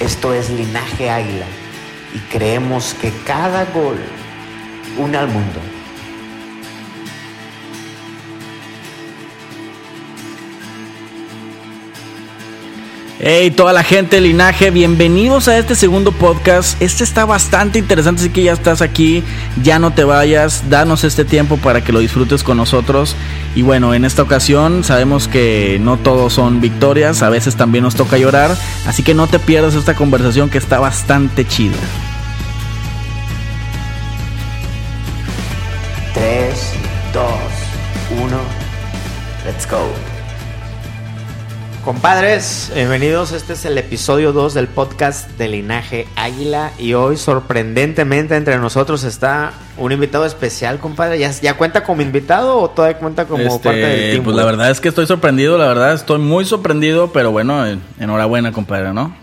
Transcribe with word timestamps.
Esto 0.00 0.32
es 0.32 0.48
Linaje 0.48 1.10
Águila 1.10 1.44
y 2.14 2.18
creemos 2.32 2.94
que 2.94 3.12
cada 3.26 3.66
gol 3.66 3.98
une 4.96 5.18
al 5.18 5.28
mundo. 5.28 5.60
Hey, 13.22 13.50
toda 13.50 13.74
la 13.74 13.82
gente 13.82 14.16
de 14.16 14.22
Linaje, 14.22 14.70
bienvenidos 14.70 15.46
a 15.46 15.58
este 15.58 15.74
segundo 15.74 16.10
podcast. 16.10 16.80
Este 16.80 17.04
está 17.04 17.26
bastante 17.26 17.78
interesante, 17.78 18.22
así 18.22 18.30
que 18.30 18.44
ya 18.44 18.54
estás 18.54 18.80
aquí, 18.80 19.22
ya 19.62 19.78
no 19.78 19.92
te 19.92 20.04
vayas, 20.04 20.70
danos 20.70 21.04
este 21.04 21.26
tiempo 21.26 21.58
para 21.58 21.84
que 21.84 21.92
lo 21.92 21.98
disfrutes 21.98 22.42
con 22.42 22.56
nosotros. 22.56 23.14
Y 23.54 23.60
bueno, 23.60 23.92
en 23.92 24.06
esta 24.06 24.22
ocasión 24.22 24.84
sabemos 24.84 25.28
que 25.28 25.78
no 25.82 25.98
todos 25.98 26.32
son 26.32 26.62
victorias, 26.62 27.22
a 27.22 27.28
veces 27.28 27.56
también 27.56 27.84
nos 27.84 27.94
toca 27.94 28.16
llorar, 28.16 28.56
así 28.86 29.02
que 29.02 29.12
no 29.12 29.26
te 29.26 29.38
pierdas 29.38 29.74
esta 29.74 29.94
conversación 29.94 30.48
que 30.48 30.56
está 30.56 30.78
bastante 30.78 31.46
chida. 31.46 31.76
3, 36.14 36.72
2, 37.12 37.24
1, 38.18 38.38
let's 39.44 39.70
go. 39.70 40.09
Compadres, 41.84 42.70
bienvenidos. 42.74 43.32
Este 43.32 43.54
es 43.54 43.64
el 43.64 43.78
episodio 43.78 44.32
2 44.32 44.52
del 44.52 44.68
podcast 44.68 45.30
de 45.38 45.48
Linaje 45.48 46.06
Águila. 46.14 46.72
Y 46.78 46.92
hoy, 46.92 47.16
sorprendentemente, 47.16 48.36
entre 48.36 48.58
nosotros 48.58 49.02
está 49.02 49.52
un 49.78 49.90
invitado 49.90 50.26
especial, 50.26 50.78
compadre. 50.78 51.18
¿Ya, 51.18 51.30
ya 51.30 51.54
cuenta 51.54 51.82
como 51.82 52.02
invitado 52.02 52.58
o 52.58 52.68
todavía 52.68 52.98
cuenta 52.98 53.24
como 53.24 53.42
Este, 53.42 53.58
parte 53.60 53.78
del 53.80 54.10
team? 54.12 54.24
pues 54.24 54.36
la 54.36 54.44
verdad 54.44 54.70
es 54.70 54.78
que 54.78 54.88
estoy 54.90 55.06
sorprendido, 55.06 55.56
la 55.56 55.68
verdad 55.68 55.94
estoy 55.94 56.18
muy 56.18 56.44
sorprendido, 56.44 57.12
pero 57.14 57.32
bueno, 57.32 57.66
en- 57.66 57.80
enhorabuena, 57.98 58.52
compadre, 58.52 58.92
¿no? 58.92 59.16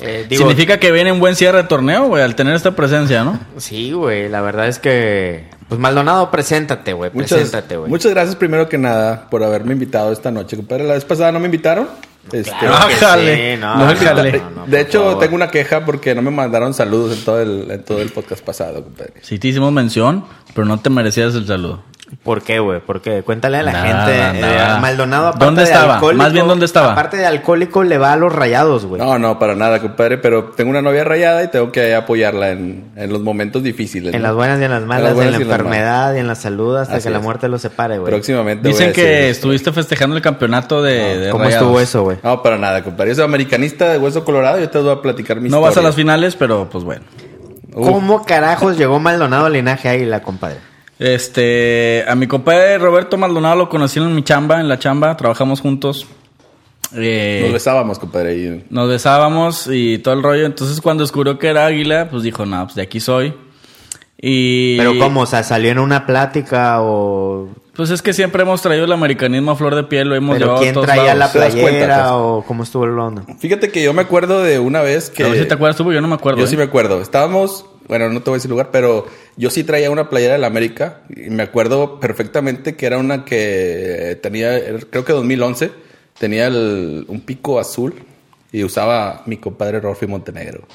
Eh, 0.00 0.24
digo, 0.30 0.40
Significa 0.48 0.78
que 0.78 0.90
viene 0.92 1.12
un 1.12 1.20
buen 1.20 1.36
cierre 1.36 1.58
de 1.58 1.64
torneo, 1.64 2.06
güey, 2.06 2.22
al 2.22 2.34
tener 2.36 2.54
esta 2.54 2.70
presencia, 2.74 3.22
¿no? 3.22 3.38
Sí, 3.58 3.92
güey, 3.92 4.30
la 4.30 4.40
verdad 4.40 4.66
es 4.68 4.78
que. 4.78 5.44
Pues 5.68 5.80
Maldonado, 5.80 6.30
preséntate, 6.30 6.92
güey. 6.94 7.10
Preséntate, 7.10 7.76
güey. 7.76 7.90
muchas 7.90 8.10
gracias 8.12 8.36
primero 8.36 8.68
que 8.68 8.78
nada 8.78 9.28
por 9.28 9.42
haberme 9.44 9.74
invitado 9.74 10.12
esta 10.12 10.30
noche, 10.30 10.56
compadre. 10.56 10.84
La 10.84 10.94
vez 10.94 11.04
pasada 11.04 11.30
no 11.32 11.40
me 11.40 11.46
invitaron. 11.46 11.88
Este, 12.32 12.50
Claro 12.58 12.88
que 12.88 12.94
Bájale. 12.94 13.54
sí, 13.54 13.60
no, 13.60 13.76
No, 13.76 14.66
de 14.66 14.80
hecho, 14.80 15.02
favor. 15.04 15.18
tengo 15.18 15.34
una 15.34 15.48
queja 15.48 15.84
porque 15.84 16.14
no 16.14 16.20
me 16.22 16.30
mandaron 16.30 16.74
saludos 16.74 17.16
en 17.18 17.24
todo 17.24 17.40
el, 17.40 17.70
en 17.70 17.82
todo 17.84 18.00
el 18.02 18.10
podcast 18.10 18.44
pasado, 18.44 18.82
compadre. 18.84 19.14
Sí 19.22 19.38
te 19.38 19.48
hicimos 19.48 19.72
mención, 19.72 20.24
pero 20.54 20.66
no 20.66 20.78
te 20.80 20.90
merecías 20.90 21.34
el 21.34 21.46
saludo. 21.46 21.82
¿Por 22.22 22.42
qué, 22.42 22.58
güey? 22.58 22.80
Porque 22.80 23.22
cuéntale 23.22 23.58
a 23.58 23.62
la 23.62 23.72
Nada, 23.72 23.84
gente. 24.06 24.40
nada. 24.46 24.78
eh, 24.78 24.80
Maldonado, 24.80 25.26
aparte 25.28 25.44
¿Dónde 25.44 25.62
de 25.62 25.66
estaba? 25.68 25.94
alcohólico- 25.98 26.22
Más 26.22 26.32
bien, 26.32 26.48
¿dónde 26.48 26.64
estaba? 26.64 26.92
Aparte 26.92 27.18
de 27.18 27.26
alcohólico, 27.26 27.84
le 27.84 27.98
va 27.98 28.12
a 28.12 28.16
los 28.16 28.32
rayados, 28.34 28.86
güey. 28.86 29.00
No, 29.00 29.18
no, 29.18 29.38
para 29.38 29.54
nada, 29.54 29.80
compadre. 29.80 30.16
Pero 30.18 30.44
tengo 30.56 30.70
una 30.70 30.80
novia 30.80 31.04
rayada 31.04 31.42
y 31.44 31.48
tengo 31.48 31.70
que 31.70 31.94
apoyarla 31.94 32.50
en, 32.50 32.90
en 32.96 33.12
los 33.12 33.20
momentos 33.20 33.62
difíciles. 33.62 34.14
En 34.14 34.22
¿no? 34.22 34.28
las 34.28 34.36
buenas 34.36 34.58
y 34.60 34.64
en 34.64 34.70
las 34.70 34.82
malas, 34.84 35.12
en, 35.18 35.32
la 35.32 35.38
y 35.38 35.42
enfermedad 35.42 36.14
y 36.14 36.18
en 36.18 36.26
la 36.28 36.34
salud, 36.34 36.76
hasta 36.78 36.94
Así 36.96 37.04
que 37.08 37.10
la 37.10 37.20
muerte 37.20 37.46
los 37.48 37.60
separe, 37.62 37.98
güey. 37.98 38.10
Próximamente. 38.10 38.62
voy 38.68 38.72
Dicen 38.72 38.92
que 38.94 39.04
decir- 39.04 39.30
estuviste 39.30 39.72
festejando 39.72 40.16
el 40.16 40.22
campeonato 40.22 40.82
de, 40.82 41.18
de 41.18 41.30
¿Cómo 41.30 41.44
Rayados. 41.44 41.62
estuvo 41.66 41.80
eso, 41.80 42.02
güey? 42.04 42.16
No, 42.22 42.42
para 42.42 42.56
nada, 42.56 42.82
compadre. 42.82 43.10
Yo 43.10 43.16
soy 43.16 43.24
americanista 43.24 43.90
de 43.90 43.98
Hueso 43.98 44.24
Colorado 44.24 44.58
y 44.58 44.62
yo 44.62 44.70
te 44.70 44.78
voy 44.78 44.92
a 44.92 45.02
platicar 45.02 45.40
mi 45.40 45.50
No 45.50 45.60
vas 45.60 45.76
a 45.76 45.82
las 45.82 45.94
finales, 45.94 46.36
pero 46.36 46.68
pues 46.70 46.84
bueno. 46.84 47.02
Uf. 47.74 47.86
¿Cómo 47.86 48.24
carajos 48.24 48.78
llegó 48.78 48.98
Maldonado 48.98 49.46
al 49.46 49.52
linaje 49.52 49.88
águila, 49.90 50.20
compadre? 50.22 50.56
Este, 50.98 52.04
a 52.08 52.14
mi 52.14 52.26
compadre 52.26 52.78
Roberto 52.78 53.16
Maldonado 53.16 53.56
lo 53.56 53.68
conocí 53.68 53.98
en 54.00 54.14
mi 54.14 54.22
chamba, 54.24 54.60
en 54.60 54.68
la 54.68 54.78
chamba, 54.78 55.16
trabajamos 55.16 55.60
juntos. 55.60 56.06
Eh, 56.94 57.40
Nos 57.42 57.52
besábamos, 57.52 57.98
compadre. 57.98 58.36
y- 58.36 58.64
nos 58.70 58.88
besábamos 58.88 59.68
y 59.70 59.98
todo 59.98 60.14
el 60.14 60.22
rollo. 60.22 60.46
Entonces 60.46 60.80
cuando 60.80 61.04
descubrió 61.04 61.38
que 61.38 61.48
era 61.48 61.66
águila, 61.66 62.08
pues 62.10 62.22
dijo, 62.22 62.46
no, 62.46 62.64
pues 62.64 62.74
de 62.74 62.82
aquí 62.82 62.98
soy. 62.98 63.34
Y... 64.20 64.76
Pero 64.78 64.98
¿cómo? 64.98 65.20
O 65.20 65.26
sea, 65.26 65.42
¿salió 65.44 65.70
en 65.70 65.78
una 65.78 66.04
plática 66.06 66.82
o...? 66.82 67.48
Pues 67.76 67.90
es 67.90 68.02
que 68.02 68.12
siempre 68.12 68.42
hemos 68.42 68.60
traído 68.60 68.86
el 68.86 68.90
americanismo 68.92 69.52
a 69.52 69.56
flor 69.56 69.76
de 69.76 69.84
piel, 69.84 70.08
lo 70.08 70.16
hemos 70.16 70.34
¿Pero 70.34 70.46
llevado 70.46 70.58
a 70.58 70.62
quién 70.62 70.74
todos 70.74 70.86
traía 70.86 71.04
la 71.14 71.14
lados. 71.14 71.32
¿Te 71.34 71.38
das 71.38 71.52
cuenta, 71.52 71.68
playera 71.70 71.96
pues? 71.98 72.12
o 72.12 72.44
cómo 72.44 72.62
estuvo 72.64 72.84
el 72.86 72.98
onda? 72.98 73.22
Fíjate 73.38 73.70
que 73.70 73.80
yo 73.84 73.92
me 73.92 74.02
acuerdo 74.02 74.42
de 74.42 74.58
una 74.58 74.80
vez 74.82 75.10
que... 75.10 75.22
A 75.22 75.28
ver 75.28 75.38
si 75.38 75.46
te 75.46 75.54
acuerdas 75.54 75.76
tú, 75.76 75.92
yo 75.92 76.00
no 76.00 76.08
me 76.08 76.16
acuerdo. 76.16 76.40
Yo 76.40 76.46
¿eh? 76.46 76.48
sí 76.48 76.56
me 76.56 76.64
acuerdo. 76.64 77.00
Estábamos, 77.00 77.66
bueno, 77.88 78.08
no 78.10 78.20
te 78.20 78.30
voy 78.30 78.36
a 78.36 78.38
decir 78.38 78.50
lugar, 78.50 78.70
pero 78.70 79.06
yo 79.36 79.50
sí 79.50 79.64
traía 79.64 79.90
una 79.90 80.08
playera 80.10 80.34
de 80.34 80.38
la 80.38 80.46
América 80.46 81.00
y 81.08 81.30
me 81.30 81.42
acuerdo 81.42 81.98
perfectamente 82.00 82.76
que 82.76 82.86
era 82.86 82.98
una 82.98 83.24
que 83.24 84.18
tenía, 84.22 84.58
creo 84.90 85.04
que 85.04 85.12
2011, 85.12 85.70
tenía 86.18 86.46
el- 86.48 87.04
un 87.08 87.20
pico 87.22 87.58
azul 87.58 87.94
y 88.52 88.64
usaba 88.64 89.22
mi 89.26 89.36
compadre 89.38 89.80
Rolfi 89.80 90.06
Montenegro. 90.06 90.66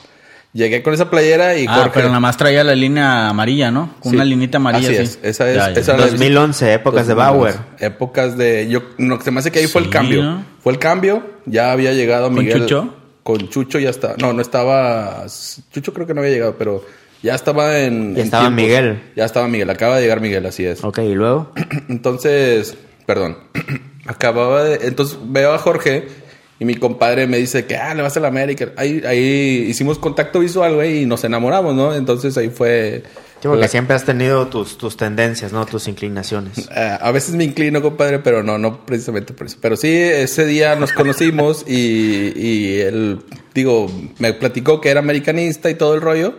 Llegué 0.53 0.83
con 0.83 0.93
esa 0.93 1.09
playera 1.09 1.57
y 1.57 1.65
Ah, 1.67 1.73
Jorge... 1.77 1.91
pero 1.95 2.07
nada 2.09 2.19
más 2.19 2.37
traía 2.37 2.63
la 2.63 2.75
línea 2.75 3.27
amarilla, 3.29 3.71
¿no? 3.71 3.95
Con 3.99 4.11
Sí. 4.11 4.15
una 4.17 4.23
linita 4.23 4.57
amarilla. 4.57 4.87
Así 4.89 4.97
sí. 4.97 5.01
es, 5.01 5.19
esa 5.23 5.49
es- 5.49 5.55
Ya, 5.57 5.71
ya. 5.73 5.79
esa- 5.79 5.97
2011, 5.97 6.73
épocas 6.73 7.07
de 7.07 7.15
2011. 7.15 7.57
Bauer. 7.57 7.67
Épocas 7.79 8.37
de... 8.37 8.67
Yo, 8.69 8.83
no, 8.99 9.19
se 9.19 9.31
me 9.31 9.39
hace 9.39 9.51
que 9.51 9.57
ahí 9.59 9.67
fue 9.67 9.81
el 9.81 9.89
cambio. 9.89 10.21
¿no? 10.21 10.45
Fue 10.61 10.71
el 10.71 10.77
cambio, 10.77 11.23
ya 11.47 11.71
había 11.71 11.91
llegado 11.93 12.25
¿Con 12.27 12.35
Miguel... 12.35 12.59
Chucho? 12.61 12.93
Con 13.23 13.49
Chucho 13.49 13.79
ya 13.79 13.89
está... 13.89 14.13
No, 14.19 14.31
no 14.33 14.41
estaba... 14.43 15.25
Chucho 15.71 15.91
creo 15.91 16.05
que 16.05 16.13
no 16.13 16.21
había 16.21 16.33
llegado, 16.33 16.55
pero 16.55 16.85
ya 17.23 17.33
estaba 17.35 17.79
en... 17.79 18.15
Ya 18.15 18.23
estaba. 18.23 18.49
Miguel. 18.49 19.01
Ya 19.15 19.25
estaba 19.25 19.47
Miguel, 19.47 19.69
acaba 19.69 19.95
de 19.95 20.01
llegar 20.03 20.21
Miguel, 20.21 20.45
así 20.45 20.65
es. 20.65 20.83
Ok, 20.83 20.99
¿y 20.99 21.15
luego? 21.15 21.51
Entonces, 21.89 22.75
perdón, 23.05 23.37
acababa 24.05 24.63
de... 24.63 24.87
Entonces 24.87 25.17
veo 25.25 25.53
a 25.53 25.57
Jorge 25.57 26.07
y 26.59 26.65
mi 26.65 26.75
compadre 26.75 27.25
me 27.27 27.37
dice 27.37 27.65
que, 27.65 27.75
ah, 27.77 27.93
le 27.93 28.01
vas 28.03 28.15
a 28.17 28.19
la 28.19 28.27
América. 28.27 28.71
Ahí, 28.77 29.01
ahí 29.07 29.65
hicimos 29.67 29.97
contacto 29.99 30.39
visual, 30.39 30.75
güey, 30.75 31.01
y 31.03 31.05
nos 31.05 31.23
enamoramos, 31.23 31.73
¿no? 31.75 31.95
Entonces 31.95 32.37
ahí 32.37 32.49
fue... 32.49 33.03
Sí, 33.41 33.49
porque 33.49 33.61
la- 33.61 33.67
siempre 33.67 33.93
has 33.95 34.05
tenido 34.05 34.47
tus, 34.47 34.77
tus 34.77 34.95
tendencias, 34.95 35.51
¿no? 35.51 35.65
Tus 35.65 35.87
inclinaciones. 35.89 36.69
Eh, 36.73 36.97
a 37.01 37.11
veces 37.11 37.35
me 37.35 37.43
inclino, 37.43 37.81
compadre, 37.81 38.19
pero 38.19 38.41
no, 38.43 38.57
no 38.57 38.85
precisamente 38.85 39.33
por 39.33 39.47
eso. 39.47 39.57
Pero 39.61 39.75
sí, 39.75 39.91
ese 39.93 40.45
día 40.45 40.75
nos 40.77 40.93
conocimos 40.93 41.65
y, 41.67 42.31
y 42.35 42.79
él, 42.79 43.19
digo, 43.53 43.91
me 44.19 44.33
platicó 44.33 44.79
que 44.79 44.89
era 44.89 44.99
americanista 45.01 45.69
y 45.69 45.75
todo 45.75 45.95
el 45.95 46.01
rollo. 46.01 46.35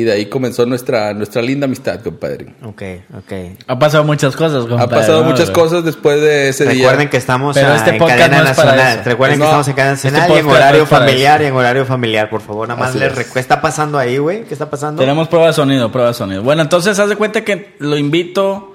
Y 0.00 0.04
de 0.04 0.12
ahí 0.12 0.26
comenzó 0.26 0.64
nuestra, 0.66 1.12
nuestra 1.12 1.42
linda 1.42 1.66
amistad, 1.66 2.00
compadre. 2.00 2.54
Ok, 2.64 2.82
ok. 3.18 3.32
Ha 3.66 3.78
pasado 3.78 4.04
muchas 4.04 4.34
cosas, 4.34 4.62
compadre. 4.66 4.84
ha 4.84 4.88
pasado 4.88 5.22
¿no? 5.24 5.30
muchas 5.30 5.50
cosas 5.50 5.84
después 5.84 6.20
de 6.20 6.48
ese 6.48 6.64
Recuerden 6.64 7.00
día. 7.00 7.10
que 7.10 7.16
estamos 7.16 7.54
Pero 7.54 7.74
este 7.74 7.90
en 7.90 7.98
podcast 7.98 8.18
cadena 8.18 8.42
no 8.44 8.50
es 8.50 8.56
para 8.56 8.72
nacional. 8.76 9.04
Recuerden 9.04 9.38
que 9.38 9.44
estamos 9.44 9.68
en 9.68 9.74
cadena 9.74 9.94
este 9.94 10.10
nacional 10.10 10.36
y 10.36 10.40
en 10.40 10.46
horario 10.48 10.86
familiar 10.86 11.42
y 11.42 11.44
en 11.46 11.54
horario 11.54 11.84
familiar, 11.84 12.30
por 12.30 12.40
favor. 12.40 12.66
Nada 12.68 12.80
más 12.80 12.94
les 12.94 13.12
es. 13.12 13.18
recu- 13.18 13.32
¿Qué 13.34 13.40
está 13.40 13.60
pasando 13.60 13.98
ahí, 13.98 14.16
güey? 14.18 14.44
¿Qué 14.44 14.54
está 14.54 14.70
pasando? 14.70 15.00
Tenemos 15.02 15.28
prueba 15.28 15.48
de 15.48 15.52
sonido, 15.52 15.90
prueba 15.92 16.08
de 16.08 16.14
sonido. 16.14 16.42
Bueno, 16.42 16.62
entonces 16.62 16.98
haz 16.98 17.08
de 17.08 17.16
cuenta 17.16 17.42
que 17.44 17.74
lo 17.78 17.96
invito 17.98 18.69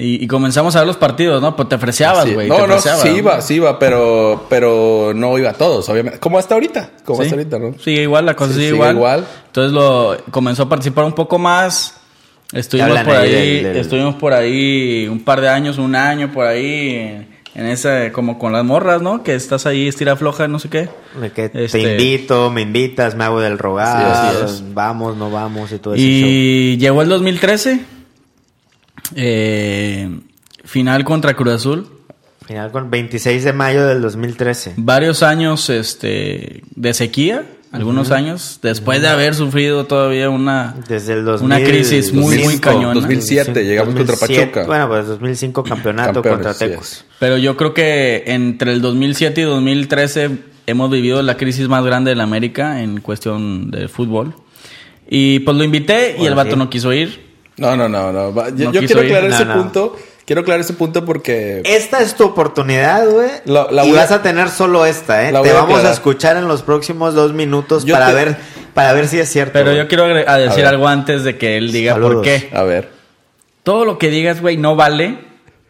y, 0.00 0.24
y 0.24 0.26
comenzamos 0.26 0.74
a 0.76 0.80
ver 0.80 0.86
los 0.88 0.96
partidos, 0.96 1.40
¿no? 1.42 1.54
Pues 1.54 1.68
te 1.68 1.74
ofreciabas, 1.76 2.24
Sí. 2.24 2.34
güey. 2.34 2.48
No, 2.48 2.56
te 2.56 2.66
no, 2.66 2.80
sí 2.80 3.08
iba, 3.10 3.40
sí 3.40 3.54
iba, 3.54 3.78
pero, 3.78 4.46
pero 4.48 5.12
no 5.14 5.36
iba 5.38 5.50
a 5.50 5.54
todos, 5.54 5.88
obviamente. 5.88 6.18
Como 6.18 6.38
hasta 6.38 6.54
ahorita, 6.54 6.90
como 7.04 7.18
Sí. 7.20 7.24
hasta 7.24 7.36
ahorita, 7.36 7.58
¿no? 7.58 7.74
Sigue 7.78 8.02
igual, 8.02 8.26
la 8.26 8.34
cosa 8.34 8.48
Sí, 8.52 8.54
sigue 8.60 8.66
sigue 8.68 8.76
igual. 8.76 8.96
igual. 8.96 9.26
Entonces 9.46 9.72
lo 9.72 10.16
comenzó 10.30 10.64
a 10.64 10.68
participar 10.68 11.04
un 11.04 11.12
poco 11.12 11.38
más. 11.38 11.94
Estuvimos 12.52 12.90
hablan 12.90 13.06
por 13.06 13.16
ahí 13.16 13.34
ahí, 13.34 13.54
del- 13.56 13.62
del- 13.64 13.76
estuvimos 13.76 14.14
por 14.16 14.32
ahí 14.32 15.06
un 15.08 15.20
par 15.20 15.40
de 15.40 15.48
años, 15.48 15.78
un 15.78 15.94
año 15.94 16.32
por 16.32 16.46
ahí 16.46 17.26
en 17.54 17.66
ese 17.66 18.10
como 18.12 18.38
con 18.40 18.52
las 18.52 18.64
morras, 18.64 19.02
¿no? 19.02 19.22
Que 19.22 19.34
estás 19.36 19.66
ahí 19.66 19.86
estira 19.86 20.16
floja, 20.16 20.48
no 20.48 20.58
sé 20.58 20.68
qué. 20.68 20.88
De 21.20 21.30
que 21.32 21.44
Este- 21.44 21.68
Te 21.68 21.80
invito, 21.92 22.50
me 22.50 22.62
invitas, 22.62 23.14
me 23.14 23.22
hago 23.24 23.40
del 23.40 23.56
rogar, 23.58 24.32
Sí, 24.32 24.36
así 24.44 24.54
es. 24.64 24.74
vamos, 24.74 25.16
no 25.16 25.30
vamos 25.30 25.70
y 25.70 25.78
todo 25.78 25.94
ese 25.94 26.02
show. 26.02 26.28
Y 26.28 26.76
llegó 26.78 27.02
el 27.02 27.08
2013. 27.08 27.80
Eh, 29.14 30.08
final 30.64 31.04
contra 31.04 31.34
Cruz 31.34 31.54
Azul. 31.54 31.86
Final 32.46 32.72
con 32.72 32.90
26 32.90 33.44
de 33.44 33.52
mayo 33.52 33.86
del 33.86 34.00
2013. 34.02 34.74
Varios 34.76 35.22
años 35.22 35.70
este 35.70 36.62
de 36.74 36.94
sequía. 36.94 37.44
algunos 37.72 38.10
años, 38.10 38.58
después 38.62 39.00
de 39.00 39.06
haber 39.06 39.36
sufrido 39.36 39.84
todavía 39.86 40.28
una, 40.28 40.74
Desde 40.88 41.12
el 41.12 41.24
2000, 41.24 41.44
una 41.44 41.64
crisis 41.64 42.12
muy, 42.12 42.22
muy 42.22 42.36
2005, 42.38 42.60
cañona. 42.60 42.94
2007, 42.94 43.64
llegamos 43.64 43.94
contra 43.94 44.16
2007, 44.16 44.46
Pachuca. 44.46 44.66
Bueno, 44.66 44.88
pues 44.88 45.06
2005 45.06 45.62
campeonato 45.62 46.14
Campeones, 46.14 46.46
contra 46.46 46.54
sí 46.54 46.58
Tecos. 46.72 46.92
es. 46.92 47.04
Pero 47.20 47.38
yo 47.38 47.56
creo 47.56 47.72
que 47.72 48.24
entre 48.26 48.72
el 48.72 48.80
2007 48.80 49.40
y 49.42 49.44
2013 49.44 50.30
hemos 50.66 50.90
vivido 50.90 51.22
la 51.22 51.36
crisis 51.36 51.68
más 51.68 51.84
grande 51.84 52.10
de 52.10 52.16
la 52.16 52.24
América 52.24 52.82
en 52.82 53.00
cuestión 53.00 53.70
de 53.70 53.86
fútbol. 53.86 54.34
Y 55.08 55.38
pues 55.40 55.56
lo 55.56 55.62
invité 55.62 56.10
y 56.10 56.18
Bueno, 56.18 56.28
el 56.30 56.34
vato 56.34 56.50
sí. 56.52 56.56
no 56.56 56.70
quiso 56.70 56.92
ir. 56.92 57.29
No, 57.56 57.76
no, 57.76 57.88
no, 57.88 58.12
no. 58.12 58.32
Yo, 58.50 58.66
No 58.66 58.72
yo 58.72 58.80
quiso 58.80 58.94
quiero 58.94 59.00
aclarar 59.18 59.30
ese 59.30 59.44
no. 59.44 59.54
punto. 59.54 59.96
Quiero 60.24 60.42
aclarar 60.42 60.60
ese 60.60 60.74
punto 60.74 61.04
porque 61.04 61.60
Esta 61.64 62.00
es 62.00 62.14
tu 62.14 62.24
oportunidad, 62.24 63.08
güey. 63.08 63.30
La- 63.46 63.66
la 63.70 63.84
y 63.84 63.90
vas 63.92 64.12
a 64.12 64.22
tener 64.22 64.48
solo 64.48 64.86
esta, 64.86 65.28
¿eh? 65.28 65.32
La 65.32 65.42
Te 65.42 65.50
a 65.50 65.54
vamos 65.54 65.84
a 65.84 65.90
escuchar 65.90 66.36
en 66.36 66.46
los 66.46 66.62
próximos 66.62 67.14
dos 67.14 67.32
minutos 67.32 67.84
Yo 67.84 67.94
para 67.94 68.08
te- 68.08 68.14
ver 68.14 68.36
para 68.72 68.92
ver 68.92 69.08
si 69.08 69.18
es 69.18 69.28
cierto. 69.28 69.52
Pero 69.54 69.72
yo 69.72 69.88
quiero 69.88 70.06
decir 70.06 70.64
algo 70.66 70.86
antes 70.86 71.24
de 71.24 71.36
que 71.36 71.56
él 71.56 71.72
diga 71.72 71.96
por 71.96 72.22
qué. 72.22 72.48
a 72.54 72.62
ver. 72.62 72.88
Todo 73.64 73.84
lo 73.84 73.98
que 73.98 74.08
digas, 74.08 74.40
güey, 74.40 74.56
no 74.56 74.76
vale 74.76 75.18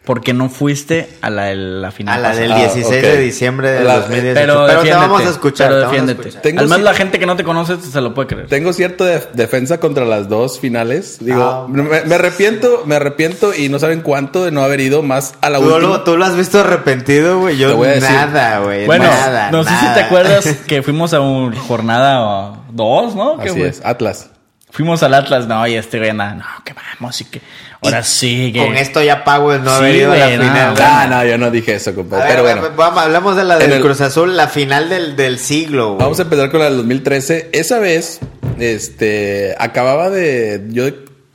porque 0.04 0.32
no 0.32 0.48
fuiste 0.48 1.08
a 1.20 1.28
la, 1.30 1.54
la 1.54 1.90
final. 1.90 2.18
a 2.24 2.30
la 2.30 2.34
del 2.34 2.50
Ah, 2.52 2.56
16 2.56 2.86
ok. 2.86 2.92
de 3.02 3.16
diciembre 3.18 3.70
de 3.70 3.84
La- 3.84 3.96
2018. 4.00 4.34
Pero, 4.34 4.54
te 4.66 4.72
defiéndete, 4.72 4.96
vamos 4.96 5.20
a 5.26 5.30
escuchar. 5.30 5.68
pero 5.68 5.78
te 5.80 5.84
vamos 5.86 5.98
a 5.98 6.00
defiéndete. 6.06 6.28
escuchar. 6.30 6.52
Además, 6.58 6.80
la 6.80 6.94
gente 6.94 7.18
que 7.18 7.26
no 7.26 7.36
te 7.36 7.44
conoce 7.44 7.76
se 7.80 8.00
lo 8.00 8.14
puede 8.14 8.28
creer. 8.28 8.46
Tengo 8.48 8.72
cierta 8.72 9.04
de- 9.04 9.22
defensa 9.34 9.78
contra 9.78 10.04
las 10.06 10.28
dos 10.28 10.58
finales. 10.58 11.18
Digo, 11.20 11.42
Ah, 11.42 11.66
me, 11.68 11.82
me 11.82 12.14
arrepiento, 12.14 12.82
me 12.86 12.94
arrepiento 12.96 13.54
y 13.54 13.68
no 13.68 13.78
saben 13.78 14.00
cuánto 14.00 14.44
de 14.44 14.50
no 14.50 14.62
haber 14.62 14.80
ido 14.80 15.02
más 15.02 15.34
a 15.42 15.50
la 15.50 15.58
¿Tú 15.58 15.64
última. 15.66 15.80
lo, 15.80 16.02
tú 16.02 16.16
lo 16.16 16.24
has 16.24 16.34
visto 16.34 16.60
arrepentido, 16.60 17.38
güey. 17.38 17.58
Yo 17.58 17.68
Te 17.68 17.74
voy 17.74 17.88
a 17.88 17.92
decir. 17.92 18.10
nada, 18.10 18.58
güey. 18.60 18.86
Bueno, 18.86 19.04
nada, 19.04 19.50
no 19.50 19.62
sé 19.64 19.70
si 19.70 19.86
te 19.94 20.00
acuerdas 20.00 20.44
que 20.66 20.82
fuimos 20.82 21.12
a 21.12 21.20
un 21.20 21.54
jornada 21.54 22.54
2, 22.72 23.14
¿no? 23.14 23.38
¿Qué 23.38 23.50
Así 23.50 23.62
es, 23.62 23.82
Atlas. 23.84 24.30
Fuimos 24.72 25.02
al 25.02 25.14
Atlas, 25.14 25.46
no, 25.48 25.66
y 25.66 25.74
este 25.74 25.98
güey 25.98 26.10
anda, 26.10 26.34
no, 26.34 26.44
que 26.64 26.72
vamos 26.72 27.20
y 27.20 27.24
que 27.24 27.40
ahora 27.82 28.02
sí, 28.04 28.52
que 28.52 28.64
Con 28.64 28.76
esto 28.76 29.02
ya 29.02 29.24
pago 29.24 29.52
el 29.52 29.64
no 29.64 29.70
Sí, 29.70 29.76
haber 29.76 29.96
ido 29.96 30.12
a 30.12 30.16
la 30.16 30.26
no, 30.36 30.42
final. 30.44 30.74
Ah, 30.80 31.06
no, 31.10 31.24
yo 31.24 31.38
no 31.38 31.50
dije 31.50 31.74
eso, 31.74 31.94
compadre. 31.94 32.24
ver, 32.24 32.32
Pero 32.32 32.42
bueno, 32.60 32.76
vamos, 32.76 33.02
hablamos 33.02 33.36
de 33.36 33.44
la 33.44 33.58
del 33.58 33.72
el- 33.72 33.82
Cruz 33.82 34.00
Azul, 34.00 34.36
la 34.36 34.46
final 34.48 34.88
del, 34.88 35.16
del 35.16 35.38
siglo, 35.38 35.88
güey. 35.94 35.98
vamos 36.00 36.18
a 36.20 36.22
empezar 36.22 36.50
con 36.50 36.60
la 36.60 36.66
del 36.66 36.76
2013. 36.76 37.50
Esa 37.52 37.78
vez, 37.80 38.20
este, 38.58 39.54
acababa 39.58 40.08
de, 40.10 40.66
yo 40.68 40.84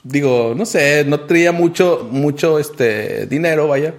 digo, 0.04 0.54
no 0.56 0.66
sé, 0.66 1.04
no 1.06 1.22
traía 1.22 1.52
mucho, 1.52 2.08
mucho, 2.12 2.58
este, 2.60 3.26
dinero, 3.26 3.68
vaya. 3.68 3.94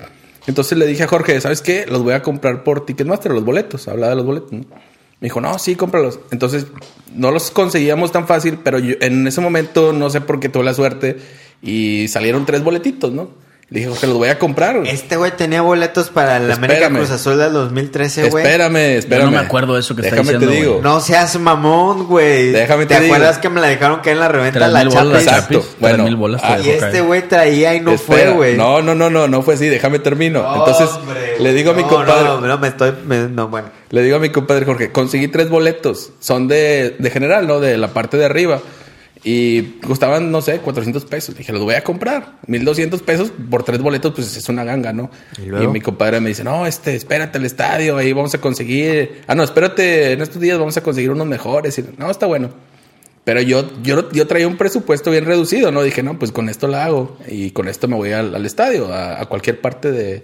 Entonces 0.46 0.78
le 0.78 0.86
dije 0.86 1.02
a 1.02 1.08
Jorge, 1.08 1.40
¿sabes 1.40 1.60
qué? 1.60 1.84
Los 1.88 2.02
voy 2.04 2.14
a 2.14 2.22
comprar 2.22 2.62
por 2.62 2.86
Ticketmaster, 2.86 3.32
los 3.32 3.44
boletos. 3.44 3.88
Hablaba 3.88 4.10
de 4.10 4.16
los 4.16 4.24
boletos, 4.24 4.52
¿no? 4.52 4.64
Me 5.20 5.26
dijo, 5.26 5.40
no, 5.40 5.58
sí, 5.58 5.76
cómpralos. 5.76 6.20
Entonces, 6.30 6.66
no 7.14 7.30
los 7.30 7.50
conseguíamos 7.50 8.12
tan 8.12 8.26
fácil, 8.26 8.58
pero 8.62 8.78
yo, 8.78 8.96
en 9.00 9.26
ese 9.26 9.40
momento, 9.40 9.92
no 9.92 10.10
sé 10.10 10.20
por 10.20 10.40
qué 10.40 10.48
tuve 10.48 10.64
la 10.64 10.74
suerte 10.74 11.16
y 11.62 12.08
salieron 12.08 12.44
tres 12.44 12.62
boletitos, 12.62 13.12
¿no? 13.12 13.45
Le 13.68 13.80
dije, 13.80 13.90
Jorge, 13.90 14.06
los 14.06 14.16
voy 14.18 14.28
a 14.28 14.38
comprar. 14.38 14.78
güey". 14.78 14.88
Este 14.90 15.16
güey 15.16 15.32
tenía 15.36 15.60
boletos 15.60 16.08
para 16.10 16.36
el 16.36 16.52
América 16.52 16.74
Espérame. 16.84 16.98
Cruz 16.98 17.10
Azul 17.10 17.36
del 17.36 17.52
2013, 17.52 18.30
güey. 18.30 18.44
Espérame, 18.44 18.76
espérame. 18.98 19.30
me 19.32 19.38
acuerdo 19.38 19.74
de 19.74 19.80
eso 19.80 19.96
que 19.96 20.02
está 20.02 20.14
diciendo, 20.14 20.46
te 20.46 20.52
digo. 20.54 20.72
güey. 20.74 20.82
No 20.84 21.00
seas 21.00 21.36
mamón, 21.40 22.06
güey. 22.06 22.50
Déjame 22.52 22.86
¿Te, 22.86 22.94
te 22.94 23.00
digo. 23.00 23.14
acuerdas 23.16 23.38
que 23.38 23.48
me 23.48 23.60
la 23.60 23.66
dejaron 23.66 23.98
caer 24.02 24.14
en 24.14 24.20
la 24.20 24.28
reventa 24.28 24.68
la 24.68 24.88
chapa? 24.88 25.18
Exacto. 25.18 25.64
Bueno, 25.80 25.96
tres 25.96 26.04
mil 26.06 26.16
bolas 26.16 26.40
te 26.42 26.46
ah, 26.46 26.58
Y 26.64 26.70
este 26.70 27.00
güey 27.00 27.26
traía 27.26 27.74
y 27.74 27.80
no 27.80 27.90
Espera. 27.90 28.22
fue, 28.26 28.32
güey. 28.34 28.56
No, 28.56 28.82
no, 28.82 28.94
no, 28.94 29.10
no, 29.10 29.26
no 29.26 29.42
fue 29.42 29.54
así. 29.54 29.66
Déjame 29.68 29.98
termino. 29.98 30.46
Entonces, 30.58 30.88
Hombre, 30.90 31.34
le 31.40 31.52
digo 31.52 31.72
a 31.72 31.74
mi 31.74 31.82
no, 31.82 31.88
compadre, 31.88 32.22
No, 32.24 32.40
no, 32.40 32.58
me 32.58 32.68
estoy. 32.68 32.92
me- 33.04 33.26
no, 33.28 33.48
bueno. 33.48 33.68
le 33.90 34.02
digo 34.02 34.16
a 34.16 34.20
mi 34.20 34.28
compadre 34.30 34.64
Jorge, 34.64 34.92
conseguí 34.92 35.26
tres 35.26 35.48
boletos. 35.48 36.12
Son 36.20 36.46
de, 36.46 36.94
de 37.00 37.10
general, 37.10 37.48
¿no? 37.48 37.58
De 37.58 37.76
la 37.76 37.88
parte 37.88 38.16
de 38.16 38.26
arriba. 38.26 38.60
Y 39.28 39.80
costaban, 39.84 40.30
no 40.30 40.40
sé, 40.40 40.60
400 40.60 41.04
pesos. 41.06 41.36
Dije, 41.36 41.52
los 41.52 41.62
voy 41.62 41.74
a 41.74 41.82
comprar. 41.82 42.38
1200 42.46 43.02
pesos 43.02 43.32
por 43.50 43.64
tres 43.64 43.82
boletos, 43.82 44.12
pues 44.14 44.36
es 44.36 44.48
una 44.48 44.62
ganga, 44.62 44.92
¿no? 44.92 45.10
¿Y 45.36 45.66
mi 45.66 45.80
compadre 45.80 46.20
me 46.20 46.28
dice, 46.28 46.44
no, 46.44 46.64
este, 46.64 46.94
espérate 46.94 47.38
al 47.38 47.44
estadio, 47.44 47.96
ahí 47.96 48.12
vamos 48.12 48.32
a 48.36 48.40
conseguir. 48.40 49.22
Ah, 49.26 49.34
no, 49.34 49.42
espérate, 49.42 50.12
en 50.12 50.20
estos 50.20 50.40
días 50.40 50.60
vamos 50.60 50.76
a 50.76 50.82
conseguir 50.84 51.10
unos 51.10 51.26
mejores. 51.26 51.76
Y, 51.76 51.84
no, 51.98 52.08
está 52.08 52.26
bueno. 52.26 52.50
Pero 53.24 53.40
yo, 53.40 53.68
yo, 53.82 54.08
yo 54.12 54.28
traía 54.28 54.46
un 54.46 54.56
presupuesto 54.56 55.10
bien 55.10 55.24
reducido, 55.24 55.72
¿no? 55.72 55.82
Dije, 55.82 56.04
no, 56.04 56.16
pues 56.20 56.30
con 56.30 56.48
esto 56.48 56.68
la 56.68 56.84
hago. 56.84 57.18
Y 57.26 57.50
con 57.50 57.66
esto 57.66 57.88
me 57.88 57.96
voy 57.96 58.12
al, 58.12 58.32
al 58.32 58.46
estadio, 58.46 58.94
a, 58.94 59.20
a 59.20 59.26
cualquier 59.26 59.60
parte 59.60 59.90
de. 59.90 60.22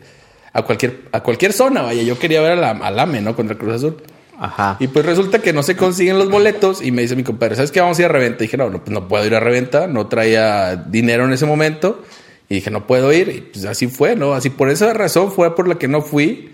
A 0.52 0.62
cualquier, 0.62 1.00
a 1.10 1.25
cualquier 1.25 1.52
zona, 1.52 1.82
vaya. 1.82 2.04
Yo 2.04 2.20
quería 2.20 2.40
ver 2.40 2.52
a 2.52 2.56
la, 2.56 2.70
al 2.70 3.00
AME, 3.00 3.20
¿no? 3.20 3.34
Contra 3.34 3.54
el 3.54 3.58
Cruz 3.58 3.75
Azul. 3.75 3.96
Ajá. 4.38 4.76
Y 4.81 4.88
pues 4.88 5.06
resulta 5.06 5.40
que 5.40 5.52
no 5.52 5.62
se 5.62 5.76
consiguen 5.76 6.19
los 6.19 6.31
boletos 6.31 6.82
y 6.82 6.90
me 6.90 7.02
dice 7.02 7.17
mi 7.17 7.23
compadre, 7.23 7.56
¿sabes 7.56 7.70
qué? 7.70 7.81
Vamos 7.81 7.99
a 7.99 8.02
ir 8.02 8.06
a 8.06 8.12
reventa. 8.12 8.43
Y 8.43 8.46
dije, 8.46 8.56
no, 8.56 8.70
no, 8.70 8.82
pues 8.82 8.90
no 8.90 9.08
puedo 9.08 9.25
ir 9.26 9.34
a 9.34 9.40
reventa, 9.40 9.87
no 9.87 10.08
traía 10.08 10.76
dinero 10.76 11.25
en 11.25 11.32
ese 11.32 11.46
momento. 11.46 12.02
Y 12.49 12.56
dije, 12.56 12.70
no 12.70 12.87
puedo 12.87 13.12
ir. 13.12 13.29
Y 13.29 13.40
pues 13.52 13.64
así 13.64 13.87
fue, 13.87 14.17
¿no? 14.17 14.34
Así 14.34 14.50
por 14.50 14.69
esa 14.69 14.93
razón 14.93 15.32
fue 15.32 15.55
por 15.55 15.69
la 15.69 15.76
que 15.76 15.88
no 15.88 16.02
fui. 16.02 16.50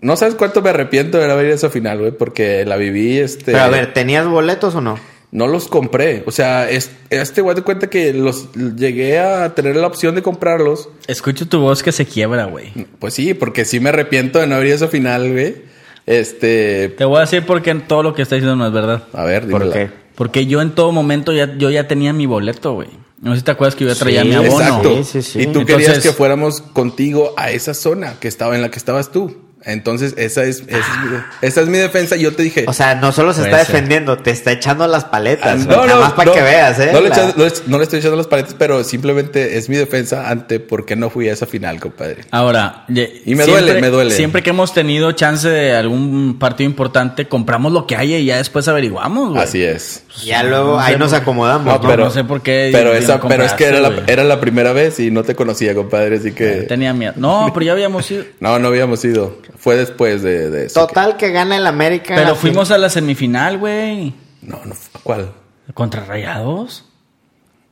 No 0.00 0.16
sabes 0.16 0.34
cuánto 0.34 0.60
me 0.62 0.70
arrepiento 0.70 1.18
de 1.18 1.26
no 1.26 1.32
haber 1.32 1.46
ido 1.46 1.54
a 1.54 1.56
esa 1.56 1.70
final, 1.70 1.98
güey, 1.98 2.12
porque 2.12 2.64
la 2.66 2.76
viví, 2.76 3.18
este... 3.18 3.52
Pero 3.52 3.60
a 3.60 3.68
ver, 3.68 3.94
¿tenías 3.94 4.26
boletos 4.26 4.74
o 4.74 4.80
no? 4.80 4.98
No 5.30 5.46
los 5.46 5.66
compré. 5.66 6.22
O 6.26 6.30
sea, 6.30 6.70
es, 6.70 6.90
este 7.10 7.40
güey 7.40 7.56
de 7.56 7.62
cuenta 7.62 7.88
que 7.88 8.12
los 8.12 8.52
llegué 8.52 9.18
a 9.18 9.54
tener 9.54 9.76
la 9.76 9.86
opción 9.86 10.14
de 10.14 10.22
comprarlos. 10.22 10.90
Escucho 11.06 11.48
tu 11.48 11.60
voz 11.60 11.82
que 11.82 11.90
se 11.90 12.06
quiebra, 12.06 12.44
güey. 12.44 12.72
Pues 12.98 13.14
sí, 13.14 13.34
porque 13.34 13.64
sí 13.64 13.80
me 13.80 13.88
arrepiento 13.88 14.38
de 14.38 14.46
no 14.46 14.54
haber 14.56 14.68
ido 14.68 14.74
a 14.74 14.76
esa 14.76 14.88
final, 14.88 15.32
güey. 15.32 15.73
Este... 16.06 16.90
Te 16.96 17.04
voy 17.04 17.18
a 17.18 17.20
decir 17.22 17.44
porque 17.46 17.74
todo 17.74 18.02
lo 18.02 18.14
que 18.14 18.22
está 18.22 18.34
diciendo 18.34 18.56
no 18.56 18.66
es 18.66 18.72
verdad. 18.72 19.04
A 19.12 19.24
ver, 19.24 19.48
¿Por 19.48 19.62
dímela. 19.64 19.72
qué? 19.72 19.90
Porque 20.14 20.46
yo 20.46 20.60
en 20.60 20.74
todo 20.74 20.92
momento 20.92 21.32
ya, 21.32 21.56
yo 21.56 21.70
ya 21.70 21.88
tenía 21.88 22.12
mi 22.12 22.26
boleto, 22.26 22.74
güey. 22.74 22.88
No 23.20 23.32
sé 23.32 23.38
si 23.38 23.44
te 23.44 23.50
acuerdas 23.52 23.74
que 23.74 23.84
yo 23.84 23.92
ya 23.92 23.98
traía 23.98 24.22
Sí, 24.22 24.28
mi 24.28 24.34
abono. 24.34 24.60
Exacto. 24.60 24.96
Sí, 24.98 25.04
sí, 25.04 25.22
sí. 25.22 25.40
Y 25.40 25.46
tú 25.46 25.60
Entonces- 25.60 25.86
querías 25.86 26.02
que 26.02 26.12
fuéramos 26.12 26.60
contigo 26.60 27.32
a 27.36 27.50
esa 27.50 27.72
zona 27.74 28.14
que 28.20 28.28
estaba 28.28 28.54
en 28.54 28.62
la 28.62 28.70
que 28.70 28.78
estabas 28.78 29.10
tú. 29.10 29.36
Entonces, 29.66 30.14
esa 30.16 30.44
es, 30.44 30.62
esa 30.66 30.78
es, 30.78 31.10
mi, 31.10 31.16
esa 31.42 31.60
es 31.62 31.68
mi 31.68 31.78
defensa. 31.78 32.16
Yo 32.16 32.34
te 32.34 32.42
dije. 32.42 32.64
O 32.66 32.72
sea, 32.72 32.94
no 32.96 33.12
solo 33.12 33.32
se 33.32 33.42
está 33.42 33.58
ser. 33.58 33.66
defendiendo, 33.68 34.18
te 34.18 34.30
está 34.30 34.52
echando 34.52 34.86
las 34.86 35.04
ah, 35.04 35.10
paletas. 35.10 35.66
güey. 35.66 35.76
Nada 35.86 36.00
más 36.00 36.12
para 36.12 36.32
que 36.32 36.42
veas, 36.42 36.78
¿eh? 36.80 36.90
No 36.92 37.00
le, 37.00 37.08
La- 37.08 37.32
no 37.36 37.44
le- 37.44 37.52
no 37.66 37.82
estoy 37.82 37.98
echando 38.00 38.16
las 38.16 38.26
paletas, 38.26 38.54
pero 38.58 38.84
simplemente 38.84 39.56
es 39.56 39.68
mi 39.68 39.76
defensa 39.76 40.28
ante 40.28 40.60
por 40.60 40.84
qué 40.84 40.96
no 40.96 41.10
fui 41.10 41.28
a 41.28 41.32
esa 41.32 41.46
final, 41.46 41.80
compadre. 41.80 42.24
Ahora, 42.30 42.84
Y 42.88 43.34
me 43.34 43.46
duele, 43.46 43.80
me 43.80 43.88
duele. 43.88 44.14
Siempre 44.14 44.42
que 44.42 44.50
hemos 44.50 44.74
tenido 44.74 45.12
chance 45.12 45.48
de 45.48 45.74
algún 45.74 46.38
partido 46.38 46.68
importante, 46.68 47.26
compramos 47.28 47.72
lo 47.72 47.86
que 47.86 47.96
haya 47.96 48.18
y 48.18 48.26
ya 48.26 48.36
después 48.36 48.68
averiguamos, 48.68 49.30
güey. 49.30 49.42
Así 49.42 49.62
es. 49.62 50.04
Ya 50.24 50.42
luego 50.42 50.78
ahí 50.78 50.96
nos 50.96 51.12
acomodamos. 51.12 51.66
No, 51.66 51.74
¿no? 51.82 51.88
pero, 51.88 52.04
no 52.04 52.10
sé 52.10 52.24
por 52.24 52.42
qué 52.42 52.70
Pero, 52.72 52.94
esa, 52.94 53.18
no 53.18 53.28
pero 53.28 53.44
es 53.44 53.52
que 53.54 53.64
era 53.64 53.80
la, 53.80 54.02
era 54.06 54.24
la 54.24 54.40
primera 54.40 54.72
vez 54.72 55.00
y 55.00 55.10
no 55.10 55.22
te 55.24 55.34
conocía, 55.34 55.74
compadre. 55.74 56.16
Así 56.16 56.32
que. 56.32 56.62
Tenía 56.62 56.92
miedo. 56.92 57.14
No, 57.16 57.50
pero 57.52 57.66
ya 57.66 57.72
habíamos 57.72 58.10
ido. 58.10 58.24
No, 58.40 58.58
no 58.58 58.68
habíamos 58.68 59.02
ido. 59.04 59.38
Fue 59.58 59.76
después 59.76 60.22
de, 60.22 60.50
de 60.50 60.66
eso. 60.66 60.86
Total 60.86 61.16
que 61.16 61.30
gana 61.30 61.56
el 61.56 61.66
América. 61.66 62.14
Pero 62.16 62.30
la 62.30 62.34
fuimos 62.34 62.70
a 62.70 62.78
la 62.78 62.88
semifinal, 62.90 63.58
güey. 63.58 64.12
No, 64.42 64.60
no. 64.64 64.74
¿Cuál? 65.02 65.32
¿Contra 65.72 66.04
Rayados? 66.04 66.84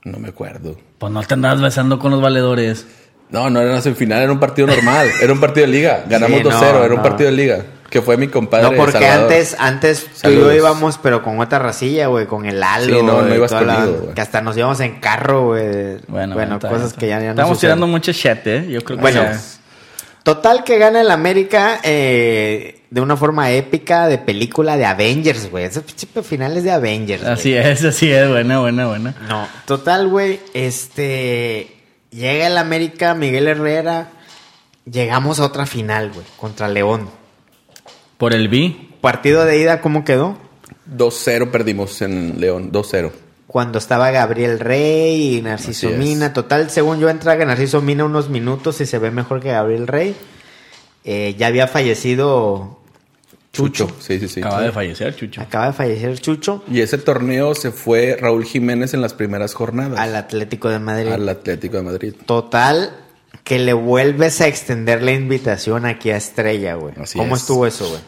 No 0.05 0.19
me 0.19 0.29
acuerdo. 0.29 0.77
Pues 0.99 1.13
no 1.13 1.23
te 1.23 1.35
andabas 1.35 1.61
besando 1.61 1.99
con 1.99 2.11
los 2.11 2.21
valedores. 2.21 2.87
No, 3.31 3.49
no 3.51 3.61
era 3.61 3.71
una 3.73 3.81
semifinal, 3.81 4.23
era 4.23 4.33
un 4.33 4.41
partido 4.41 4.67
normal. 4.69 5.09
Era 5.23 5.33
un 5.33 5.41
partido 5.41 5.67
de 5.67 5.73
liga. 5.73 6.05
Ganamos 6.07 6.39
Sí, 6.39 6.45
no, 6.45 6.51
2-0, 6.51 6.63
era 6.85 6.87
un 6.95 6.97
no. 6.97 7.03
partido 7.03 7.31
de 7.31 7.37
liga. 7.37 7.65
Que 7.89 8.01
fue 8.03 8.17
mi 8.19 8.29
compadre. 8.29 8.71
No, 8.71 8.77
porque 8.77 8.93
Salvador. 8.93 9.23
antes, 9.25 9.57
antes 9.59 10.07
tú 10.23 10.31
y 10.31 10.35
yo 10.37 10.53
íbamos, 10.53 10.99
pero 10.99 11.23
con 11.23 11.41
otra 11.41 11.59
racilla, 11.59 12.07
güey, 12.09 12.27
con 12.27 12.45
el 12.47 12.63
halo. 12.63 12.99
Sí, 12.99 13.03
no, 13.05 13.23
no 13.23 13.35
ibas 13.35 13.53
la- 13.53 13.59
conmigo, 13.77 13.99
güey. 14.03 14.15
Que 14.15 14.21
hasta 14.23 14.41
nos 14.43 14.57
íbamos 14.57 14.81
en 14.81 14.99
carro, 15.01 15.47
güey. 15.49 15.99
Bueno, 16.09 16.59
cosas 16.59 16.93
que 16.95 17.09
ya, 17.09 17.19
ya 17.21 17.27
no 17.27 17.31
Estamos 17.33 17.59
tirando 17.59 17.87
mucho 17.87 18.13
chat, 18.13 18.47
¿eh? 18.47 18.67
Yo 18.71 18.83
creo 18.83 18.97
que 18.99 19.03
Bueno, 19.03 19.23
total 20.23 20.65
que 20.65 20.79
gana 20.79 21.01
el 21.01 21.11
América 21.11 21.81
eh, 21.83 22.83
de 22.91 23.01
una 23.01 23.17
forma 23.17 23.51
épica 23.51 24.09
de 24.09 24.19
película 24.19 24.77
de 24.77 24.85
Avengers, 24.85 25.51
güey. 25.51 25.65
Esos 25.65 25.85
finales 26.25 26.65
de 26.65 26.71
Avengers. 26.71 27.23
güey. 27.23 27.35
Así 27.35 27.55
es, 27.55 27.85
así 27.85 28.11
es. 28.11 28.29
Buena, 28.29 28.61
buena, 28.61 28.87
buena. 28.87 29.15
No, 29.29 29.47
total, 29.67 30.09
güey, 30.09 30.41
este... 30.55 31.77
Llega 32.11 32.47
el 32.47 32.59
América, 32.59 33.15
Miguel 33.15 33.49
Herrera. 33.49 34.11
Llegamos 34.85 35.41
a 35.41 35.47
otra 35.47 35.65
final, 35.65 36.13
güey, 36.13 36.27
contra 36.37 36.69
León. 36.69 37.09
Por 38.19 38.35
el 38.35 38.49
B. 38.49 38.77
Partido 39.01 39.47
de 39.47 39.59
ida, 39.59 39.81
¿cómo 39.81 40.05
quedó? 40.05 40.37
2-0 40.95 41.51
perdimos 41.51 42.03
en 42.03 42.39
León. 42.39 42.71
2-0. 42.71 43.13
Cuando 43.47 43.79
estaba 43.79 44.11
Gabriel 44.11 44.59
Rey 44.61 45.37
y 45.39 45.43
Narciso 45.43 45.89
Así 45.89 45.95
es. 45.95 45.99
Mina. 45.99 46.33
Total, 46.33 46.71
según 46.71 47.01
yo 47.01 47.11
entra 47.11 47.35
Narciso 47.37 47.83
Mina 47.83 48.05
unos 48.05 48.31
minutos 48.31 48.81
y 48.81 48.87
se 48.87 48.99
ve 48.99 49.11
mejor 49.11 49.41
que 49.41 49.51
Gabriel 49.51 49.87
Rey. 49.87 50.17
Eh, 51.05 51.35
ya 51.39 51.49
había 51.49 51.67
fallecido 51.67 52.79
Chucho. 53.53 53.89
Sí, 54.01 54.19
sí, 54.19 54.29
sí. 54.29 54.41
Acaba 54.41 54.63
de 54.63 54.73
fallecer, 54.73 55.15
Chucho. 55.15 55.41
Acaba 55.43 55.67
de 55.67 55.73
fallecer 55.75 56.19
Chucho 56.21 56.63
Y 56.71 56.81
ese 56.81 56.97
torneo 56.97 57.55
se 57.55 57.71
fue 57.71 58.17
Raúl 58.19 58.45
Jiménez 58.47 58.95
en 58.95 59.03
las 59.03 59.13
primeras 59.13 59.53
jornadas. 59.53 59.99
al 59.99 60.17
Atlético 60.17 60.71
de 60.71 60.79
Madrid. 60.79 61.13
al 61.13 61.29
Atlético 61.29 61.77
de 61.77 61.83
Madrid. 61.83 62.15
Total, 62.25 62.97
que 63.45 63.59
le 63.59 63.75
vuelves 63.75 64.41
a 64.41 64.47
extender 64.47 65.03
la 65.03 65.13
invitación 65.13 65.85
aquí 65.85 66.11
a 66.11 66.17
Estrella, 66.17 66.75
güey. 66.77 66.95
Así 66.99 67.19
¿Cómo 67.19 67.35
es. 67.35 67.43
estuvo 67.43 67.67
eso, 67.67 67.87
güey? 67.89 68.01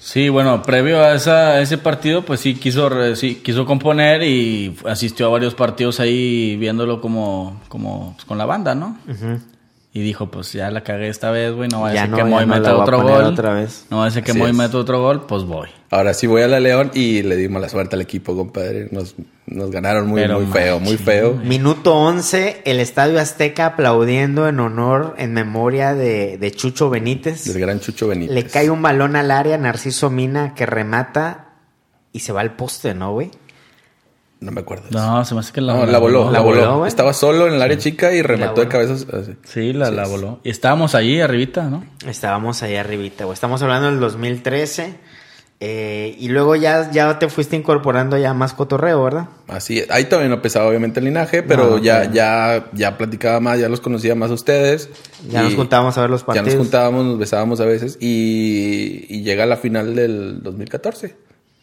Sí, 0.00 0.30
bueno, 0.30 0.62
previo 0.62 1.04
a, 1.04 1.14
esa, 1.14 1.60
ese 1.60 1.76
partido, 1.76 2.22
pues 2.22 2.40
sí 2.40 2.54
quiso, 2.54 3.14
sí 3.16 3.36
quiso 3.36 3.66
componer 3.66 4.22
y 4.22 4.74
asistió 4.86 5.26
a 5.26 5.28
varios 5.28 5.54
partidos 5.54 6.00
ahí 6.00 6.56
viéndolo 6.56 7.02
como, 7.02 7.60
como 7.68 8.14
pues, 8.14 8.24
con 8.24 8.38
la 8.38 8.46
banda, 8.46 8.74
¿no? 8.74 8.96
Y 9.92 10.02
dijo, 10.02 10.30
pues 10.30 10.52
ya 10.52 10.70
la 10.70 10.82
cagué 10.84 11.08
esta 11.08 11.32
vez, 11.32 11.52
güey, 11.52 11.68
no 11.68 11.80
va 11.80 11.88
a 11.90 11.94
Ya 11.94 12.00
ser 12.02 12.10
no, 12.10 12.16
que 12.18 12.24
Moy 12.24 12.46
no 12.46 12.54
meta 12.54 12.76
otro 12.76 13.02
gol. 13.02 13.24
otra 13.24 13.54
vez. 13.54 13.86
No 13.90 13.98
va 13.98 14.06
a 14.06 14.10
ser 14.12 14.22
que 14.22 14.32
Moy 14.34 14.52
meta 14.52 14.78
otro 14.78 15.00
gol, 15.02 15.26
pues 15.26 15.42
voy. 15.42 15.68
Ahora 15.90 16.14
sí 16.14 16.28
voy 16.28 16.42
a 16.42 16.46
la 16.48 16.60
León 16.60 16.92
y 16.94 17.22
le 17.22 17.34
dimos 17.34 17.60
la 17.60 17.68
suerte 17.68 17.96
al 17.96 18.02
equipo, 18.02 18.36
compadre. 18.36 18.86
Nos, 18.92 19.16
nos 19.46 19.72
ganaron 19.72 20.06
muy, 20.06 20.20
Pero 20.20 20.38
muy 20.38 20.46
feo, 20.52 20.78
muy 20.78 20.96
feo. 20.96 21.34
Minuto 21.34 21.96
11, 21.96 22.62
el 22.66 22.78
Estadio 22.78 23.18
Azteca 23.20 23.66
aplaudiendo 23.66 24.46
en 24.46 24.60
honor, 24.60 25.16
en 25.18 25.32
memoria 25.32 25.92
de, 25.92 26.38
de 26.38 26.52
Chucho 26.52 26.88
Benítez. 26.88 27.52
Del 27.52 27.60
gran 27.60 27.80
Chucho 27.80 28.06
Benítez. 28.06 28.32
Le 28.32 28.44
cae 28.44 28.70
un 28.70 28.82
balón 28.82 29.16
al 29.16 29.32
área, 29.32 29.58
Narciso 29.58 30.08
Mina, 30.08 30.54
que 30.54 30.66
remata 30.66 31.48
y 32.12 32.20
se 32.20 32.32
va 32.32 32.42
al 32.42 32.54
poste, 32.54 32.94
¿no, 32.94 33.12
güey? 33.12 33.32
No 34.40 34.50
me 34.52 34.62
acuerdo. 34.62 34.84
de 34.84 34.90
eso. 34.90 34.98
No, 34.98 35.24
se 35.24 35.34
me 35.34 35.40
hace 35.40 35.52
que 35.52 35.60
la, 35.60 35.74
No, 35.74 35.86
la 35.86 35.98
voló, 35.98 36.30
la 36.30 36.40
voló, 36.40 36.60
voló. 36.74 36.86
Estaba 36.86 37.12
solo 37.12 37.46
en 37.46 37.54
el 37.54 37.62
área 37.62 37.76
chica 37.76 38.12
y 38.12 38.22
remató 38.22 38.62
de 38.62 38.68
cabezas. 38.68 39.06
así. 39.12 39.36
Sí, 39.44 39.72
la, 39.74 39.90
la 39.90 40.06
voló. 40.06 40.40
Y 40.44 40.50
estábamos 40.50 40.94
allí 40.94 41.20
arribita, 41.20 41.64
¿no? 41.64 41.84
Estábamos 42.06 42.62
ahí 42.62 42.76
arribita, 42.76 43.24
güey. 43.24 43.34
Estamos 43.34 43.60
hablando 43.62 43.90
del 43.90 44.00
2013. 44.00 44.94
eh, 45.62 46.16
y 46.18 46.28
luego 46.28 46.56
ya, 46.56 46.90
ya 46.90 47.18
te 47.18 47.28
fuiste 47.28 47.54
incorporando 47.54 48.16
ya 48.16 48.32
más 48.32 48.54
cotorreo, 48.54 49.04
¿verdad? 49.04 49.28
Así 49.46 49.80
es. 49.80 49.90
Ahí 49.90 50.04
todavía 50.04 50.30
no 50.30 50.40
pesaba 50.40 50.66
obviamente 50.68 51.00
el 51.00 51.04
linaje, 51.04 51.42
pero 51.42 51.72
No, 51.72 51.78
ya, 51.78 52.04
no. 52.06 52.14
ya, 52.14 52.64
ya 52.72 52.96
platicaba 52.96 53.40
más, 53.40 53.58
ya 53.60 53.68
los 53.68 53.82
conocía 53.82 54.14
más 54.14 54.30
a 54.30 54.34
ustedes. 54.34 54.88
Ya 55.28 55.42
nos 55.42 55.54
juntábamos 55.54 55.98
a 55.98 56.00
ver 56.00 56.08
los 56.08 56.22
Ya 56.22 56.26
partidos. 56.28 56.46
nos 56.54 56.56
juntábamos, 56.56 57.04
nos 57.04 57.18
besábamos 57.18 57.60
a 57.60 57.66
veces 57.66 57.98
y, 58.00 59.04
y 59.10 59.22
llega 59.22 59.44
la 59.44 59.58
final 59.58 59.94
del 59.94 60.42
2014 60.42 61.14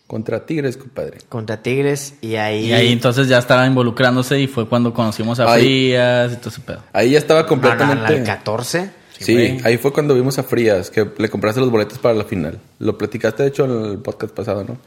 contra 0.07 0.45
Tigres, 0.45 0.77
compadre. 0.77 1.17
Contra 1.29 1.61
Tigres 1.61 2.13
y 2.21 2.35
ahí... 2.35 2.67
Y 2.67 2.73
ahí 2.73 2.91
entonces 2.93 3.27
ya 3.27 3.37
estaba 3.37 3.67
involucrándose 3.67 4.39
y 4.39 4.47
fue 4.47 4.67
cuando 4.67 4.93
conocimos 4.93 5.39
a 5.39 5.51
Ahí- 5.51 5.61
Frías 5.61 6.33
y 6.33 6.35
todo 6.37 6.49
ese 6.49 6.61
pedo. 6.61 6.83
Ahí 6.93 7.11
ya 7.11 7.17
estaba 7.19 7.41
no, 7.41 7.47
completamente... 7.47 8.15
el 8.15 8.23
14. 8.23 8.89
Sí, 9.19 9.57
ahí 9.63 9.77
fue 9.77 9.91
cuando 9.91 10.13
vimos 10.13 10.37
a 10.39 10.43
Frías, 10.43 10.89
que 10.91 11.07
le 11.17 11.29
compraste 11.29 11.59
los 11.59 11.71
boletos 11.71 11.97
para 11.97 12.13
la 12.15 12.23
final. 12.23 12.59
Lo 12.79 12.97
platicaste, 12.97 13.43
de 13.43 13.49
hecho, 13.49 13.65
en 13.65 13.91
el 13.91 13.97
podcast 13.97 14.33
pasado, 14.33 14.63
¿no? 14.63 14.77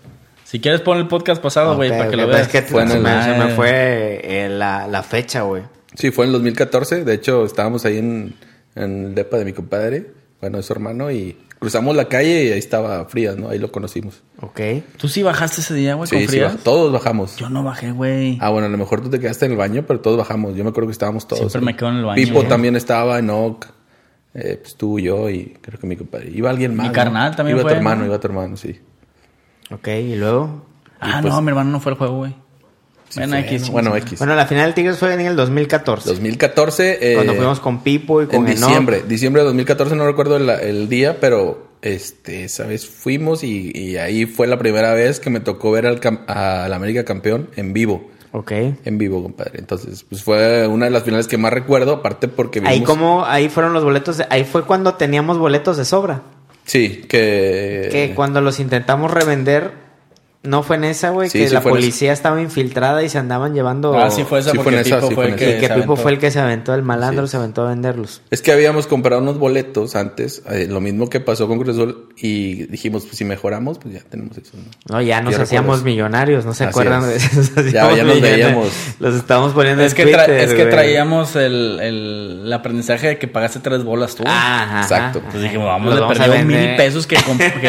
Si 0.44 0.60
quieres 0.60 0.80
pon 0.80 0.98
el 0.98 1.06
podcast 1.08 1.42
pasado, 1.42 1.74
güey, 1.76 1.90
para 1.90 2.08
que 2.10 2.16
lo 2.16 2.26
veas. 2.28 2.42
Es 2.42 2.48
que 2.48 2.62
Fue 2.62 2.82
en 2.82 2.88
se, 2.88 2.96
el- 2.96 3.02
me, 3.02 3.22
se 3.22 3.28
me 3.30 3.42
Ah, 3.44 3.52
fue 3.56 4.20
eh, 4.24 4.48
la, 4.48 4.86
la 4.88 5.02
fecha, 5.02 5.42
güey. 5.42 5.62
Sí, 5.94 6.12
fue 6.12 6.24
en 6.24 6.28
el 6.28 6.32
2014. 6.34 7.04
De 7.04 7.14
hecho, 7.14 7.44
estábamos 7.44 7.84
ahí 7.84 7.98
en, 7.98 8.34
en 8.76 9.06
el 9.06 9.14
depa 9.16 9.36
de 9.36 9.44
mi 9.44 9.52
compadre, 9.52 10.06
bueno, 10.40 10.56
de 10.58 10.62
su 10.62 10.72
hermano, 10.72 11.10
y 11.10 11.36
cruzamos 11.58 11.94
la 11.94 12.06
calle 12.06 12.44
y 12.46 12.52
ahí 12.52 12.58
estaba 12.58 13.04
Frías, 13.04 13.36
¿no? 13.36 13.50
Ahí 13.50 13.58
lo 13.58 13.70
conocimos. 13.70 14.22
Ok. 14.40 14.60
¿Tú 14.96 15.08
sí 15.08 15.22
bajaste 15.22 15.60
ese 15.60 15.74
día, 15.74 15.94
güey, 15.94 16.08
Sí, 16.08 16.14
con 16.16 16.22
sí, 16.22 16.28
Frías? 16.28 16.54
baj- 16.54 16.62
todos 16.62 16.90
bajamos. 16.92 17.36
Yo 17.36 17.50
no 17.50 17.62
bajé, 17.62 17.92
güey. 17.92 18.38
Ah, 18.40 18.48
bueno, 18.50 18.66
a 18.66 18.70
lo 18.70 18.78
mejor 18.78 19.02
tú 19.02 19.10
te 19.10 19.20
quedaste 19.20 19.44
en 19.46 19.52
el 19.52 19.58
baño, 19.58 19.84
pero 19.86 20.00
todos 20.00 20.16
bajamos. 20.16 20.54
Yo 20.56 20.64
me 20.64 20.70
acuerdo 20.70 20.88
que 20.88 20.92
estábamos 20.92 21.26
todos. 21.28 21.40
Siempre 21.40 21.58
ahí. 21.60 21.64
me 21.66 21.76
quedo 21.76 21.88
en 21.90 21.96
el 21.96 22.04
baño, 22.06 22.22
Pipo 22.22 22.36
güey. 22.36 22.48
también 22.48 22.76
estaba, 22.76 23.18
Enoch, 23.18 23.66
eh, 24.34 24.58
pues 24.62 24.76
tú, 24.76 24.98
yo 24.98 25.28
y 25.28 25.56
creo 25.60 25.78
que 25.78 25.86
mi 25.86 25.96
compadre. 25.96 26.30
Iba 26.30 26.48
alguien 26.50 26.74
más. 26.74 26.84
Mi 26.84 26.88
¿no? 26.88 26.94
carnal 26.94 27.36
también 27.36 27.56
Iba 27.58 27.62
fue, 27.62 27.72
tu 27.72 27.76
hermano, 27.76 28.00
¿no? 28.02 28.06
iba 28.06 28.18
tu 28.20 28.26
hermano, 28.28 28.56
sí. 28.56 28.80
Ok, 29.70 29.88
y 29.88 30.14
luego... 30.16 30.64
ah, 31.00 31.18
pues- 31.20 31.32
no, 31.34 31.42
mi 31.42 31.48
hermano 31.48 31.70
no 31.70 31.80
fue 31.80 31.92
al 31.92 31.98
juego, 31.98 32.16
güey. 32.18 32.34
Bueno, 33.16 33.32
fue, 33.36 33.40
X. 33.46 33.62
¿no? 33.66 33.72
Bueno, 33.72 33.96
X. 33.96 34.18
Bueno, 34.18 34.34
la 34.34 34.46
final 34.46 34.68
de 34.70 34.72
Tigres 34.74 34.98
fue 34.98 35.12
en 35.14 35.20
el 35.20 35.36
2014. 35.36 36.08
2014. 36.10 36.98
eh, 37.12 37.14
cuando 37.14 37.34
fuimos 37.34 37.60
con 37.60 37.82
Pipo 37.82 38.22
y 38.22 38.26
con 38.26 38.46
en 38.46 38.52
Enoch. 38.56 38.68
diciembre, 38.68 39.02
diciembre 39.08 39.42
de 39.42 39.46
2014, 39.46 39.96
no 39.96 40.06
recuerdo 40.06 40.36
el, 40.36 40.48
el 40.50 40.88
día, 40.88 41.18
pero 41.20 41.68
este, 41.82 42.44
esa 42.44 42.66
vez 42.66 42.86
fuimos 42.86 43.42
y, 43.42 43.72
y 43.74 43.96
ahí 43.96 44.26
fue 44.26 44.46
la 44.46 44.58
primera 44.58 44.92
vez 44.94 45.18
que 45.20 45.30
me 45.30 45.40
tocó 45.40 45.70
ver 45.70 45.86
al, 45.86 46.72
América 46.72 47.04
campeón 47.04 47.48
en 47.56 47.72
vivo. 47.72 48.10
Ok. 48.32 48.52
En 48.84 48.96
vivo, 48.98 49.22
compadre. 49.24 49.58
Entonces, 49.58 50.04
pues 50.08 50.22
fue 50.22 50.66
una 50.68 50.84
de 50.84 50.92
las 50.92 51.02
finales 51.02 51.26
que 51.26 51.36
más 51.36 51.52
recuerdo, 51.52 51.94
aparte 51.94 52.28
porque 52.28 52.60
Ahí 52.64 52.78
vimos- 52.80 52.88
como, 52.88 53.24
ahí 53.24 53.48
fueron 53.48 53.72
los 53.72 53.82
boletos, 53.82 54.18
de- 54.18 54.26
ahí 54.30 54.44
fue 54.44 54.64
cuando 54.64 54.94
teníamos 54.94 55.36
boletos 55.38 55.76
de 55.76 55.84
sobra. 55.84 56.22
Sí, 56.64 57.02
que... 57.08 57.88
Que 57.90 58.12
cuando 58.14 58.40
los 58.40 58.60
intentamos 58.60 59.10
revender, 59.10 59.72
no 60.42 60.62
fue 60.62 60.76
en 60.76 60.84
esa, 60.84 61.10
güey, 61.10 61.28
Sí, 61.28 61.38
que 61.38 61.48
sí 61.48 61.52
la 61.52 61.60
esa. 61.60 61.68
policía 61.68 62.12
estaba 62.14 62.40
infiltrada 62.40 63.02
y 63.02 63.10
se 63.10 63.18
andaban 63.18 63.52
llevando... 63.52 63.92
Ah, 63.98 64.10
sí 64.10 64.24
fue 64.24 64.38
esa 64.38 64.52
Sí 64.52 64.56
porque 64.56 64.70
fue 64.70 64.80
en 64.80 64.86
esa, 64.86 64.96
Pipo 64.96 65.08
sí 65.08 65.14
fue 65.14 65.26
el 65.28 65.36
que 65.36 65.44
Y 65.44 65.48
esa. 65.50 65.60
que 65.60 65.66
se 65.66 65.74
Pipo 65.74 65.84
aventó. 65.84 65.96
fue 66.02 66.12
el 66.12 66.18
que 66.18 66.30
se 66.30 66.40
aventó, 66.40 66.74
el 66.74 66.82
malandro 66.82 67.26
Sí. 67.26 67.32
se 67.32 67.36
aventó 67.36 67.66
a 67.66 67.68
venderlos. 67.68 68.22
Es 68.30 68.40
que 68.40 68.50
habíamos 68.50 68.86
comprado 68.86 69.20
unos 69.20 69.38
boletos 69.38 69.96
antes, 69.96 70.42
eh, 70.50 70.66
lo 70.66 70.80
mismo 70.80 71.10
que 71.10 71.20
pasó 71.20 71.46
con 71.46 71.58
Cruz 71.58 71.76
Azul, 71.76 72.08
y 72.16 72.64
dijimos, 72.68 73.04
pues 73.04 73.18
si 73.18 73.26
mejoramos, 73.26 73.78
pues 73.78 73.92
ya 73.94 74.00
tenemos 74.08 74.38
eso. 74.38 74.52
¿no? 74.86 74.94
No, 74.96 75.02
ya 75.02 75.20
nos 75.20 75.36
¿Qué 75.36 75.42
hacíamos 75.42 75.66
recuerdas? 75.76 75.84
millonarios, 75.84 76.44
¿no 76.46 76.54
se 76.54 76.64
Así 76.64 76.70
acuerdan 76.70 77.02
de 77.06 77.16
es. 77.16 77.24
eso? 77.36 77.52
Nos 77.56 77.72
Ya- 77.72 77.94
ya 77.94 78.04
nos 78.04 78.20
veíamos. 78.22 78.68
Los 78.98 79.14
estábamos 79.16 79.52
poniendo 79.52 79.82
Es 79.82 79.92
en 79.92 79.96
que, 79.96 80.02
Twitter, 80.04 80.30
es 80.30 80.54
que 80.54 80.64
traíamos 80.64 81.36
el, 81.36 81.78
el, 81.82 82.42
el 82.46 82.52
aprendizaje 82.54 83.08
de 83.08 83.18
que 83.18 83.28
pagaste 83.28 83.58
tres 83.60 83.84
bolas 83.84 84.14
tú. 84.14 84.22
Ajá, 84.26 84.80
Exacto. 84.82 85.18
ajá. 85.18 85.26
Entonces 85.26 85.42
dijimos, 85.42 85.66
vamos 85.66 86.00
perder 86.08 86.30
vender. 86.30 86.68
mil 86.68 86.76
pesos 86.76 87.06
que, 87.06 87.16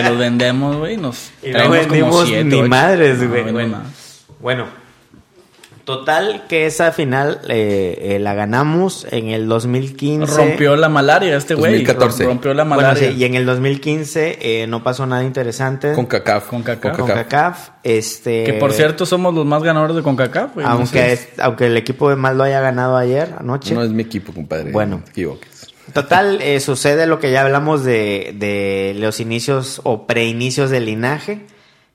los 0.04 0.18
vendemos, 0.18 0.78
güey. 0.78 0.96
Nos 0.96 1.32
traemos 1.42 1.88
como 1.88 2.26
siete, 2.26 2.61
ni 2.64 2.70
madres, 2.70 3.20
No, 3.20 3.30
güey. 3.30 3.72
Bueno. 4.40 4.66
total 5.86 6.44
que 6.48 6.68
esa 6.68 6.92
final 6.92 7.42
eh, 7.50 7.98
eh, 8.16 8.20
la 8.20 8.34
ganamos 8.34 9.06
en 9.12 9.30
el 9.30 9.48
2015. 9.48 10.36
Rompió 10.38 10.76
la 10.76 10.90
malaria 10.90 11.36
este 11.36 11.56
güey. 11.56 11.72
2014. 11.74 12.24
Rompió 12.26 12.54
la 12.54 12.64
Bueno, 12.64 12.76
malaria. 12.82 13.10
sí, 13.12 13.18
y 13.18 13.26
en 13.26 13.36
el 13.36 13.46
2015 13.46 14.38
eh, 14.64 14.68
no 14.68 14.84
pasó 14.84 15.06
nada 15.06 15.24
interesante. 15.24 15.94
Con 15.94 16.06
CACAF. 16.06 16.48
Con 16.48 16.64
CACAF. 16.64 16.98
Con 16.98 17.08
CACAF, 17.08 17.70
este... 17.84 18.44
Que 18.44 18.54
por 18.54 18.74
cierto 18.74 19.06
somos 19.06 19.34
los 19.34 19.46
más 19.46 19.64
ganadores 19.64 19.96
de 19.96 20.04
CONCACAF, 20.04 20.54
güey. 20.54 20.66
Aunque, 20.66 21.00
Entonces, 21.00 21.30
es- 21.34 21.40
aunque 21.40 21.66
el 21.68 21.76
equipo 21.78 22.10
de 22.10 22.16
mal 22.16 22.38
lo 22.38 22.44
haya 22.44 22.62
ganado 22.62 22.96
ayer, 22.96 23.34
anoche. 23.40 23.74
No 23.74 23.84
es 23.84 23.90
mi 23.90 24.04
equipo, 24.04 24.34
compadre. 24.34 24.72
Bueno. 24.72 24.98
No 24.98 25.04
te 25.04 25.12
equivoques. 25.12 25.50
Total, 25.94 26.40
eh, 26.42 26.60
sucede 26.62 27.06
lo 27.06 27.20
que 27.20 27.32
ya 27.32 27.42
hablamos 27.42 27.84
de, 27.84 28.34
de 28.38 28.94
los 28.98 29.20
inicios 29.20 29.82
o 29.84 30.06
preinicios 30.08 30.70
del 30.70 30.86
linaje. 30.86 31.42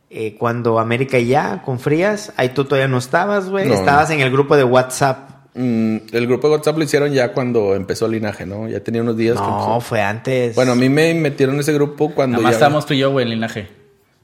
Eh, 0.09 0.37
cuando 0.39 0.79
América 0.79 1.19
y 1.19 1.27
ya, 1.27 1.63
con 1.63 1.81
Frías, 1.81 2.33
ahí 2.37 2.51
tú 2.51 2.65
todavía 2.65 2.87
no 2.87 2.99
estabas, 2.99 3.49
güey. 3.49 3.67
No, 3.67 3.75
estabas 3.75 4.11
en 4.11 4.21
el 4.21 4.31
grupo 4.31 4.57
de 4.57 4.63
WhatsApp. 4.65 5.31
Mm, 5.55 5.97
el 6.13 6.27
grupo 6.27 6.49
de 6.49 6.55
WhatsApp 6.55 6.79
lo 6.79 6.85
hicieron 6.85 7.13
ya 7.13 7.33
cuando 7.33 7.75
empezó 7.75 8.07
el 8.07 8.13
linaje, 8.13 8.47
¿no? 8.47 8.69
Ya 8.69 8.81
tenía 8.81 9.03
unos 9.03 9.17
días. 9.17 9.35
No, 9.35 9.81
fue 9.81 10.03
antes. 10.03 10.55
Bueno, 10.55 10.73
a 10.73 10.75
mí 10.77 10.89
me 10.89 11.13
metieron 11.15 11.57
en 11.57 11.63
ese 11.63 11.73
grupo 11.73 12.15
cuando 12.15 12.37
nada 12.37 12.45
más 12.45 12.53
ya... 12.53 12.57
estamos 12.59 12.87
tú 12.87 12.95
y 12.95 12.99
yo, 12.99 13.11
güey, 13.11 13.25
en 13.25 13.31
linaje. 13.31 13.69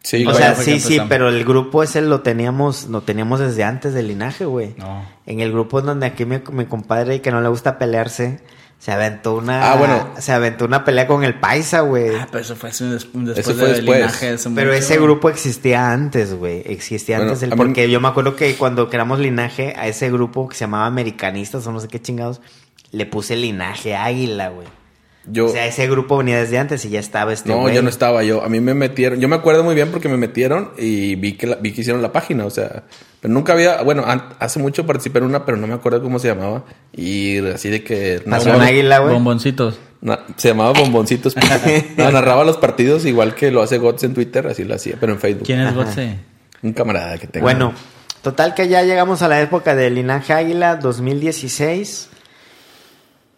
Sí, 0.02 0.26
O 0.26 0.34
sea, 0.34 0.54
sí, 0.54 0.80
sí, 0.80 0.98
pero 1.08 1.28
el 1.28 1.44
grupo 1.44 1.82
ese 1.82 2.00
lo 2.02 2.22
teníamos, 2.22 2.88
lo 2.88 3.02
teníamos 3.02 3.38
desde 3.40 3.62
antes 3.62 3.94
del 3.94 4.08
linaje, 4.08 4.44
güey. 4.44 4.74
No. 4.76 5.04
En 5.26 5.40
el 5.40 5.52
grupo 5.52 5.80
donde 5.80 6.06
aquí 6.06 6.24
mi, 6.24 6.40
mi 6.50 6.64
compadre 6.66 7.20
que 7.20 7.30
no 7.30 7.40
le 7.40 7.48
gusta 7.48 7.78
pelearse, 7.78 8.40
se 8.82 8.90
aventó 8.90 9.34
una, 9.36 9.70
Ah, 9.72 9.76
bueno. 9.76 10.08
se 10.18 10.32
aventó 10.32 10.64
una 10.64 10.84
pelea 10.84 11.06
con 11.06 11.22
el 11.22 11.38
paisa, 11.38 11.82
güey. 11.82 12.16
Ah, 12.16 12.26
pero 12.28 12.42
eso 12.42 12.56
fue 12.56 12.70
después 12.70 13.38
Eso 13.38 13.54
fue 13.54 13.66
del 13.68 13.76
después. 13.76 13.98
linaje. 13.98 14.36
Pero 14.56 14.72
mucho. 14.72 14.72
ese 14.72 14.98
grupo 14.98 15.28
existía 15.30 15.92
antes, 15.92 16.34
güey. 16.34 16.64
Existía 16.66 17.18
Bueno, 17.18 17.30
antes. 17.30 17.44
El, 17.44 17.50
mí- 17.50 17.56
porque 17.56 17.88
yo 17.88 18.00
me 18.00 18.08
acuerdo 18.08 18.34
que 18.34 18.56
cuando 18.56 18.90
creamos 18.90 19.20
linaje, 19.20 19.72
a 19.78 19.86
ese 19.86 20.10
grupo 20.10 20.48
que 20.48 20.56
se 20.56 20.62
llamaba 20.64 20.86
Americanistas 20.86 21.64
o 21.64 21.70
no 21.70 21.78
sé 21.78 21.86
qué 21.86 22.02
chingados, 22.02 22.40
le 22.90 23.06
puse 23.06 23.36
linaje 23.36 23.94
águila, 23.94 24.48
güey. 24.48 24.66
Yo... 25.26 25.46
O 25.46 25.48
sea, 25.50 25.66
ese 25.66 25.88
grupo 25.88 26.16
venía 26.18 26.38
desde 26.38 26.58
antes 26.58 26.84
y 26.84 26.88
ya 26.90 26.98
estaba 26.98 27.32
este 27.32 27.48
No, 27.50 27.60
güey. 27.60 27.74
yo 27.74 27.82
no 27.82 27.88
estaba 27.88 28.24
yo. 28.24 28.42
A 28.42 28.48
mí 28.48 28.60
me 28.60 28.74
metieron. 28.74 29.20
Yo 29.20 29.28
me 29.28 29.36
acuerdo 29.36 29.62
muy 29.62 29.74
bien 29.74 29.90
porque 29.90 30.08
me 30.08 30.16
metieron 30.16 30.72
y 30.76 31.14
vi 31.14 31.34
que, 31.34 31.46
la- 31.46 31.56
vi 31.56 31.72
que 31.72 31.82
hicieron 31.82 32.02
la 32.02 32.10
página. 32.12 32.44
O 32.44 32.50
sea, 32.50 32.82
pero 33.20 33.32
nunca 33.32 33.52
había. 33.52 33.82
Bueno, 33.82 34.02
an- 34.06 34.30
hace 34.40 34.58
mucho 34.58 34.84
participé 34.84 35.18
en 35.20 35.26
una, 35.26 35.44
pero 35.46 35.56
no 35.58 35.66
me 35.68 35.74
acuerdo 35.74 36.02
cómo 36.02 36.18
se 36.18 36.26
llamaba. 36.28 36.64
Y 36.92 37.38
así 37.46 37.68
de 37.70 37.84
que. 37.84 38.20
Pasó 38.28 38.46
narraba- 38.48 38.56
un 38.56 38.62
águila, 38.62 38.98
güey. 38.98 39.14
Bomboncitos. 39.14 39.78
na- 40.00 40.20
se 40.36 40.48
llamaba 40.48 40.72
Bomboncitos. 40.72 41.36
no, 41.96 42.10
narraba 42.10 42.42
los 42.44 42.56
partidos 42.56 43.04
igual 43.06 43.36
que 43.36 43.52
lo 43.52 43.62
hace 43.62 43.78
Gots 43.78 44.02
en 44.02 44.14
Twitter, 44.14 44.46
así 44.48 44.64
lo 44.64 44.74
hacía, 44.74 44.96
pero 44.98 45.12
en 45.12 45.20
Facebook. 45.20 45.46
¿Quién 45.46 45.60
es 45.60 45.72
Gotze? 45.72 46.16
Un 46.62 46.72
camarada 46.72 47.16
que 47.18 47.28
tengo. 47.28 47.44
Bueno, 47.44 47.72
total 48.22 48.54
que 48.54 48.66
ya 48.68 48.82
llegamos 48.82 49.22
a 49.22 49.28
la 49.28 49.40
época 49.40 49.76
del 49.76 49.94
linaje 49.94 50.32
águila 50.32 50.76
2016 50.76 52.08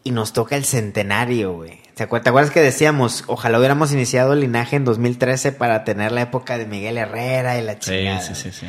y 0.05 0.11
nos 0.13 0.33
toca 0.33 0.57
el 0.57 0.65
centenario, 0.65 1.55
güey. 1.55 1.81
¿Te 1.95 2.09
acuer- 2.09 2.23
te 2.23 2.29
acuerdas 2.29 2.51
que 2.53 2.61
decíamos, 2.61 3.25
ojalá 3.27 3.59
hubiéramos 3.59 3.93
iniciado 3.93 4.33
el 4.35 4.41
linaje 4.41 4.77
en 4.77 4.85
2013 4.85 5.53
para 5.53 5.85
tener 5.85 6.13
la 6.13 6.23
época 6.23 6.59
de 6.59 6.67
Miguel 6.67 6.99
Herrera 6.99 7.59
y 7.59 7.63
la 7.63 7.75
Sí, 7.75 7.79
chingada? 7.81 8.21
sí, 8.21 8.35
sí, 8.35 8.51
sí. 8.53 8.67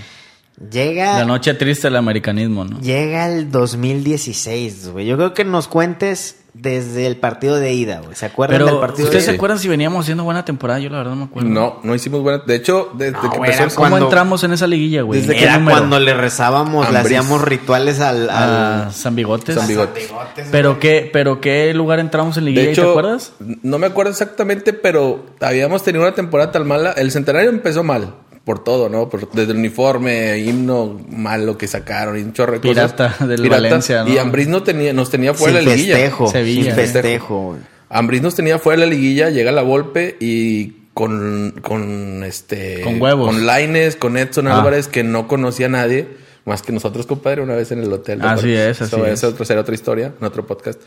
Llega. 0.72 1.20
La 1.20 1.26
noche 1.26 1.54
triste 1.54 1.88
del 1.88 1.98
americanismo, 1.98 2.64
¿no? 2.66 2.80
Llega 2.80 3.28
el 3.30 3.52
2016, 3.52 4.90
güey. 4.90 5.06
Yo 5.06 5.18
creo 5.18 5.34
que 5.34 5.44
nos 5.44 5.68
cuentes 5.68 6.38
desde 6.54 7.06
el 7.06 7.18
partido 7.18 7.58
de 7.58 7.74
ida, 7.74 8.00
güey. 8.00 8.16
¿Se 8.16 8.26
acuerdan 8.26 8.56
Pero, 8.60 8.66
del 8.68 8.80
partido 8.80 9.08
¿ustedes 9.08 9.26
de 9.26 9.32
se 9.32 9.36
acuerdan 9.36 9.60
si 9.60 9.68
veníamos 9.68 10.06
haciendo 10.06 10.24
buena 10.24 10.46
temporada? 10.46 10.80
Yo 10.80 10.90
la 10.90 11.00
verdad 11.00 11.12
no 11.12 11.18
me 11.18 11.24
acuerdo. 11.26 11.50
No, 11.50 11.80
no 11.84 11.94
hicimos 11.94 12.22
buena. 12.22 12.42
De 12.46 12.56
hecho, 12.56 12.92
desde 12.94 13.12
No, 13.12 13.20
que 13.30 13.36
empezó 13.36 13.54
era 13.54 13.64
el- 13.66 13.74
¿Cómo 13.76 13.90
cuando- 13.90 14.06
entramos 14.06 14.44
en 14.46 14.54
esa 14.54 14.66
liguilla, 14.66 15.02
güey? 15.02 15.20
Desde 15.20 15.34
¿En 15.34 15.40
que 15.40 15.46
qué 15.46 15.52
Era 15.52 15.64
cuando 15.66 16.00
le 16.00 16.14
rezábamos, 16.14 16.90
le 16.90 17.00
hacíamos 17.00 17.42
rituales 17.42 18.00
al... 18.00 18.30
a 18.30 18.86
al... 18.86 18.94
San 18.94 19.16
Bigotes. 19.16 19.56
San 19.56 19.68
Bigotes. 19.68 20.10
¿Pero 20.50 20.80
qué, 20.80 21.10
¿Pero 21.12 21.42
qué 21.42 21.74
lugar 21.74 22.00
entramos 22.00 22.38
en 22.38 22.46
liguilla? 22.46 22.64
De 22.68 22.72
hecho, 22.72 22.84
¿Te 22.84 22.90
acuerdas? 22.92 23.34
no 23.40 23.78
me 23.78 23.88
acuerdo 23.88 24.12
exactamente, 24.12 24.72
pero 24.72 25.26
habíamos 25.42 25.84
tenido 25.84 26.06
una 26.06 26.16
temporada 26.16 26.54
tan 26.54 26.66
mala. 26.66 26.92
El 26.94 27.12
centenario 27.12 27.50
empezó 27.50 27.84
mal. 27.84 28.14
Por 28.46 28.64
todo, 28.64 28.88
¿no? 28.90 29.10
Por- 29.10 29.30
desde 29.32 29.52
el 29.54 29.58
uniforme, 29.58 30.38
himno 30.38 31.00
malo 31.10 31.58
que 31.58 31.68
sacaron 31.68 32.18
y 32.18 32.22
un 32.22 32.32
chorro 32.32 32.54
de 32.54 32.60
Pirata 32.60 33.10
cosas. 33.14 33.28
del 33.28 33.50
Valencia, 33.50 34.04
¿no? 34.04 34.10
Y 34.14 34.18
Ambriz 34.20 34.48
no 34.48 34.62
tenía, 34.64 34.94
nos 34.94 35.10
tenía 35.10 35.34
fuera 35.34 35.58
sin 35.60 35.66
de 35.66 35.72
la 35.72 35.76
liguilla. 35.76 35.96
festejo. 35.96 36.28
Sevilla. 36.32 36.64
Sin 36.64 36.74
festejo, 36.76 37.40
güey. 37.48 37.60
Ambriz 37.90 38.22
nos 38.22 38.36
tenía 38.36 38.60
fuera 38.60 38.80
de 38.82 38.86
la 38.88 38.92
liguilla, 38.94 39.30
llega 39.32 39.52
la 39.52 39.64
Volpe 39.64 40.16
y 40.20 40.74
con, 40.94 41.56
con 41.62 42.24
este 42.24 42.82
Con 42.84 43.02
huevos. 43.02 43.28
con 43.28 43.46
Laines, 43.48 43.96
con 43.96 44.16
Edson 44.16 44.48
Ah. 44.48 44.60
Álvarez, 44.60 44.88
que 44.88 45.04
no 45.04 45.28
conocía 45.28 45.66
a 45.66 45.70
nadie, 45.70 46.08
más 46.46 46.62
que 46.62 46.72
nosotros, 46.72 47.08
compadre, 47.08 47.42
una 47.42 47.56
vez 47.56 47.72
en 47.72 47.80
el 47.82 47.92
hotel. 47.92 48.20
¿te 48.22 48.28
Así 48.28 48.54
es, 48.54 48.80
así 48.82 48.96
Eso 48.96 49.06
es. 49.08 49.14
esa 49.14 49.28
otra, 49.30 49.46
será 49.46 49.62
otra 49.62 49.74
historia, 49.76 50.14
en 50.20 50.26
otro 50.26 50.46
podcast. 50.46 50.80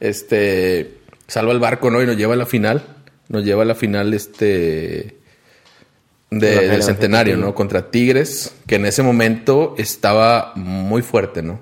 Este 0.00 0.98
salva 1.26 1.52
el 1.52 1.58
barco, 1.60 1.90
¿no? 1.90 2.02
Y 2.02 2.06
nos 2.06 2.16
lleva 2.16 2.34
a 2.34 2.36
la 2.36 2.46
final. 2.46 2.82
Nos 3.28 3.44
lleva 3.44 3.62
a 3.62 3.66
la 3.66 3.74
final, 3.74 4.12
este. 4.14 5.16
De- 6.40 6.68
del 6.68 6.82
centenario. 6.82 7.36
¿no? 7.36 7.54
Contra 7.54 7.90
Tigres, 7.90 8.54
que 8.66 8.76
en 8.76 8.86
ese 8.86 9.02
momento 9.02 9.74
estaba 9.78 10.52
muy 10.56 11.02
fuerte, 11.02 11.42
¿no? 11.42 11.60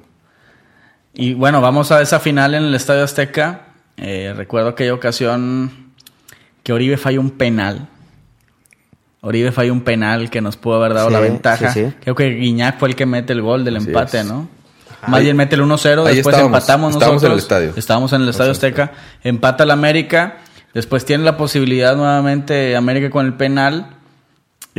Y 1.13 1.35
bueno, 1.35 1.61
vamos 1.61 1.91
a 1.93 2.01
esa 2.01 2.21
final 2.21 2.55
en 2.55 2.65
el 2.65 2.75
Estadio 2.75 3.03
Azteca. 3.05 3.63
Eh, 3.97 4.33
recuerdo 4.37 4.69
aquella 4.71 4.95
ocasión 4.95 5.93
que 6.63 6.73
Oribe 6.73 6.97
falló 6.97 7.21
un 7.21 7.31
penal. 7.33 7.89
Oribe 9.23 9.53
falló 9.53 9.73
un 9.73 9.83
penal 9.83 10.31
que 10.31 10.41
nos 10.41 10.57
pudo 10.57 10.77
haber 10.77 10.95
dado 10.95 11.09
Sí, 11.09 11.13
la 11.15 11.21
ventaja. 11.21 11.73
sí, 11.73 11.85
sí. 11.87 11.93
Creo 12.01 12.15
que 12.15 12.31
Guiñac 12.31 12.79
fue 12.79 12.89
el 12.89 12.97
que 12.97 13.05
mete 13.07 13.33
el 13.35 13.43
gol 13.43 13.65
del 13.65 13.77
Así 13.77 13.89
empate, 13.89 14.21
es. 14.21 14.27
¿no? 14.27 14.49
Más 15.07 15.23
bien 15.23 15.37
mete 15.37 15.55
el 15.57 15.63
1-0, 15.63 16.07
ahí 16.07 16.17
después 16.17 16.35
estábamos, 16.35 16.59
empatamos 16.59 16.93
estábamos 16.95 17.23
en 17.23 17.27
el 17.31 17.37
nosotros. 17.37 17.43
estadio. 17.43 17.73
Estábamos 17.77 18.13
en 18.13 18.23
el 18.23 18.29
Estadio 18.29 18.53
Azteca. 18.53 18.93
Empata 19.25 19.65
el 19.65 19.71
América. 19.71 20.39
Después 20.75 21.05
tiene 21.05 21.25
la 21.25 21.37
posibilidad 21.37 21.97
nuevamente 21.97 22.77
América 22.77 23.11
con 23.11 23.27
el 23.27 23.35
penal. 23.35 23.97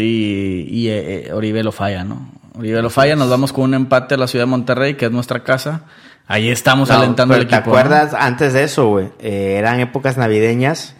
Y, 0.01 0.67
y, 0.69 0.87
eh, 0.89 1.27
eh, 1.27 1.33
Oribe 1.33 1.63
lo 1.63 1.71
falla, 1.71 2.03
¿no? 2.03 2.29
Oribe 2.57 2.81
lo 2.81 2.89
falla. 2.89 3.15
Nos 3.15 3.29
vamos 3.29 3.53
con 3.53 3.65
un 3.65 3.73
empate 3.73 4.15
a 4.15 4.17
la 4.17 4.27
ciudad 4.27 4.43
de 4.45 4.51
Monterrey, 4.51 4.95
que 4.95 5.05
es 5.05 5.11
nuestra 5.11 5.43
casa. 5.43 5.83
Ahí 6.27 6.49
estamos 6.49 6.89
No, 6.89 6.95
alentando 6.95 7.33
al 7.33 7.41
equipo. 7.41 7.61
¿Te 7.61 7.67
¿no? 7.69 7.75
acuerdas 7.77 8.13
antes 8.13 8.53
de 8.53 8.63
eso, 8.63 8.87
güey? 8.87 9.09
Eh, 9.19 9.55
eran 9.57 9.79
épocas 9.79 10.17
navideñas. 10.17 10.95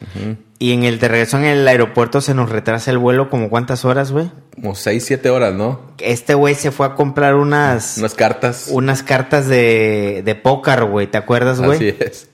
Y 0.60 0.74
en 0.74 0.84
el 0.84 1.00
de 1.00 1.08
regreso 1.08 1.38
en 1.38 1.46
el 1.46 1.67
aeropuerto 1.67 2.22
se 2.22 2.34
nos 2.34 2.50
retrasa 2.50 2.91
el 2.91 2.98
vuelo 2.98 3.29
como 3.29 3.50
cuántas 3.50 3.86
horas, 3.86 4.12
güey. 4.12 4.29
Como 4.55 4.75
6, 4.75 5.03
7 5.05 5.29
horas, 5.29 5.53
¿no? 5.53 5.79
Este 6.00 6.34
güey 6.34 6.53
se 6.55 6.72
fue 6.72 6.86
a 6.86 6.96
comprar 6.96 7.36
unas... 7.36 7.98
Unas 7.98 8.13
cartas. 8.13 8.67
Unas 8.72 9.03
cartas 9.03 9.48
de, 9.48 10.22
de 10.25 10.36
póker, 10.36 10.84
güey. 10.86 11.08
¿Te 11.08 11.17
acuerdas, 11.17 11.62
güey? 11.62 11.77
Así 11.77 11.96
es. 12.00 12.29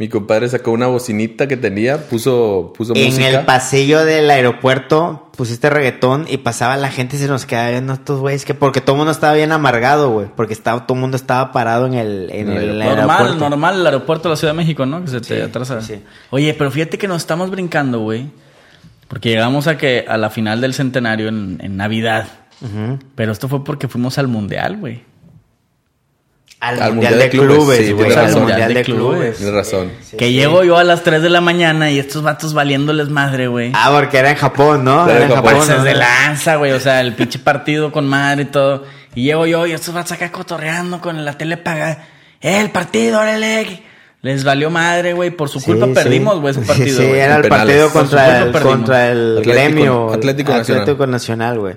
Mi 0.00 0.08
compadre 0.08 0.48
sacó 0.48 0.70
una 0.72 0.86
bocinita 0.86 1.46
que 1.46 1.58
tenía, 1.58 2.08
puso, 2.08 2.72
puso 2.74 2.94
En 2.96 3.04
música. 3.04 3.28
el 3.28 3.44
pasillo 3.44 4.02
del 4.04 4.30
aeropuerto 4.30 5.28
pusiste 5.36 5.68
reggaetón 5.68 6.24
y 6.26 6.38
pasaba 6.38 6.76
la 6.78 6.88
gente 6.88 7.16
y 7.16 7.18
se 7.18 7.28
nos 7.28 7.44
quedaba 7.44 7.68
viendo 7.70 7.92
estos 7.92 8.18
güeyes 8.18 8.46
que 8.46 8.54
porque 8.54 8.80
todo 8.80 8.94
el 8.96 8.98
mundo 8.98 9.12
estaba 9.12 9.34
bien 9.34 9.52
amargado, 9.52 10.10
güey, 10.10 10.26
porque 10.34 10.54
estaba 10.54 10.86
todo 10.86 10.94
el 10.96 11.02
mundo 11.02 11.16
estaba 11.18 11.52
parado 11.52 11.86
en 11.86 11.94
el, 11.94 12.30
en 12.30 12.48
En 12.50 12.56
el 12.56 12.62
el 12.70 12.78
Normal, 12.78 12.98
aeropuerto. 13.10 13.48
normal, 13.50 13.80
el 13.80 13.86
aeropuerto 13.86 14.28
de 14.28 14.32
la 14.32 14.36
Ciudad 14.36 14.54
de 14.54 14.56
México, 14.56 14.86
¿no? 14.86 15.02
Que 15.04 15.10
se 15.10 15.20
te 15.20 15.36
Sí, 15.36 15.40
atrasa. 15.42 15.82
sí. 15.82 16.02
Oye, 16.30 16.54
pero 16.54 16.70
fíjate 16.70 16.96
que 16.96 17.06
nos 17.06 17.18
estamos 17.18 17.50
brincando, 17.50 18.00
güey. 18.00 18.30
Porque 19.06 19.28
llegamos 19.28 19.66
a 19.66 19.76
que 19.76 20.06
a 20.08 20.16
la 20.16 20.30
final 20.30 20.62
del 20.62 20.72
centenario 20.72 21.28
en, 21.28 21.58
en 21.62 21.76
Navidad. 21.76 22.26
Pero 23.16 23.32
esto 23.32 23.48
fue 23.48 23.64
porque 23.64 23.86
fuimos 23.86 24.16
al 24.18 24.28
Mundial, 24.28 24.78
güey. 24.78 25.02
Al, 26.60 26.92
mundial, 26.92 27.18
de 27.18 27.30
Clubes, 27.30 27.78
sí, 27.78 27.92
güey, 27.92 27.96
tienes 28.08 28.16
al 28.18 28.24
razón. 28.26 28.42
mundial 28.42 28.74
de 28.74 28.82
Clubes. 28.82 29.36
Tienes 29.38 29.54
razón. 29.54 29.92
Sí, 30.02 30.16
que 30.18 30.26
sí. 30.26 30.32
llego 30.34 30.62
yo 30.62 30.76
a 30.76 30.84
las 30.84 31.02
3 31.02 31.22
de 31.22 31.30
la 31.30 31.40
mañana 31.40 31.90
y 31.90 31.98
estos 31.98 32.22
vatos 32.22 32.52
valiéndoles 32.52 33.08
madre, 33.08 33.46
güey. 33.48 33.72
Ah, 33.74 33.90
porque 33.94 34.18
era 34.18 34.30
en 34.30 34.36
Japón, 34.36 34.84
¿no? 34.84 35.04
Era 35.08 35.16
Era 35.16 35.24
en 35.24 35.30
Japón, 35.30 35.44
Japón. 35.52 35.60
Pases 35.66 35.78
¿no? 35.78 35.84
de 35.84 35.94
lanza, 35.94 36.56
güey. 36.56 36.72
O 36.72 36.80
sea, 36.80 37.00
el 37.00 37.14
pinche 37.14 37.38
partido 37.38 37.90
con 37.90 38.06
madre 38.06 38.42
y 38.42 38.46
todo. 38.46 38.84
Y 39.14 39.24
llego 39.24 39.46
yo 39.46 39.66
y 39.66 39.72
estos 39.72 39.94
vatos 39.94 40.12
acá 40.12 40.30
cotorreando 40.30 41.00
con 41.00 41.24
la 41.24 41.32
tele 41.38 41.56
pagada. 41.56 42.04
¡Eh, 42.42 42.60
el 42.60 42.68
partido, 42.70 43.20
órale! 43.20 43.82
Les 44.20 44.44
valió 44.44 44.68
madre, 44.68 45.14
güey. 45.14 45.30
Por 45.30 45.48
su 45.48 45.60
Sí, 45.60 45.64
culpa 45.66 45.86
sí. 45.86 45.92
perdimos, 45.94 46.40
güey, 46.40 46.50
ese 46.52 46.60
Sí, 46.60 46.68
partido. 46.68 46.98
Sí, 47.00 47.06
era 47.08 47.36
el 47.36 47.42
penales. 47.42 47.50
partido 47.50 47.90
contra 47.90 48.38
el, 48.42 48.52
contra 48.52 49.08
el 49.10 49.38
Atlético- 49.38 49.50
gremio. 49.54 50.12
Atlético 50.12 50.52
Nacional. 50.52 50.82
Atlético 50.82 51.06
Nacional, 51.06 51.58
güey. 51.58 51.74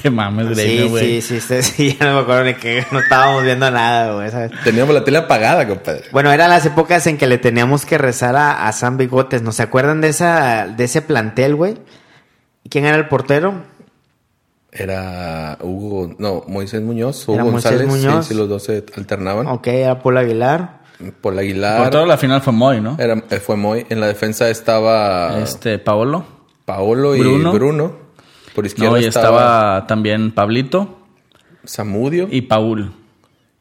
Te 0.00 0.10
mames, 0.10 0.46
gremio, 0.48 0.84
Sí, 0.84 0.88
güey. 0.88 1.20
sí, 1.22 1.40
sí, 1.40 1.62
sí, 1.62 1.62
sí, 1.92 1.96
ya 2.00 2.06
no 2.06 2.14
me 2.14 2.20
acuerdo 2.22 2.44
ni 2.44 2.54
que 2.54 2.84
no 2.90 2.98
estábamos 3.00 3.44
viendo 3.44 3.70
nada, 3.70 4.14
güey. 4.14 4.50
Teníamos 4.64 4.94
la 4.94 5.04
tele 5.04 5.18
apagada, 5.18 5.66
compadre. 5.68 6.04
Bueno, 6.10 6.32
eran 6.32 6.50
las 6.50 6.64
épocas 6.66 7.06
en 7.06 7.18
que 7.18 7.26
le 7.26 7.38
teníamos 7.38 7.84
que 7.86 7.98
rezar 7.98 8.34
a, 8.36 8.66
a 8.66 8.72
San 8.72 8.96
Bigotes. 8.96 9.42
¿No 9.42 9.52
se 9.52 9.62
acuerdan 9.62 10.00
de 10.00 10.08
esa 10.08 10.66
de 10.66 10.84
ese 10.84 11.02
plantel, 11.02 11.54
güey? 11.54 11.76
¿Quién 12.68 12.84
era 12.86 12.96
el 12.96 13.06
portero? 13.08 13.54
Era 14.72 15.58
Hugo, 15.60 16.14
no, 16.18 16.44
Moisés 16.48 16.80
Muñoz, 16.80 17.28
Hugo 17.28 17.34
Era 17.34 17.44
Moisés 17.44 17.72
González. 17.72 17.88
Muñoz. 17.88 18.26
Sí, 18.26 18.32
sí, 18.32 18.38
los 18.38 18.48
dos 18.48 18.62
se 18.64 18.84
alternaban. 18.96 19.46
Ok, 19.46 19.66
era 19.66 20.00
Paul 20.02 20.16
Aguilar. 20.16 20.80
Por 20.98 21.04
la 21.04 21.12
Por 21.20 21.38
Aguilar. 21.40 21.90
todo 21.90 22.06
la 22.06 22.16
final 22.16 22.40
fue 22.40 22.52
Moy, 22.52 22.80
¿no? 22.80 22.96
Era, 22.98 23.22
eh, 23.30 23.38
fue 23.40 23.56
Moy. 23.56 23.84
En 23.90 24.00
la 24.00 24.06
defensa 24.06 24.48
estaba 24.48 25.38
Este, 25.40 25.78
Paolo. 25.78 26.24
Paolo 26.64 27.14
y 27.14 27.20
Bruno. 27.20 27.52
Bruno. 27.52 28.01
Por 28.54 28.66
izquierda 28.66 28.92
No, 28.92 28.98
y 29.00 29.04
estaba, 29.04 29.28
estaba 29.28 29.86
también 29.86 30.32
Pablito 30.32 30.98
Samudio. 31.64 32.28
Y, 32.30 32.38
y 32.38 32.42
Paul. 32.42 32.92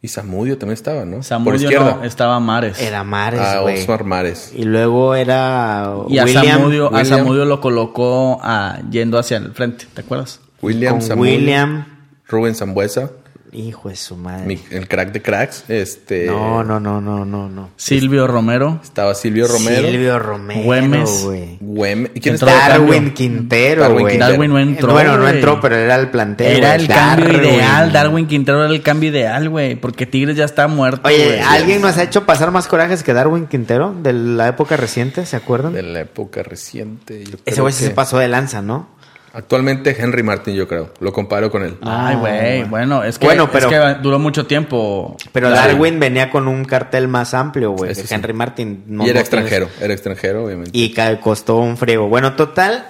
Samudio 0.04 0.58
también 0.58 0.74
estaba, 0.74 1.06
¿no? 1.06 1.18
Por 1.18 1.24
Samudio 1.24 1.56
izquierda. 1.56 1.98
no, 2.00 2.04
estaba 2.04 2.40
Mares. 2.40 2.82
Era 2.82 3.04
Mares, 3.04 3.40
Ah. 3.42 3.62
Osmar 3.62 4.04
Mares. 4.04 4.52
y 4.56 4.64
luego 4.64 5.14
era 5.14 5.94
y 6.10 6.18
a 6.18 6.24
William, 6.26 6.46
Samudio, 6.58 6.96
a. 6.96 7.06
Samudio 7.06 7.46
lo 7.46 7.62
colocó 7.62 8.40
a- 8.42 8.80
yendo 8.90 9.20
hacia 9.20 9.38
el 9.38 9.52
frente, 9.54 9.86
¿te 9.94 10.02
acuerdas? 10.02 10.40
William 10.62 10.94
con 10.94 11.02
Samudio. 11.04 11.34
William. 11.34 11.86
Rubén 12.28 12.56
Zambuesa. 12.56 13.12
Hijo 13.54 13.90
de 13.90 13.98
su 13.98 14.16
madre. 14.16 14.46
mi- 14.46 14.62
el 14.72 14.88
crack 14.88 15.12
de 15.12 15.22
cracks. 15.22 15.66
Este. 15.68 16.26
No, 16.26 16.64
no, 16.64 16.80
no, 16.80 17.02
no, 17.02 17.26
no, 17.26 17.50
no. 17.50 17.70
Silvio 17.76 18.26
Romero. 18.26 18.80
Estaba 18.82 19.14
Silvio 19.14 19.46
Romero. 19.46 19.88
Silvio 19.90 20.20
Romero, 20.20 20.62
Güemes. 20.64 21.24
güey. 21.26 21.58
Güeme- 21.60 22.12
¿Quién 22.22 22.36
Entró. 22.36 22.48
Darwin 22.48 23.14
Quintero, 23.14 23.82
Darwin 23.82 24.00
güey. 24.02 24.12
Quintero. 24.14 24.32
Darwin 24.32 24.52
no 24.52 24.60
entró. 24.60 24.94
Bueno, 24.94 25.18
no 25.18 25.28
entró, 25.28 25.60
pero 25.60 25.76
era 25.76 25.96
el 25.96 26.10
plantel. 26.10 26.56
Era 26.58 26.76
el 26.76 26.88
cambio 26.88 27.42
ideal. 27.42 27.92
Darwin 27.92 28.26
Quintero 28.28 28.64
era 28.64 28.74
el 28.74 28.82
cambio 28.82 29.10
ideal, 29.10 29.50
güey. 29.50 29.76
Porque 29.76 30.06
Tigres 30.06 30.38
ya 30.38 30.46
está 30.46 30.70
muerto. 30.70 31.08
Oye. 31.10 31.42
¿alguien 31.42 31.82
nos 31.82 31.98
ha 31.98 32.04
hecho 32.04 32.26
pasar 32.26 32.52
más 32.52 32.68
corajes 32.70 33.04
que 33.04 33.14
Darwin 33.14 33.48
Quintero 33.48 33.94
de 34.02 34.14
la 34.14 34.48
época 34.48 34.78
reciente? 34.78 35.26
¿Se 35.26 35.36
acuerdan? 35.36 35.74
De 35.74 35.82
la 35.84 36.00
época 36.00 36.42
reciente. 36.42 37.26
yo 37.26 37.38
Ese 37.46 37.60
güey 37.60 37.74
sí 37.74 37.80
que- 37.84 37.90
se 37.90 37.94
pasó 37.96 38.18
de 38.18 38.30
lanza, 38.30 38.62
¿no? 38.62 38.88
Actualmente 39.34 39.96
Henry 39.98 40.24
Martin, 40.24 40.56
yo 40.56 40.68
creo. 40.68 40.94
Lo 41.00 41.14
comparo 41.14 41.50
con 41.50 41.64
él. 41.64 41.78
Ay, 41.82 42.16
güey. 42.18 42.64
Bueno, 42.66 43.04
es 43.04 43.18
que, 43.18 43.26
Bueno, 43.26 43.46
es 43.46 43.50
pero- 43.52 43.70
que 43.70 44.02
duró 44.02 44.20
mucho 44.20 44.46
tiempo. 44.46 45.16
Pero 45.32 45.50
Darwin. 45.50 46.00
Venía 46.00 46.30
con 46.30 46.48
un 46.50 46.66
cartel 46.66 47.08
más 47.08 47.34
amplio, 47.34 47.72
güey. 47.72 47.96
Sí. 47.96 48.14
Henry 48.14 48.34
Martin 48.34 48.84
no 48.88 49.06
y 49.06 49.10
era 49.10 49.16
no 49.16 49.22
extranjero. 49.22 49.70
Era 49.80 49.94
extranjero, 49.94 50.44
obviamente. 50.46 50.72
Y 50.74 50.94
costó 51.22 51.58
un 51.58 51.78
friego. 51.78 52.10
Bueno, 52.10 52.34
total. 52.36 52.88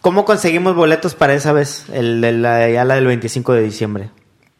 ¿Cómo 0.00 0.24
conseguimos 0.24 0.74
boletos 0.74 1.14
para 1.14 1.34
esa 1.34 1.52
vez? 1.52 1.84
El 1.92 2.20
de 2.20 2.32
la, 2.32 2.68
ya 2.68 2.84
la 2.84 2.96
del 2.96 3.06
25 3.06 3.52
de 3.52 3.62
diciembre. 3.62 4.10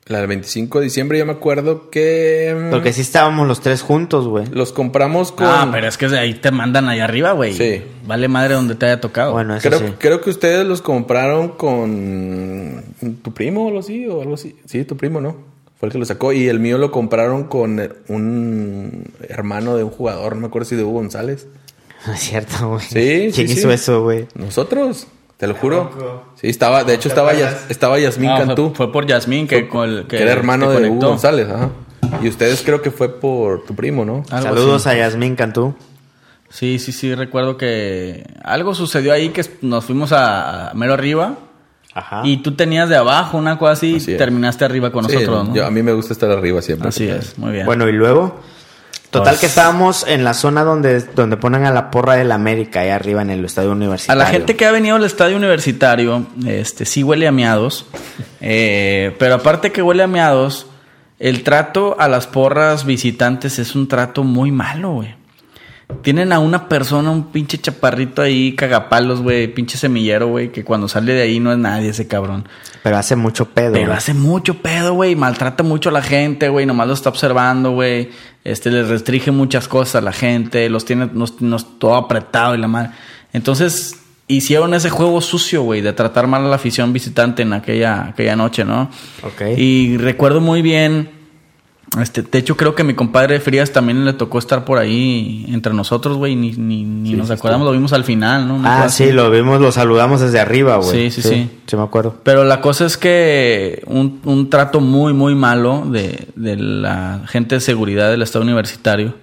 La 0.07 0.19
del 0.19 0.27
25 0.27 0.81
de 0.81 0.85
diciembre, 0.85 1.17
yo 1.19 1.25
me 1.27 1.33
acuerdo 1.33 1.89
que. 1.89 2.55
mm, 2.69 2.71
Porque 2.71 2.93
sí 2.93 3.03
estábamos 3.03 3.47
los 3.47 3.61
tres 3.61 3.83
juntos, 3.83 4.27
güey. 4.27 4.47
Los 4.51 4.73
compramos 4.73 5.31
con. 5.31 5.47
Ah, 5.47 5.69
pero 5.71 5.87
es 5.87 5.97
que 5.97 6.09
de 6.09 6.19
ahí 6.19 6.35
te 6.35 6.51
mandan 6.51 6.89
allá 6.89 7.05
arriba, 7.05 7.33
güey. 7.33 7.53
Sí. 7.55 7.83
Vale 8.05 8.27
madre 8.27 8.55
donde 8.55 8.75
te 8.75 8.87
haya 8.87 9.01
tocado. 9.01 9.33
Bueno, 9.33 9.55
eso 9.55 9.69
Creo, 9.69 9.79
sí. 9.79 9.95
creo 9.99 10.21
que 10.21 10.31
ustedes 10.31 10.67
los 10.67 10.83
compraron 10.83 11.51
con 11.51 12.83
tu 13.23 13.33
primo 13.33 13.65
o 13.65 13.69
algo 13.69 13.79
así, 13.81 14.07
o 14.09 14.23
algo 14.23 14.35
así. 14.35 14.57
Sí, 14.67 14.85
tu 14.85 14.97
primo, 14.97 15.21
¿no? 15.21 15.37
Fue 15.79 15.87
el 15.87 15.93
que 15.93 15.99
lo 15.99 16.05
sacó. 16.05 16.33
Y 16.33 16.49
el 16.49 16.59
mío 16.59 16.79
lo 16.79 16.91
compraron 16.91 17.45
con 17.45 17.81
un 18.09 19.05
hermano 19.29 19.77
de 19.77 19.85
un 19.85 19.91
jugador, 19.91 20.35
no 20.35 20.41
me 20.43 20.47
acuerdo 20.49 20.69
si 20.69 20.75
de 20.77 20.83
Hugo 20.83 20.95
González. 21.01 21.47
No 22.09 22.13
es 22.15 22.19
cierto, 22.21 22.69
güey. 22.71 22.81
Sí, 22.81 23.31
¿Quién 23.33 23.47
sí, 23.49 23.55
hizo 23.55 23.69
sí. 23.69 23.75
eso, 23.75 24.03
güey? 24.03 24.27
Nosotros, 24.35 25.07
te 25.43 25.49
lo 25.49 25.55
juro. 25.55 25.91
Sí, 26.37 26.49
estaba, 26.49 26.85
de 26.85 26.95
hecho 26.95 27.09
estaba, 27.09 27.33
Yas- 27.35 27.65
estaba 27.69 27.99
Yasmín 27.99 28.31
No, 28.31 28.37
fue- 28.37 28.47
Cantú, 28.47 28.73
Fue, 28.77 28.93
por 28.93 29.07
Yasmín 29.09 29.49
que, 29.49 29.67
con 29.67 29.89
el- 29.91 30.07
que, 30.07 30.23
era 30.23 30.31
hermano 30.31 30.71
que 30.71 30.79
de 30.83 30.89
Hugo. 30.89 31.09
González, 31.09 31.49
ajá. 31.51 31.71
Y 32.23 32.29
ustedes 32.29 32.63
creo 32.63 32.81
que 32.81 32.93
fue 32.93 33.09
por 33.19 33.65
tu 33.65 33.75
primo, 33.75 34.05
¿no? 34.05 34.23
Algo 34.31 34.49
Saludos 34.51 34.87
así. 34.87 34.97
a 35.01 35.01
Yasmín 35.01 35.35
Cantú. 35.35 35.75
Sí, 36.49 36.79
sí, 36.79 36.93
sí, 36.93 37.13
recuerdo 37.17 37.57
que 37.57 38.25
algo 38.45 38.73
sucedió 38.77 39.13
ahí 39.13 39.31
que 39.31 39.45
nos 39.63 39.85
fuimos 39.85 40.13
a, 40.13 40.71
a 40.71 40.75
mero 40.75 40.93
arriba 40.95 41.35
Ajá. 41.93 42.23
Y 42.25 42.37
tú 42.37 42.55
tenías 42.55 42.89
de 42.89 42.97
abajo 42.97 43.37
una 43.37 43.59
cosa 43.59 43.73
así 43.73 43.97
Así 43.97 44.13
y 44.13 44.17
terminaste 44.17 44.65
arriba 44.65 44.93
con 44.93 45.05
Sí, 45.07 45.13
nosotros, 45.15 45.49
¿no? 45.49 45.55
yo- 45.57 45.67
a 45.67 45.71
mí 45.73 45.83
me 45.83 45.93
gusta 45.93 46.13
estar 46.13 46.31
arriba 46.31 46.63
siempre. 46.63 46.89
Así 46.89 47.09
es, 47.09 47.37
muy 47.37 47.51
bien. 47.51 47.67
Bueno, 47.67 47.89
y 47.89 47.93
luego. 47.93 48.41
Total 49.13 49.35
Pues- 49.35 49.41
que 49.41 49.47
estábamos 49.47 50.07
en 50.09 50.25
la 50.25 50.33
zona 50.35 50.65
donde, 50.65 51.01
donde 51.01 51.37
ponen 51.37 51.65
a 51.67 51.71
la 51.71 51.91
porra 51.91 52.15
del 52.15 52.33
América, 52.33 52.81
ahí 52.81 52.89
arriba 52.89 53.23
en 53.23 53.31
el 53.31 53.45
estadio 53.45 53.69
A 53.69 53.73
universitario. 53.75 54.19
la 54.19 54.27
gente 54.29 54.57
que 54.57 54.65
ha 54.67 54.73
venido 54.73 54.97
al 54.97 55.05
estadio 55.05 55.37
universitario, 55.37 56.27
este 56.47 56.85
sí 56.87 57.03
huele 57.05 57.29
a 57.29 57.33
miados. 57.33 57.87
Eh, 58.41 59.15
pero 59.19 59.35
aparte 59.35 59.71
que 59.71 59.83
huele 59.83 60.03
a 60.03 60.07
miados, 60.07 60.67
el 61.19 61.45
trato 61.45 61.95
a 62.01 62.09
las 62.09 62.27
porras 62.27 62.85
visitantes 62.87 63.59
es 63.59 63.77
un 63.77 63.87
trato 63.87 64.25
muy 64.25 64.51
malo, 64.51 64.93
güey. 64.95 65.15
Tienen 66.03 66.33
a 66.33 66.39
una 66.39 66.69
persona, 66.69 67.11
un 67.11 67.31
pinche 67.31 67.59
chaparrito 67.59 68.23
ahí, 68.23 68.55
cagapalos, 68.55 69.21
güey, 69.23 69.47
pinche 69.49 69.77
semillero, 69.77 70.29
güey, 70.29 70.51
que 70.51 70.65
cuando 70.65 70.89
sale 70.89 71.13
de 71.13 71.23
ahí 71.23 71.39
no 71.41 71.53
es 71.53 71.59
nadie 71.59 71.91
ese 71.91 72.07
cabrón. 72.09 72.49
Pero 72.83 72.97
hace 72.97 73.15
mucho 73.17 73.47
pedo. 73.51 73.73
Pero 73.75 73.93
hace 73.93 74.15
mucho 74.15 74.55
pedo, 74.63 74.95
güey. 74.95 75.15
Maltrata 75.15 75.63
mucho 75.63 75.91
a 75.91 75.93
la 75.93 76.03
gente, 76.03 76.49
güey. 76.49 76.67
Nomás 76.67 76.89
lo 76.89 76.95
está 76.95 77.11
observando, 77.11 77.73
güey. 77.73 78.11
Este, 78.45 78.71
les 78.71 78.89
restringe 78.89 79.31
muchas 79.31 79.69
cosas 79.69 79.97
a 79.97 80.01
la 80.01 80.13
gente. 80.13 80.69
Los 80.69 80.85
tiene 80.85 81.09
nos, 81.13 81.41
nos- 81.41 81.79
todo 81.79 81.95
apretado 81.95 82.55
y 82.55 82.59
la 82.59 82.67
madre. 82.67 82.91
Entonces, 83.33 83.97
hicieron 84.27 84.75
ese 84.75 84.91
juego 84.91 85.21
sucio, 85.21 85.63
güey, 85.63 85.81
de 85.81 85.93
tratar 85.93 86.27
mal 86.27 86.45
a 86.45 86.49
la 86.49 86.57
afición 86.57 86.93
visitante 86.93 87.43
en 87.43 87.53
aquella, 87.53 88.09
aquella 88.09 88.35
noche, 88.35 88.65
¿no? 88.65 88.91
Ok. 89.23 89.43
Y 89.59 89.97
recuerdo 89.99 90.41
muy 90.41 90.61
bien. 90.63 91.22
Este, 92.01 92.23
de 92.23 92.39
hecho, 92.39 92.57
creo 92.57 92.75
que 92.75 92.83
a 92.83 92.85
mi 92.85 92.95
compadre 92.95 93.39
Frías 93.39 93.71
también 93.71 94.05
le 94.05 94.15
tocó 94.15 94.39
estar 94.39 94.65
por 94.65 94.79
ahí 94.79 95.45
entre 95.49 95.75
nosotros, 95.75 96.17
güey. 96.17 96.35
Ni, 96.37 96.53
ni, 96.53 96.85
ni 96.85 97.13
nos 97.13 97.31
acordamos, 97.31 97.67
lo 97.67 97.73
vimos 97.73 97.93
al 97.93 98.05
final, 98.05 98.49
¿no? 98.49 98.61
Ah, 98.65 98.89
sí, 98.89 99.05
así. 99.05 99.13
lo 99.13 99.31
vimos, 99.31 99.61
lo 99.61 99.73
saludamos 99.73 100.21
desde 100.21 100.41
arriba, 100.41 100.77
güey. 100.77 101.11
Sí, 101.11 101.23
sí, 101.23 101.29
sí. 101.29 101.51
Sí, 101.67 101.77
me 101.77 101.83
acuerdo. 101.83 102.17
Pero 102.23 102.45
la 102.45 102.61
cosa 102.61 102.87
es 102.87 102.97
que 102.97 103.83
un, 103.87 104.21
un 104.25 104.49
trato 104.49 104.81
muy, 104.81 105.13
muy 105.13 105.35
malo 105.35 105.85
de, 105.87 106.29
de 106.35 106.57
la 106.57 107.23
gente 107.27 107.57
de 107.57 107.61
seguridad 107.61 108.11
del 108.11 108.23
Estado 108.23 108.45
Universitario. 108.45 109.15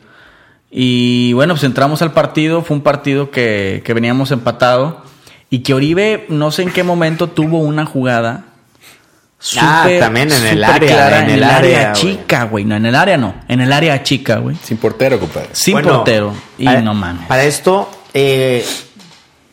Y 0.70 1.34
bueno, 1.34 1.56
pues 1.56 1.64
entramos 1.64 2.02
al 2.04 2.12
partido. 2.14 2.62
Fue 2.62 2.78
un 2.78 2.84
partido 2.84 3.32
que, 3.32 3.82
que 3.84 3.94
veníamos 3.94 4.32
empatado. 4.32 5.02
Y 5.50 5.60
que 5.60 5.74
Oribe, 5.74 6.28
no 6.30 6.52
sé 6.52 6.62
en 6.62 6.72
qué 6.72 6.84
momento, 6.84 7.28
tuvo 7.28 7.58
una 7.60 7.86
jugada. 7.88 8.46
Ah, 9.58 9.84
súper, 9.84 9.99
también 10.02 10.32
en 10.32 10.45
el 10.45 10.63
área, 10.63 10.89
clara, 10.89 11.19
en 11.19 11.30
en 11.30 11.36
el 11.38 11.43
área, 11.45 11.58
área, 11.80 11.93
chica, 11.93 12.43
güey. 12.43 12.65
No, 12.65 12.75
en 12.75 12.86
el 12.86 12.95
área 12.95 13.15
no. 13.17 13.36
En 13.47 13.62
el 13.62 13.71
área 13.71 14.04
chica, 14.04 14.38
güey. 14.39 14.58
Sin 14.62 14.78
portero, 14.78 15.19
compadre. 15.19 15.49
Sin 15.54 15.73
Bueno, 15.73 15.89
portero. 15.97 16.34
Y 16.58 16.65
para- 16.65 16.82
no 16.82 16.93
mames. 16.93 17.25
Para 17.28 17.43
esto, 17.45 17.89
eh, 18.13 18.65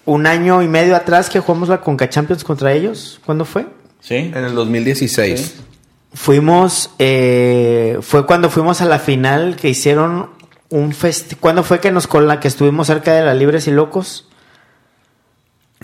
un 0.05 0.27
año 0.27 0.63
y 0.63 0.69
medio 0.69 0.97
atrás 0.97 1.31
que 1.31 1.39
jugamos 1.41 1.69
la 1.69 1.81
Conca 1.81 2.09
Champions 2.09 2.43
contra 2.43 2.73
ellos, 2.73 3.21
¿cuándo 3.25 3.45
fue? 3.45 3.67
¿Sí? 4.01 4.15
En 4.17 4.37
el 4.45 4.55
2016. 4.57 5.55
Fuimos, 6.15 6.91
eh, 6.99 7.99
fue 8.03 8.27
cuando 8.27 8.49
fuimos 8.51 8.81
a 8.81 8.87
la 8.87 8.99
final 8.99 9.57
que 9.57 9.69
hicieron 9.69 10.31
un 10.71 10.93
festival. 10.93 11.39
¿Cuándo 11.41 11.63
fue 11.63 11.79
que 11.81 11.93
nos 11.93 12.07
con 12.07 12.27
la 12.27 12.41
que 12.41 12.49
estuvimos 12.49 12.87
cerca 12.89 13.13
de 13.13 13.25
las 13.25 13.37
Libres 13.37 13.67
y 13.69 13.71
Locos? 13.71 14.29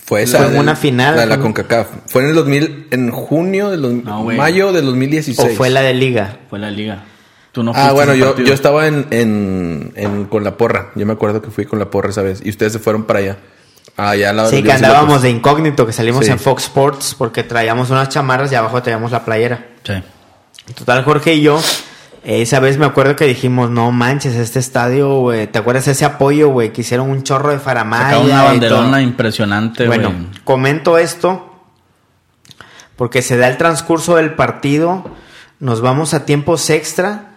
Fue 0.04 0.22
esa. 0.22 0.38
Fue 0.38 0.48
en 0.54 0.58
una 0.58 0.76
final, 0.76 1.14
La 1.16 1.22
de 1.22 1.28
la. 1.28 1.38
CONCACAF. 1.38 1.86
Fue 2.06 2.22
en 2.22 2.28
el 2.30 2.34
2000, 2.34 2.88
en 2.90 3.10
junio 3.10 3.70
del 3.70 3.82
dos- 3.82 3.92
No, 3.92 4.24
mayo 4.24 4.72
del 4.72 4.84
2016. 4.86 5.52
¿O 5.52 5.56
fue 5.56 5.70
la 5.70 5.80
de 5.82 5.94
Liga? 5.94 6.38
Fue 6.50 6.58
la 6.58 6.70
liga. 6.70 7.04
Tú 7.52 7.62
no 7.62 7.72
Ah, 7.74 7.92
bueno, 7.92 8.14
yo, 8.14 8.36
yo 8.38 8.54
estaba 8.54 8.86
en, 8.88 9.06
en, 9.10 9.92
en- 9.94 10.24
con 10.24 10.42
la 10.42 10.56
porra. 10.56 10.90
Yo 10.94 11.04
me 11.06 11.12
acuerdo 11.12 11.40
que 11.42 11.50
fui 11.50 11.66
con 11.66 11.78
la 11.78 11.90
porra 11.90 12.10
esa 12.10 12.22
vez. 12.22 12.40
Y 12.44 12.50
ustedes 12.50 12.72
se 12.72 12.78
fueron 12.78 13.04
para 13.04 13.18
allá. 13.20 13.36
Ah, 13.96 14.10
allá 14.10 14.30
al 14.30 14.36
lado 14.36 14.50
de 14.50 14.56
Sí, 14.56 14.62
los 14.62 14.70
que 14.70 14.76
andábamos 14.76 15.20
de 15.22 15.28
incógnito, 15.30 15.86
que 15.86 15.92
salimos 15.92 16.24
Sí. 16.24 16.32
en 16.32 16.38
Fox 16.38 16.64
Sports 16.64 17.14
porque 17.16 17.42
traíamos 17.42 17.90
unas 17.90 18.08
chamarras 18.08 18.50
y 18.50 18.54
abajo 18.54 18.82
traíamos 18.82 19.12
la 19.12 19.24
playera. 19.24 19.66
Sí. 19.84 19.92
Total, 20.74 21.04
Jorge 21.04 21.34
y 21.34 21.42
yo, 21.42 21.60
esa 22.24 22.60
vez 22.60 22.78
me 22.78 22.86
acuerdo 22.86 23.16
que 23.16 23.24
dijimos, 23.24 23.70
no 23.70 23.90
manches, 23.90 24.34
este 24.34 24.58
estadio, 24.60 25.20
güey, 25.20 25.46
¿te 25.48 25.58
acuerdas 25.58 25.88
ese 25.88 26.04
apoyo, 26.04 26.50
güey? 26.50 26.72
Que 26.72 26.82
hicieron 26.82 27.10
un 27.10 27.22
chorro 27.22 27.50
de 27.50 27.58
faramaya. 27.58 28.18
Una 28.18 28.42
banderona 28.44 29.02
impresionante, 29.02 29.86
güey. 29.86 29.98
Bueno, 29.98 30.14
comento 30.44 30.98
esto 30.98 31.48
porque 32.96 33.22
se 33.22 33.36
da 33.36 33.48
el 33.48 33.56
transcurso 33.56 34.16
del 34.16 34.34
partido, 34.34 35.04
nos 35.58 35.80
vamos 35.80 36.14
a 36.14 36.24
tiempos 36.24 36.70
extra, 36.70 37.32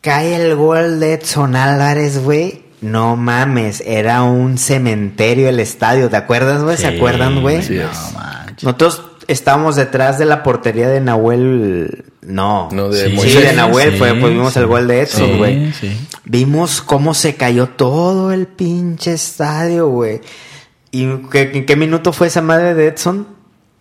cae 0.00 0.34
el 0.36 0.56
gol 0.56 1.00
de 1.00 1.14
Edson 1.14 1.56
Álvarez, 1.56 2.22
güey. 2.24 2.64
No 2.80 3.16
mames, 3.16 3.82
era 3.84 4.22
un 4.22 4.56
cementerio 4.56 5.48
el 5.48 5.60
estadio, 5.60 6.08
¿te 6.08 6.16
acuerdas, 6.16 6.62
güey? 6.62 6.76
¿Se 6.76 6.86
acuerdan, 6.86 7.42
güey? 7.42 7.62
sí. 7.62 7.74
No 7.74 7.90
es. 7.90 8.12
manches. 8.14 8.64
Nosotros 8.64 9.07
estábamos 9.28 9.76
detrás 9.76 10.18
de 10.18 10.24
la 10.24 10.42
portería 10.42 10.88
de 10.88 11.00
Nahuel. 11.00 12.04
No, 12.22 12.68
No, 12.72 12.88
de 12.88 13.08
sí, 13.10 13.14
Moisés. 13.14 13.42
de 13.42 13.52
Nahuel, 13.54 13.92
Sí, 13.92 13.98
fue, 13.98 14.14
pues 14.14 14.32
vimos 14.32 14.52
sí. 14.54 14.58
el 14.58 14.66
gol 14.66 14.88
de 14.88 15.00
Edson, 15.02 15.38
güey. 15.38 15.72
sí. 15.72 15.96
Vimos 16.24 16.82
cómo 16.82 17.14
se 17.14 17.36
cayó 17.36 17.68
todo 17.68 18.32
el 18.32 18.46
pinche 18.48 19.12
estadio, 19.12 19.88
güey. 19.88 20.20
¿Y 20.90 21.06
qué, 21.30 21.50
en 21.54 21.64
qué 21.66 21.76
minuto 21.76 22.12
fue 22.12 22.26
esa 22.26 22.42
madre 22.42 22.74
de 22.74 22.88
Edson? 22.88 23.28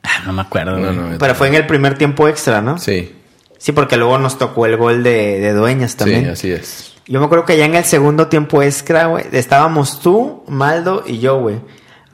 Ah, 0.03 0.23
no 0.25 0.33
me 0.33 0.41
acuerdo, 0.43 0.77
No, 0.77 0.91
no, 0.93 1.17
Pero 1.17 1.35
fue 1.35 1.47
en 1.47 1.55
el 1.55 1.65
primer 1.67 1.97
tiempo 1.97 2.27
extra, 2.27 2.61
¿no? 2.61 2.77
Sí, 2.77 3.13
Sí, 3.59 3.71
porque 3.71 3.97
luego 3.97 4.19
nos 4.19 4.37
tocó 4.37 4.67
el 4.67 4.77
gol 4.77 5.01
de, 5.03 5.39
de 5.39 5.51
Dueñas 5.53 5.95
también. 5.97 6.25
sí, 6.25 6.29
así 6.29 6.51
es. 6.51 6.93
Yo 7.07 7.19
me 7.19 7.25
acuerdo 7.25 7.43
que 7.45 7.57
ya 7.57 7.65
en 7.65 7.73
el 7.75 7.85
segundo 7.85 8.27
tiempo 8.27 8.61
extra, 8.61 9.07
güey, 9.07 9.25
estábamos 9.31 9.99
tú, 9.99 10.43
Maldo 10.47 11.03
y 11.07 11.17
yo, 11.19 11.39
güey. 11.39 11.55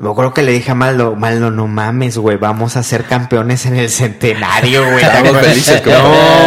Me 0.04 0.10
acuerdo 0.12 0.34
que 0.34 0.44
le 0.44 0.52
dije 0.52 0.72
a 0.72 0.76
Maldo, 0.76 1.16
Maldo, 1.16 1.50
no 1.50 1.68
mames, 1.68 2.18
güey, 2.18 2.36
vamos 2.38 2.76
a 2.76 2.84
ser 2.84 3.06
campeones 3.06 3.66
en 3.66 3.78
el 3.78 3.90
centenario, 3.90 4.84
güey. 4.84 5.04
Estábamos 5.04 5.38
felices, 5.42 5.82
No, 5.86 5.94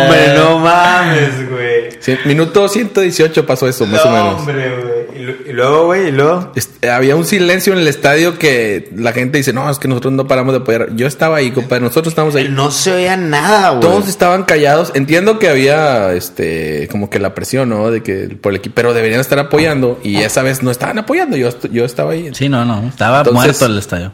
hombre, 0.02 0.34
no 0.36 0.58
mames, 0.58 1.50
güey. 1.50 1.88
Minuto 2.26 2.68
118 2.68 3.46
pasó 3.46 3.66
eso, 3.66 3.86
más 3.86 4.04
o 4.04 4.10
menos. 4.10 4.40
hombre, 4.40 4.76
güey. 4.82 4.95
Y 5.18 5.22
lu- 5.22 5.36
Y 5.48 5.52
luego, 5.52 5.86
güey, 5.86 6.08
y 6.08 6.12
luego... 6.12 6.52
Este, 6.54 6.90
había 6.90 7.16
un 7.16 7.24
silencio 7.24 7.72
en 7.72 7.78
el 7.80 7.88
estadio 7.88 8.38
que 8.38 8.90
la 8.96 9.12
gente 9.12 9.38
dice, 9.38 9.52
no, 9.52 9.68
es 9.70 9.78
que 9.78 9.88
nosotros 9.88 10.12
no 10.12 10.26
paramos 10.26 10.52
de 10.54 10.60
apoyar. 10.60 10.94
Yo 10.96 11.06
estaba 11.06 11.36
ahí, 11.38 11.50
compadre, 11.50 11.82
nosotros 11.82 12.08
estamos 12.12 12.34
ahí. 12.34 12.48
No 12.48 12.70
se 12.70 12.92
oía 12.92 13.16
nada, 13.16 13.70
güey. 13.70 13.80
Todos 13.80 14.08
estaban 14.08 14.44
callados. 14.44 14.92
Entiendo 14.94 15.38
que 15.38 15.48
había, 15.48 16.12
este, 16.12 16.88
como 16.90 17.10
que 17.10 17.18
la 17.18 17.34
presión, 17.34 17.68
¿no? 17.68 17.90
De 17.90 18.02
que 18.02 18.36
por 18.40 18.52
el 18.52 18.58
equipo, 18.58 18.74
pero 18.74 18.94
deberían 18.94 19.20
estar 19.20 19.38
apoyando 19.38 19.98
y 20.02 20.16
esa 20.18 20.42
vez 20.42 20.62
no 20.62 20.70
estaban 20.70 20.98
apoyando. 20.98 21.36
Yo, 21.36 21.48
yo 21.70 21.84
estaba 21.84 22.12
ahí. 22.12 22.30
Sí, 22.34 22.48
no, 22.48 22.64
no. 22.64 22.86
Estaba 22.88 23.18
Entonces- 23.18 23.44
muerto 23.44 23.66
el 23.66 23.78
estadio. 23.78 24.12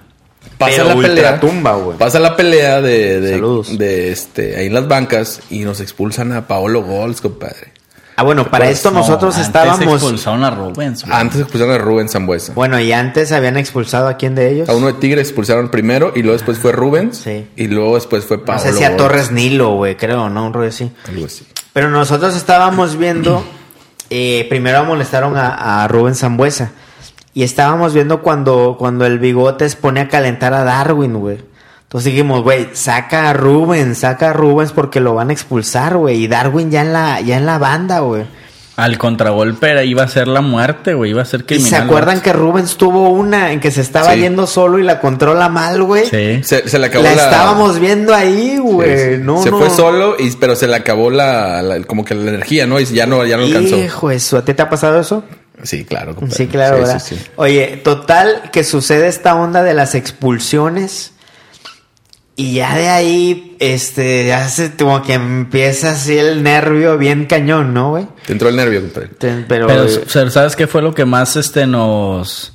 Pasa 0.59 0.85
la 0.85 0.95
pelea. 0.95 1.41
güey. 1.41 1.99
Pasa 1.99 2.19
la 2.21 2.37
pelea 2.37 2.81
de, 2.81 3.21
de, 3.21 3.31
Saludos. 3.33 3.79
de, 3.79 4.13
este, 4.13 4.57
ahí 4.57 4.67
en 4.67 4.75
las 4.75 4.87
bancas 4.87 5.41
y 5.51 5.61
nos 5.61 5.81
expulsan 5.81 6.33
a 6.33 6.47
Paolo 6.47 6.83
Gols, 6.83 7.21
compadre. 7.21 7.73
Ah, 8.17 8.25
bueno, 8.25 8.45
para 8.51 8.69
esto 8.69 8.91
No, 8.91 9.01
nosotros 9.01 9.35
antes 9.37 9.47
estábamos... 9.47 10.03
expulsaron 10.03 10.45
a 10.45 10.51
Rubens, 10.51 11.05
güey. 11.05 11.17
Antes 11.17 11.41
expulsaron 11.41 11.75
a 11.75 11.79
Rubén 11.79 12.09
Zambuesa. 12.09 12.53
Bueno, 12.55 12.79
y 12.79 12.93
antes 12.93 13.33
habían 13.33 13.57
expulsado 13.57 14.09
a 14.09 14.17
quién 14.17 14.35
de 14.35 14.51
ellos. 14.53 14.69
A 14.69 14.75
uno 14.75 14.89
de 14.89 14.93
Tigres 14.95 15.29
expulsaron 15.29 15.71
primero 15.71 16.13
y 16.15 16.21
luego 16.23 16.35
después 16.35 16.59
fue 16.59 16.73
Rubens. 16.73 17.19
Sí. 17.19 17.47
Y 17.57 17.69
luego 17.69 17.95
después 17.95 18.25
fue 18.25 18.39
No 18.39 18.45
Paolo 18.45 18.63
sé 18.63 18.73
si 18.75 18.85
a. 18.85 18.97
Torres 18.97 19.31
Nilo, 19.31 19.77
güey, 19.77 19.97
creo, 19.97 20.29
¿no? 20.29 20.47
Un 20.47 20.53
rollo 20.53 20.69
así. 20.69 20.91
Algo 21.09 21.27
así. 21.27 21.47
Pero 21.73 21.91
nosotros 21.91 22.37
estábamos 22.37 22.97
viendo, 22.99 23.43
eh, 24.11 24.47
primero 24.49 24.79
amonestaron 24.79 25.37
a, 25.37 25.83
a 25.83 25.89
Rubén 25.89 26.15
Zambuesa. 26.15 26.73
Y 27.35 27.45
estábamos 27.45 27.95
viendo 27.95 28.21
cuando, 28.21 28.77
cuando 28.79 29.07
el 29.07 29.19
Bigotes 29.19 29.75
pone 29.75 30.01
a 30.01 30.09
calentar 30.09 30.53
a 30.53 30.65
Darwin, 30.65 31.15
güey. 31.15 31.39
Entonces 31.93 32.13
dijimos, 32.13 32.43
güey, 32.43 32.69
saca 32.73 33.29
a 33.29 33.33
Rubens, 33.35 33.99
saca 33.99 34.31
a 34.31 34.33
Rubens 34.33 34.73
porque 34.73 34.99
lo 34.99 35.15
van 35.15 35.29
a 35.29 35.35
expulsar, 35.35 35.99
güey. 35.99 36.25
Y 36.25 36.27
Darwin 36.29 36.71
ya 36.71 36.81
en 36.81 36.95
la, 36.95 37.21
ya 37.21 37.37
en 37.37 37.45
la 37.45 37.59
banda, 37.59 38.01
güey. 38.01 38.25
Al 38.77 38.97
contragolpe 38.97 39.69
era- 39.71 39.85
iba 39.85 40.03
a 40.03 40.09
ser 40.09 40.27
la 40.27 40.41
muerte, 40.41 40.95
güey. 40.95 41.11
Iba 41.11 41.21
a 41.21 41.27
ser 41.27 41.41
Y 41.41 41.45
criminal. 41.45 41.69
se 41.71 41.77
acuerdan 41.77 42.23
que 42.23 42.33
Rubens 42.33 42.79
tuvo 42.79 43.11
una 43.11 43.53
en 43.53 43.61
que 43.61 43.71
se 43.71 43.83
estaba 43.83 44.15
Sí. 44.15 44.21
yendo 44.21 44.47
solo 44.47 44.79
y 44.79 44.83
la 44.83 44.99
controla 45.01 45.51
mal, 45.51 45.83
güey. 45.83 46.07
Sí. 46.07 46.43
Se, 46.43 46.67
se 46.67 46.79
le 46.79 46.87
acabó 46.87 47.05
La 47.05 47.15
la... 47.15 47.25
estábamos 47.25 47.79
viendo 47.79 48.15
ahí, 48.15 48.57
güey. 48.57 49.17
sí. 49.17 49.21
No, 49.21 49.43
se 49.43 49.51
no. 49.51 49.59
fue 49.59 49.69
solo, 49.69 50.17
y, 50.19 50.31
pero 50.37 50.57
se 50.57 50.67
le 50.69 50.77
acabó 50.77 51.11
la, 51.11 51.61
la- 51.61 51.83
como 51.83 52.07
que 52.07 52.15
la 52.15 52.31
energía, 52.31 52.67
¿no? 52.67 52.81
Y 52.81 52.87
ya 52.87 53.05
no, 53.05 53.27
ya 53.27 53.37
no 53.37 53.43
alcanzó. 53.43 53.77
Hijo 53.77 54.09
de 54.09 54.19
su, 54.19 54.39
¿a 54.39 54.45
ti 54.47 54.55
te 54.55 54.63
ha 54.63 54.71
pasado 54.71 54.99
eso? 54.99 55.23
Sí, 55.63 55.85
claro. 55.85 56.15
compadre. 56.17 56.37
Sí, 56.39 56.47
claro, 56.51 56.77
Sí, 56.77 56.83
¿verdad? 56.83 57.03
sí, 57.05 57.17
sí. 57.17 57.23
Oye, 57.37 57.83
total 57.85 58.45
que 58.51 58.65
sucede 58.65 59.07
esta 59.09 59.35
onda 59.35 59.63
de 59.63 59.75
las 59.75 59.95
expulsiones 59.95 61.13
y 62.43 62.55
ya 62.55 62.77
de 62.77 62.89
ahí, 62.89 63.57
este, 63.61 64.27
ya 64.27 64.49
se 64.49 64.75
como 64.77 65.03
que 65.03 65.15
empieza 65.15 65.93
así 65.93 66.17
el 66.19 66.43
nervio 66.43 66.99
bien 66.99 67.27
cañón, 67.27 67.73
¿no, 67.75 67.91
güey? 67.91 68.07
Te 68.27 68.33
entró 68.33 68.49
el 68.49 68.57
nervio, 68.57 68.81
compadre. 68.81 69.09
Te- 69.19 69.45
Pero, 69.49 69.67
Pero, 69.67 69.87
¿sabes 70.31 70.57
qué 70.57 70.67
fue 70.67 70.83
lo 70.83 70.95
que 70.95 71.05
más 71.05 71.37
este 71.37 71.67
nos 71.67 72.53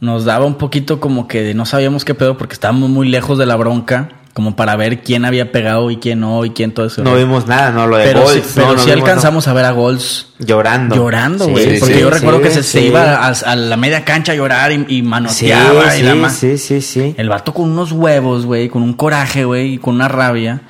nos 0.00 0.24
daba 0.24 0.44
un 0.44 0.56
poquito 0.58 1.00
como 1.00 1.26
que 1.26 1.54
no 1.54 1.64
sabíamos 1.64 2.04
qué 2.04 2.14
pedo 2.14 2.36
porque 2.36 2.52
estábamos 2.54 2.90
muy 2.90 3.08
lejos 3.08 3.38
de 3.38 3.46
la 3.46 3.56
bronca 3.56 4.10
como 4.36 4.54
para 4.54 4.76
ver 4.76 5.00
quién 5.02 5.24
había 5.24 5.50
pegado 5.50 5.90
y 5.90 5.96
quién 5.96 6.20
no 6.20 6.44
y 6.44 6.50
quién 6.50 6.72
todo 6.72 6.84
eso. 6.84 7.02
No 7.02 7.16
vimos 7.16 7.46
nada, 7.46 7.70
no 7.70 7.86
lo 7.86 7.96
de 7.96 8.04
pero 8.04 8.20
Golds. 8.20 8.44
sí, 8.46 8.52
pero 8.54 8.74
no, 8.74 8.78
sí 8.78 8.90
alcanzamos 8.90 9.48
a 9.48 9.54
ver 9.54 9.64
a 9.64 9.70
Golds 9.70 10.26
llorando. 10.38 10.94
llorando, 10.94 11.48
güey. 11.48 11.64
sí, 11.64 11.76
porque 11.80 11.94
sí, 11.94 12.00
yo 12.02 12.10
recuerdo 12.10 12.40
sí, 12.40 12.44
que 12.44 12.50
se, 12.50 12.62
se 12.62 12.82
iba 12.82 13.14
a, 13.16 13.28
a 13.28 13.56
la 13.56 13.78
media 13.78 14.04
cancha 14.04 14.32
a 14.32 14.34
llorar 14.34 14.72
y, 14.72 14.74
y 14.74 14.96
Sí, 14.96 15.02
manoteaba 15.02 15.96
y 15.96 16.02
la 16.02 16.28
sí, 16.28 16.58
sí, 16.58 16.58
sí, 16.58 16.80
sí. 16.82 17.14
El 17.16 17.30
vato 17.30 17.54
con 17.54 17.70
unos 17.70 17.92
huevos, 17.92 18.44
güey, 18.44 18.68
con 18.68 18.82
un 18.82 18.92
coraje, 18.92 19.46
güey, 19.46 19.72
y 19.72 19.78
con 19.78 19.94
una 19.94 20.08
rabia. 20.08 20.60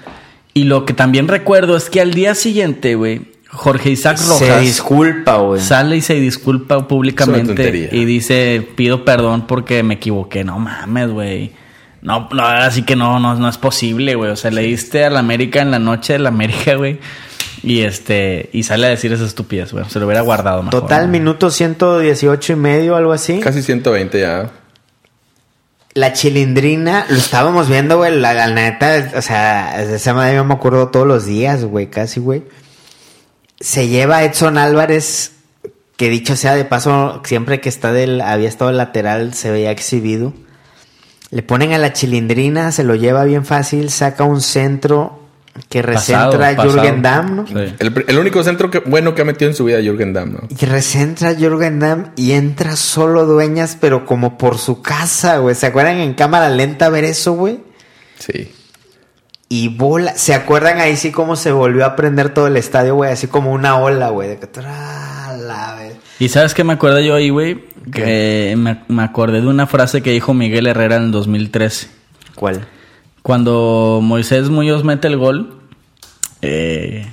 Y 0.55 0.63
lo 0.63 0.85
que 0.87 0.93
también 0.93 1.27
recuerdo 1.27 1.77
es 1.77 1.91
que 1.91 2.01
al 2.01 2.15
día 2.15 2.37
siguiente, 2.37 2.95
güey, 2.95 3.23
Jorge 3.49 3.91
Isaac 3.91 4.19
Se 4.19 4.29
Rojas 4.29 4.61
disculpa, 4.61 5.39
güey. 5.39 5.61
sale 5.61 5.97
y 5.97 6.03
se 6.03 6.15
disculpa 6.15 6.87
públicamente 6.87 7.89
y 7.91 8.05
dice, 8.05 8.65
pido 8.77 9.05
perdón 9.05 9.49
porque 9.49 9.83
me 9.83 9.95
equivoqué. 9.95 10.45
No 10.45 10.61
mames, 10.61 11.11
güey. 11.11 11.66
No, 12.07 12.29
no, 12.33 12.47
así 12.47 12.83
que 12.83 12.95
no, 12.95 13.19
no, 13.19 13.35
no 13.35 13.49
es 13.49 13.59
posible, 13.59 14.15
güey. 14.15 14.31
O 14.31 14.37
sea, 14.37 14.53
le 14.53 14.63
diste 14.63 15.05
a 15.05 15.11
la 15.11 15.19
América 15.19 15.61
en 15.61 15.73
la 15.73 15.81
noche 15.81 16.13
de 16.13 16.21
la 16.21 16.29
América, 16.29 16.77
güey. 16.77 17.01
Y 17.65 17.81
este, 17.81 18.49
y 18.53 18.63
sale 18.63 18.87
a 18.87 18.91
decir 18.91 19.13
esa 19.13 19.25
estupidez, 19.25 19.73
güey. 19.73 19.85
Se 19.89 19.99
lo 19.99 20.07
hubiera 20.07 20.21
guardado 20.21 20.63
mejor. 20.63 20.83
Total, 20.83 21.07
¿no? 21.07 21.13
minuto 21.13 21.51
118 21.51 22.53
y 22.53 22.57
medio, 22.57 22.95
algo 22.95 23.13
así. 23.13 23.41
Casi 23.41 23.61
120 23.61 24.21
ya. 24.21 24.53
La 25.95 26.13
chilindrina, 26.13 27.07
lo 27.09 27.17
estábamos 27.17 27.69
viendo, 27.69 27.97
güey. 27.97 28.17
La, 28.21 28.35
la 28.35 28.47
neta, 28.51 29.15
o 29.17 29.23
sea, 29.23 29.83
esa 29.83 30.33
yo 30.33 30.45
me 30.45 30.55
acuerdo 30.55 30.91
todos 30.91 31.09
los 31.09 31.27
días, 31.27 31.65
güey, 31.65 31.91
casi, 31.91 32.21
güey. 32.21 32.45
Se 33.59 33.89
lleva 33.89 34.19
a 34.19 34.25
Edson 34.25 34.59
Álvarez, 34.59 35.33
que 35.97 36.09
dicho 36.09 36.37
sea 36.37 36.55
de 36.55 36.65
paso, 36.65 37.21
siempre 37.25 37.61
que 37.61 37.69
está 37.69 37.91
del, 37.91 38.21
había 38.21 38.49
estado 38.49 38.71
lateral, 38.71 39.35
se 39.35 39.51
veía 39.51 39.73
exhibido. 39.73 40.35
Le 41.31 41.43
ponen 41.43 41.73
a 41.73 41.79
la 41.79 41.93
chilindrina, 41.93 42.71
se 42.73 42.85
lo 42.85 42.95
lleva 42.95 43.25
bien 43.25 43.45
fácil, 43.45 43.91
saca 43.91 44.25
un 44.25 44.41
centro 44.41 45.21
que 45.69 45.83
Pasado, 45.83 46.37
recentra 46.39 46.63
a. 46.63 46.67
Jürgen 46.69 47.03
Damm, 47.03 47.37
¿no? 47.37 47.47
Sí. 47.47 47.75
El, 47.79 47.95
pr- 47.95 48.05
el 48.09 48.19
único 48.19 48.43
centro 48.45 48.71
que, 48.71 48.79
bueno 48.81 49.15
que 49.15 49.23
ha 49.23 49.25
metido 49.25 49.51
en 49.51 49.57
su 49.57 49.65
vida 49.65 49.81
Jürgen 49.81 50.13
Damm, 50.13 50.33
¿no? 50.35 50.41
Y 50.49 50.67
recentra 50.67 51.31
a 51.31 51.35
Jürgen 51.35 51.81
Damm 51.81 52.11
y 52.15 52.33
entra 52.33 52.77
solo 52.77 53.25
dueñas, 53.27 53.77
pero 53.81 54.05
como 54.07 54.37
por 54.39 54.59
su 54.59 54.83
casa, 54.83 55.39
güey. 55.39 55.55
¿Se 55.55 55.67
acuerdan 55.67 55.97
en 55.99 56.15
cámara 56.15 56.49
lenta 56.51 56.89
ver 56.91 57.05
eso, 57.05 57.33
güey? 57.33 57.61
Sí. 58.19 58.53
Y 59.49 59.69
bola. 59.69 60.15
¿Se 60.17 60.35
acuerdan 60.35 60.81
ahí 60.81 60.97
sí 60.97 61.13
cómo 61.13 61.37
se 61.37 61.53
volvió 61.53 61.85
a 61.87 61.95
prender 61.95 62.35
todo 62.35 62.49
el 62.49 62.57
estadio, 62.57 62.97
güey? 62.97 63.13
Así 63.13 63.29
como 63.29 63.53
una 63.53 63.79
ola, 63.79 64.09
güey. 64.09 64.29
De 64.31 64.39
que 64.39 64.47
tra, 64.47 65.37
la 65.37 65.75
vez. 65.77 65.97
¿Y 66.19 66.29
sabes 66.29 66.55
qué 66.55 66.65
me 66.65 66.73
acuerdo 66.73 67.01
yo 67.01 67.15
ahí, 67.15 67.31
güey? 67.31 67.65
Que 67.93 68.55
me, 68.59 68.83
me 68.89 69.03
acordé 69.05 69.41
de 69.41 69.47
una 69.47 69.67
frase 69.67 70.03
que 70.03 70.11
dijo 70.11 70.35
Miguel 70.35 70.67
Herrera 70.67 70.97
en 70.97 71.05
el 71.05 71.13
2013. 71.13 71.89
¿Cuál? 72.35 72.67
Cuando 73.23 74.01
Moisés 74.03 74.51
Muñoz 74.51 74.85
mete 74.85 75.09
el 75.09 75.17
gol, 75.17 75.61
eh, 76.43 77.07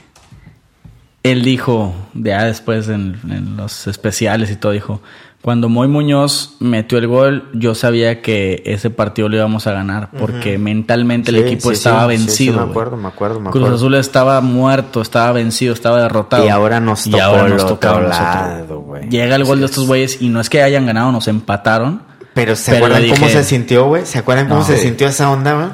él 1.24 1.43
dijo, 1.43 1.96
ya 2.13 2.43
después 2.43 2.89
en, 2.89 3.19
en 3.30 3.58
los 3.58 3.88
especiales 3.88 4.52
y 4.52 4.56
todo, 4.56 4.74
dijo, 4.74 5.02
cuando 5.44 5.68
Moy 5.70 5.88
Muñoz 5.90 6.56
metió 6.60 6.98
el 6.98 7.06
gol, 7.08 7.50
yo 7.54 7.76
sabía 7.76 8.22
que 8.22 8.64
ese 8.66 8.90
partido 8.90 9.28
lo 9.30 9.36
íbamos 9.36 9.68
a 9.68 9.74
ganar, 9.74 10.10
porque 10.18 10.58
mentalmente 10.58 11.32
el 11.32 11.38
equipo 11.38 11.68
sí, 11.70 11.76
estaba 11.76 12.04
sí, 12.04 12.08
vencido. 12.08 12.54
sí, 12.54 12.66
me 12.66 12.72
acuerdo, 12.72 12.96
me 12.98 13.08
acuerdo, 13.10 13.40
me 13.42 13.50
Cruz 13.52 13.64
acuerdo. 13.64 13.76
Azul 13.76 13.96
estaba 13.96 14.40
muerto, 14.42 15.02
estaba 15.02 15.34
vencido, 15.34 15.74
estaba 15.74 16.02
derrotado. 16.02 16.46
Y 16.46 16.50
ahora 16.50 16.80
nos 16.80 17.06
Y 17.06 17.12
tocó 17.12 17.24
ahora 17.24 17.44
el 17.46 17.50
nos 17.52 17.62
nosotros. 17.64 18.10
lado, 18.10 18.80
güey. 18.82 19.10
Llega 19.10 19.36
el 19.36 19.44
gol 19.44 19.60
de 19.60 19.66
estos 19.66 19.86
güeyes 19.86 20.22
y 20.22 20.30
no 20.30 20.40
es 20.40 20.50
que 20.50 20.64
hayan 20.64 20.86
ganado, 20.86 21.12
nos 21.12 21.28
empataron. 21.28 22.02
Pero 22.34 22.56
¿se 22.56 22.72
Pero 22.72 22.86
acuerdan 22.86 23.10
cómo 23.12 23.28
se 23.30 23.44
sintió, 23.44 23.86
güey? 23.86 24.06
¿Se 24.06 24.18
acuerdan 24.20 24.48
cómo 24.50 24.64
se 24.64 24.78
sintió 24.78 25.08
esa 25.08 25.30
onda, 25.30 25.54
güey? 25.54 25.68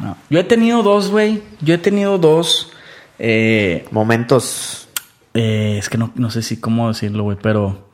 No. 0.00 0.16
Yo 0.30 0.40
he 0.40 0.44
tenido 0.44 0.82
dos, 0.82 1.10
güey. 1.10 1.42
Yo 1.60 1.74
he 1.74 1.78
tenido 1.78 2.18
dos. 2.18 2.72
eh, 3.18 3.84
Momentos. 3.92 4.88
eh, 5.34 5.76
es 5.78 5.88
que 5.88 5.98
no, 5.98 6.10
no 6.16 6.30
sé 6.30 6.42
si 6.42 6.56
cómo 6.58 6.88
decirlo, 6.88 7.22
güey, 7.24 7.36
pero. 7.40 7.84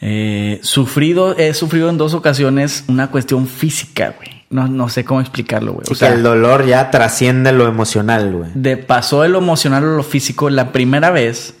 Eh, 0.00 0.60
sufrido, 0.62 1.36
he 1.36 1.54
sufrido 1.54 1.88
en 1.90 1.98
dos 1.98 2.14
ocasiones 2.14 2.84
una 2.88 3.10
cuestión 3.10 3.46
física, 3.46 4.14
güey. 4.16 4.30
No, 4.50 4.66
no 4.66 4.88
sé 4.88 5.04
cómo 5.04 5.20
explicarlo, 5.20 5.74
güey. 5.74 5.86
Sí, 5.86 5.92
O 5.92 5.96
sea, 5.96 6.08
que 6.08 6.14
el 6.14 6.22
dolor 6.22 6.66
ya 6.66 6.90
trasciende 6.90 7.52
lo 7.52 7.66
emocional, 7.66 8.32
güey. 8.32 8.50
de 8.54 8.76
pasó 8.78 9.22
de 9.22 9.28
lo 9.28 9.38
emocional 9.38 9.84
a 9.84 9.88
lo 9.88 10.02
físico. 10.02 10.48
La 10.48 10.72
primera 10.72 11.10
vez 11.10 11.54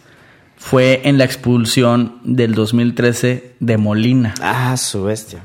fue 0.56 1.02
en 1.04 1.18
la 1.18 1.24
expulsión 1.24 2.16
del 2.24 2.54
2013 2.54 3.54
de 3.60 3.76
Molina. 3.76 4.34
Ah, 4.40 4.76
su 4.76 5.04
bestia. 5.04 5.40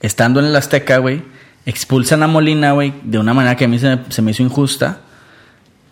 estando 0.00 0.40
en 0.40 0.46
el 0.46 0.56
Azteca, 0.56 0.98
güey, 0.98 1.22
expulsan 1.66 2.22
a 2.22 2.28
Molina, 2.28 2.72
güey, 2.72 2.94
de 3.02 3.18
una 3.18 3.34
manera 3.34 3.56
que 3.56 3.64
a 3.66 3.68
mí 3.68 3.78
se 3.78 3.96
me, 3.96 4.00
se 4.08 4.22
me 4.22 4.30
hizo 4.30 4.42
injusta. 4.42 5.00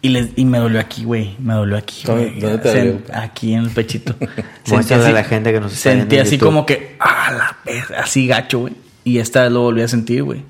Y, 0.04 0.10
le- 0.10 0.32
y 0.36 0.44
me 0.44 0.58
dolió 0.58 0.80
aquí, 0.80 1.04
güey. 1.04 1.34
Me 1.38 1.54
dolió 1.54 1.78
aquí, 1.78 2.02
¿Dónde- 2.04 2.26
güey. 2.26 2.40
dónde 2.40 2.58
te 2.58 2.68
Sen- 2.68 2.76
dolió? 2.92 3.00
Aquí 3.14 3.54
en 3.54 3.60
el 3.64 3.70
pechito. 3.70 4.14
Muéstrale 4.68 5.02
así- 5.04 5.10
a 5.10 5.14
la 5.14 5.24
gente 5.24 5.52
que 5.52 5.60
nos 5.60 5.72
está 5.72 5.90
Sentí 5.92 6.18
así 6.18 6.32
YouTube. 6.32 6.46
como 6.46 6.66
que, 6.66 6.96
ah, 7.00 7.32
la 7.36 7.56
verga, 7.64 8.00
así 8.02 8.26
gacho, 8.26 8.58
güey. 8.60 8.74
Y 9.04 9.18
esta 9.18 9.42
vez 9.44 9.52
lo 9.52 9.62
volví 9.62 9.80
a 9.82 9.88
sentir, 9.88 10.22
güey. 10.22 10.42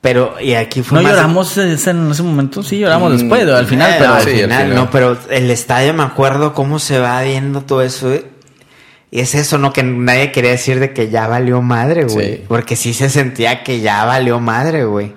Pero, 0.00 0.40
y 0.40 0.54
aquí 0.54 0.82
fue 0.82 0.98
No 0.98 1.02
más- 1.02 1.12
lloramos 1.12 1.56
ese- 1.58 1.90
en 1.90 2.10
ese 2.10 2.22
momento, 2.22 2.62
sí 2.62 2.78
lloramos 2.78 3.12
Mm, 3.12 3.16
después, 3.18 3.48
al 3.48 3.66
final, 3.66 3.90
Eh, 3.90 3.96
pero... 3.98 4.14
al 4.14 4.22
sí, 4.22 4.30
al 4.30 4.36
final, 4.36 4.62
final. 4.62 4.74
no, 4.76 4.90
pero 4.90 5.18
el 5.30 5.50
estadio 5.50 5.92
me 5.92 6.02
acuerdo 6.04 6.54
cómo 6.54 6.78
se 6.78 6.98
va 6.98 7.20
viendo 7.22 7.62
todo 7.62 7.82
eso. 7.82 8.12
eh. 8.12 8.24
Y 9.10 9.18
es 9.20 9.34
eso, 9.34 9.58
¿no? 9.58 9.72
Que 9.72 9.82
nadie 9.82 10.30
quería 10.30 10.52
decir 10.52 10.78
de 10.78 10.92
que 10.94 11.10
ya 11.10 11.26
valió 11.26 11.60
madre, 11.60 12.04
güey. 12.04 12.36
Sí. 12.36 12.44
Porque 12.46 12.76
sí 12.76 12.94
se 12.94 13.10
sentía 13.10 13.64
que 13.64 13.80
ya 13.80 14.04
valió 14.04 14.38
madre, 14.38 14.84
güey. 14.84 15.12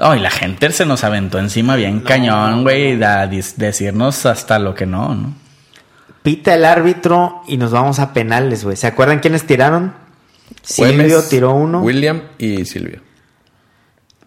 Oh, 0.00 0.14
y 0.14 0.18
la 0.20 0.30
gente 0.30 0.70
se 0.72 0.86
nos 0.86 1.04
aventó 1.04 1.38
encima 1.38 1.76
bien 1.76 2.00
cañón, 2.00 2.62
güey, 2.62 2.94
a 3.02 3.28
dis- 3.30 3.54
decirnos 3.56 4.24
hasta 4.26 4.58
lo 4.58 4.74
que 4.74 4.86
no, 4.86 5.14
¿no? 5.14 5.34
Pita 6.22 6.54
el 6.54 6.64
árbitro 6.64 7.42
y 7.46 7.56
nos 7.56 7.70
vamos 7.70 7.98
a 7.98 8.12
penales, 8.12 8.64
güey. 8.64 8.76
¿Se 8.76 8.86
acuerdan 8.86 9.20
quiénes 9.20 9.46
tiraron? 9.46 9.92
Silvio 10.62 10.96
Güemes, 10.96 11.28
tiró 11.28 11.52
uno. 11.54 11.80
William 11.80 12.22
y 12.38 12.64
Silvio. 12.64 13.00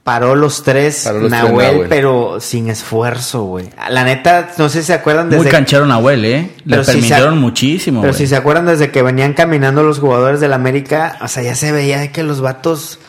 Paró 0.04 0.36
los 0.36 0.64
tres. 0.64 1.04
Paró 1.06 1.20
los 1.22 1.32
tres 1.32 1.44
Nahuel, 1.44 1.86
pero 1.88 2.40
sin 2.42 2.70
esfuerzo, 2.70 3.44
güey. 3.44 3.70
La 3.90 4.04
neta, 4.04 4.50
no 4.58 4.68
sé 4.68 4.82
si 4.82 4.88
se 4.88 4.94
acuerdan 4.94 5.30
desde 5.30 5.44
Muy 5.44 5.52
canchero 5.52 5.86
Nahuel, 5.86 6.26
¿eh? 6.26 6.52
Le 6.66 6.72
Pero 6.72 6.84
si 6.84 6.92
se- 6.92 6.98
permitieron 6.98 7.38
muchísimo, 7.38 8.02
Pero 8.02 8.14
si 8.14 8.28
se 8.28 8.36
acuerdan 8.36 8.66
desde 8.66 8.92
que 8.92 9.02
venían 9.02 9.34
caminando 9.34 9.82
los 9.84 10.00
jugadores 10.00 10.42
del 10.42 10.52
América, 10.52 11.18
o 11.22 11.28
sea, 11.30 11.42
ya 11.44 11.56
se 11.56 11.72
veía 11.72 12.12
que 12.12 12.24
los 12.24 12.42
vatos, 12.42 13.00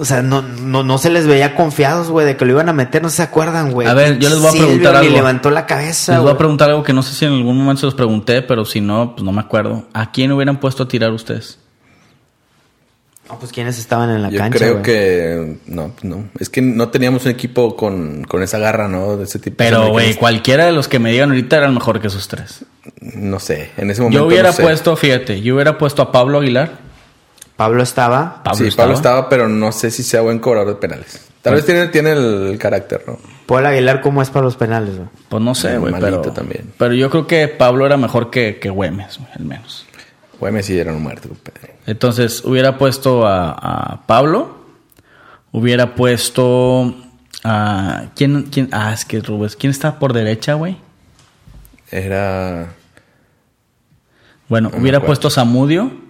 o 0.00 0.04
sea, 0.06 0.22
no, 0.22 0.40
no, 0.40 0.82
no 0.82 0.96
se 0.96 1.10
les 1.10 1.26
veía 1.26 1.54
confiados, 1.54 2.08
güey, 2.08 2.24
de 2.26 2.36
que 2.36 2.46
lo 2.46 2.52
iban 2.52 2.70
a 2.70 2.72
meter, 2.72 3.02
no 3.02 3.10
se 3.10 3.22
acuerdan, 3.22 3.70
güey. 3.70 3.86
A 3.86 3.92
ver, 3.92 4.18
yo 4.18 4.30
les 4.30 4.38
voy 4.38 4.48
a 4.48 4.52
Silvio 4.52 4.66
preguntar 4.68 4.96
algo. 4.96 5.12
levantó 5.12 5.50
la 5.50 5.66
cabeza, 5.66 6.14
Les 6.14 6.22
voy 6.22 6.32
a 6.32 6.38
preguntar 6.38 6.70
algo 6.70 6.82
que 6.82 6.94
no 6.94 7.02
sé 7.02 7.14
si 7.14 7.26
en 7.26 7.32
algún 7.34 7.58
momento 7.58 7.80
se 7.80 7.86
los 7.86 7.94
pregunté, 7.94 8.40
pero 8.40 8.64
si 8.64 8.80
no, 8.80 9.12
pues 9.14 9.22
no 9.24 9.30
me 9.32 9.40
acuerdo. 9.40 9.84
¿A 9.92 10.10
quién 10.10 10.32
hubieran 10.32 10.58
puesto 10.58 10.84
a 10.84 10.88
tirar 10.88 11.12
ustedes? 11.12 11.58
No, 13.28 13.38
pues 13.38 13.52
quiénes 13.52 13.78
estaban 13.78 14.10
en 14.10 14.22
la 14.22 14.30
Yo 14.30 14.38
cancha, 14.38 14.58
creo 14.58 14.82
que 14.82 15.58
no, 15.66 15.88
pues 15.90 16.04
no. 16.04 16.24
Es 16.40 16.48
que 16.48 16.62
no 16.62 16.88
teníamos 16.88 17.26
un 17.26 17.30
equipo 17.30 17.76
con, 17.76 18.24
con 18.24 18.42
esa 18.42 18.58
garra, 18.58 18.88
¿no? 18.88 19.18
De 19.18 19.24
ese 19.24 19.38
tipo. 19.38 19.56
Pero, 19.58 19.80
O 19.80 19.82
sea, 19.82 19.90
güey, 19.92 20.14
cualquiera 20.14 20.64
de 20.66 20.72
los 20.72 20.88
que 20.88 20.98
me 20.98 21.12
digan 21.12 21.28
ahorita 21.30 21.58
eran 21.58 21.74
mejor 21.74 22.00
que 22.00 22.08
esos 22.08 22.26
tres. 22.26 22.64
no, 23.00 23.30
no 23.30 23.38
sé, 23.38 23.70
en 23.76 23.90
ese 23.90 24.00
momento. 24.00 24.18
Yo 24.20 24.26
hubiera 24.26 24.48
no 24.48 24.56
sé. 24.56 24.62
puesto, 24.62 24.96
fíjate, 24.96 25.42
yo 25.42 25.54
hubiera 25.54 25.78
puesto 25.78 26.02
a 26.02 26.10
Pablo 26.10 26.38
Aguilar. 26.38 26.89
Pablo 27.60 27.82
estaba. 27.82 28.42
Pablo 28.42 28.56
sí, 28.56 28.68
estaba. 28.68 28.86
Pablo 28.86 28.96
estaba, 28.96 29.28
pero 29.28 29.46
no 29.46 29.70
sé 29.70 29.90
si 29.90 30.02
sea 30.02 30.22
buen 30.22 30.38
cobrador 30.38 30.68
de 30.68 30.74
penales. 30.76 31.28
Tal 31.42 31.56
vez 31.56 31.66
tiene, 31.66 31.88
tiene 31.88 32.12
el 32.12 32.56
carácter, 32.58 33.04
¿no? 33.06 33.18
Paul 33.44 33.66
Aguilar, 33.66 34.00
¿cómo 34.00 34.22
es 34.22 34.30
para 34.30 34.46
los 34.46 34.56
penales, 34.56 34.96
güey? 34.96 35.08
Pues 35.28 35.42
no 35.42 35.54
sé, 35.54 35.76
güey, 35.76 35.92
pero... 36.00 36.22
también. 36.22 36.72
Pero 36.78 36.94
yo 36.94 37.10
creo 37.10 37.26
que 37.26 37.48
Pablo 37.48 37.84
era 37.84 37.98
mejor 37.98 38.30
que, 38.30 38.58
que 38.58 38.70
Güemes, 38.70 39.18
güey, 39.18 39.30
al 39.38 39.44
menos. 39.44 39.84
Güey, 40.38 40.62
sí 40.62 40.78
era 40.78 40.90
un 40.94 41.02
muerto, 41.02 41.28
compadre. 41.28 41.74
Entonces, 41.86 42.42
hubiera 42.46 42.78
puesto 42.78 43.26
a, 43.26 43.50
a 43.50 44.06
Pablo. 44.06 44.56
Hubiera 45.52 45.94
puesto 45.94 46.94
a... 47.44 48.04
¿Quién, 48.16 48.44
quién? 48.44 48.70
Ah, 48.72 48.94
es 48.94 49.04
que 49.04 49.20
Rubens. 49.20 49.54
¿Quién 49.54 49.70
está 49.70 49.98
por 49.98 50.14
derecha, 50.14 50.54
güey? 50.54 50.78
Era. 51.90 52.68
Bueno, 54.48 54.70
No 54.72 54.78
hubiera 54.78 55.02
puesto 55.02 55.28
a 55.28 55.30
Zamudio. 55.30 56.08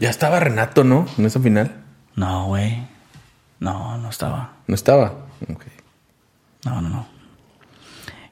Ya 0.00 0.10
estaba 0.10 0.40
Renato, 0.40 0.84
¿no? 0.84 1.06
En 1.18 1.26
esa 1.26 1.40
final. 1.40 1.72
No, 2.16 2.46
güey. 2.46 2.78
No, 3.60 3.96
no 3.98 4.10
estaba. 4.10 4.52
No 4.66 4.74
estaba. 4.74 5.14
Ok. 5.52 5.64
No, 6.64 6.80
no, 6.80 6.88
no. 6.88 7.06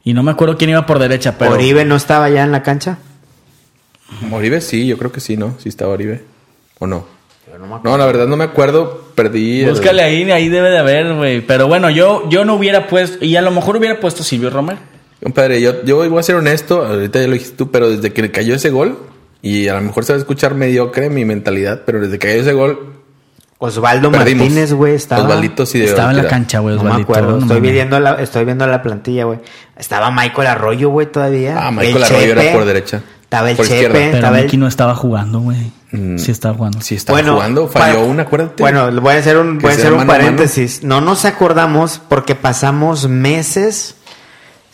Y 0.05 0.15
no 0.15 0.23
me 0.23 0.33
acuerdo 0.33 0.57
quién 0.59 0.71
iba 0.71 0.85
por 0.87 0.99
derecha, 0.99 1.37
pero... 1.39 1.53
Oribe 1.53 1.85
no 1.85 1.95
estaba 1.97 2.29
ya 2.29 2.43
en 2.43 2.51
la 2.53 2.63
cancha. 2.63 2.99
Oribe 4.31 4.61
sí, 4.61 4.87
yo 4.87 4.99
creo 4.99 5.13
que 5.13 5.21
sí, 5.21 5.37
¿no? 5.37 5.55
Sí 5.59 5.69
estaba 5.69 5.93
Oribe. 5.93 6.25
¿O 6.79 6.87
no? 6.87 7.07
Yo 7.51 7.59
no 7.59 7.67
me 7.67 7.75
acuerdo. 7.77 7.91
No, 7.91 7.99
la 7.99 8.07
verdad 8.07 8.27
no 8.27 8.37
me 8.37 8.45
acuerdo. 8.45 9.13
Perdí. 9.15 9.63
el- 9.63 9.71
Búscale 9.71 10.03
ahí, 10.03 10.29
ahí 10.31 10.49
debe 10.49 10.71
de 10.71 10.79
haber, 10.79 11.15
güey. 11.15 11.41
Pero 11.47 11.69
bueno, 11.69 11.89
yo, 11.91 12.29
yo 12.29 12.45
no 12.45 12.55
hubiera 12.55 12.89
puesto... 12.89 13.25
Y 13.25 13.37
a 13.37 13.43
lo 13.43 13.51
mejor 13.53 13.77
hubiera 13.77 14.01
puesto 14.01 14.23
Silvio 14.25 14.51
Romero. 14.51 14.81
Compadre, 15.23 15.61
yo, 15.61 15.85
yo 15.85 15.97
voy 16.11 16.19
a 16.19 16.23
ser 16.25 16.35
honesto, 16.35 16.85
ahorita 16.85 17.21
ya 17.21 17.27
lo 17.29 17.35
dijiste 17.35 17.57
tú, 17.57 17.71
pero 17.71 17.89
desde 17.89 18.13
que 18.13 18.33
cayó 18.33 18.57
ese 18.57 18.71
gol, 18.71 18.99
y 19.43 19.69
a 19.69 19.75
lo 19.75 19.81
mejor 19.83 20.05
se 20.05 20.13
va 20.13 20.17
a 20.17 20.21
escuchar 20.21 20.55
mediocre 20.55 21.11
mi 21.11 21.25
mentalidad, 21.25 21.83
pero 21.85 22.01
desde 22.01 22.19
que 22.19 22.29
cayó 22.29 22.41
ese 22.41 22.53
gol, 22.53 22.95
Osvaldo 23.59 24.11
Perdimos. 24.11 24.41
Martínez, 24.47 24.73
güey, 24.73 24.95
estaba. 24.95 25.23
Osvaldito 25.23 25.67
sí 25.67 25.83
Estaba 25.85 26.11
en 26.11 26.17
la 26.17 26.27
cancha, 26.27 26.59
güey. 26.59 26.75
No 26.77 26.83
me 26.83 27.03
acuerdo. 27.03 27.33
no 27.33 27.39
estoy, 27.39 27.59
mames. 27.59 27.73
viendo 27.73 28.01
la, 28.01 28.15
estoy 28.15 28.45
viendo 28.45 28.67
la 28.67 28.83
plantilla, 28.83 29.25
güey. 29.25 29.39
Estaba 29.77 30.11
Michael 30.11 30.49
Arroyo, 30.49 30.89
güey, 30.91 31.07
todavía. 31.13 31.57
Ah, 31.69 31.71
Michael 31.71 31.97
El 31.99 32.03
Arroyo 32.03 32.33
era 32.33 32.41
Chepe. 32.43 32.55
por 32.55 32.65
derecha. 32.65 33.03
Estaba 33.23 33.51
el 33.51 33.57
Por 33.57 33.67
Chepe. 33.67 33.77
izquierda. 33.83 33.99
Pero 34.01 34.17
estaba 34.17 34.39
el- 34.39 34.45
Miki 34.47 34.57
no 34.57 34.67
estaba 34.67 34.95
jugando, 34.97 35.41
güey. 35.41 35.71
Mm. 35.93 36.19
Sí 36.19 36.33
estaba 36.33 36.55
jugando. 36.57 36.81
Sí, 36.81 36.97
estaba 36.97 37.23
jugando, 37.23 37.69
falló 37.69 37.95
para- 37.95 38.05
una, 38.07 38.23
acuérdate. 38.25 38.63
Bueno, 38.65 38.91
voy 39.01 39.15
a 39.15 39.19
hacer 39.19 39.37
un, 39.39 39.59
voy 39.59 39.71
a 39.71 39.75
hacer 39.75 39.93
un 39.93 39.99
mano 39.99 40.13
a 40.13 40.17
mano. 40.17 40.25
paréntesis. 40.25 40.83
No 40.83 41.01
nos 41.01 41.25
acordamos 41.25 42.01
porque 42.09 42.35
pasamos 42.35 43.07
meses 43.09 43.95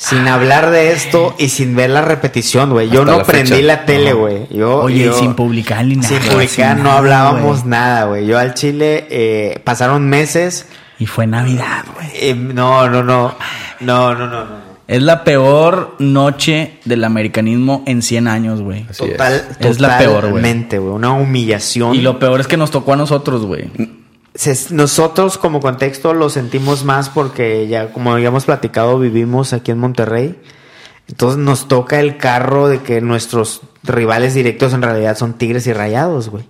sin 0.01 0.27
hablar 0.29 0.71
de 0.71 0.93
esto 0.93 1.35
y 1.39 1.49
sin 1.49 1.75
ver 1.75 1.91
la 1.91 2.03
repetición, 2.03 2.71
güey. 2.71 2.89
Yo 2.89 3.01
Hasta 3.01 3.13
no 3.13 3.19
la 3.19 3.25
prendí 3.25 3.51
fecha. 3.51 3.67
la 3.67 3.85
tele, 3.85 4.13
güey. 4.13 4.47
Oye, 4.83 5.05
yo- 5.05 5.11
y 5.11 5.21
sin 5.21 5.35
publicar 5.35 5.85
ni 5.85 5.97
nada. 5.97 6.09
Sin 6.09 6.19
publicar 6.21 6.75
sin 6.77 6.85
no 6.85 6.85
nada, 6.85 6.99
hablábamos 6.99 7.65
nada, 7.67 8.05
güey. 8.05 8.25
Yo 8.27 8.39
al 8.39 8.55
Chile 8.55 9.07
eh, 9.11 9.61
pasaron 9.65 10.09
meses. 10.09 10.67
Y 11.01 11.07
fue 11.07 11.27
Navidad, 11.27 11.85
güey. 11.95 12.09
eh, 12.15 12.35
no, 12.35 12.89
no, 12.89 13.03
no. 13.03 13.35
No, 13.81 14.15
no, 14.15 14.27
no, 14.29 14.45
no. 14.45 14.69
Es 14.89 15.03
la 15.03 15.23
peor 15.23 15.97
noche 15.99 16.79
del 16.87 17.05
americanismo 17.05 17.83
en 17.87 18.01
100 18.01 18.27
años, 18.27 18.63
güey. 18.63 18.87
Es. 18.89 18.97
Total, 18.97 19.45
Es 19.61 19.81
la 19.81 19.99
peor, 19.99 20.31
güey. 20.31 20.43
Una 20.79 21.13
humillación. 21.13 21.95
Y 21.95 22.01
lo 22.01 22.19
peor 22.19 22.41
es 22.41 22.47
que 22.47 22.57
nos 22.57 22.71
tocó 22.71 22.95
a 22.95 22.97
nosotros, 22.97 23.45
güey. 23.45 23.71
Se- 24.39 24.73
nosotros 24.73 25.37
como 25.37 25.59
contexto 25.61 26.15
lo 26.15 26.31
sentimos 26.31 26.85
más 26.85 27.09
porque 27.09 27.67
ya, 27.67 27.93
como 27.93 28.13
habíamos 28.13 28.45
platicado, 28.45 28.99
vivimos 28.99 29.53
aquí 29.53 29.73
en 29.73 29.79
Monterrey. 29.79 30.39
Entonces 31.09 31.39
nos 31.39 31.67
toca 31.67 31.99
el 31.99 32.19
carro 32.19 32.69
de 32.69 32.81
que 32.83 33.01
nuestros 33.01 33.63
rivales 33.83 34.35
directos 34.35 34.75
en 34.75 34.83
realidad 34.83 35.17
son 35.17 35.35
Tigres 35.35 35.67
y 35.67 35.73
Rayados, 35.73 36.29
güey. 36.29 36.45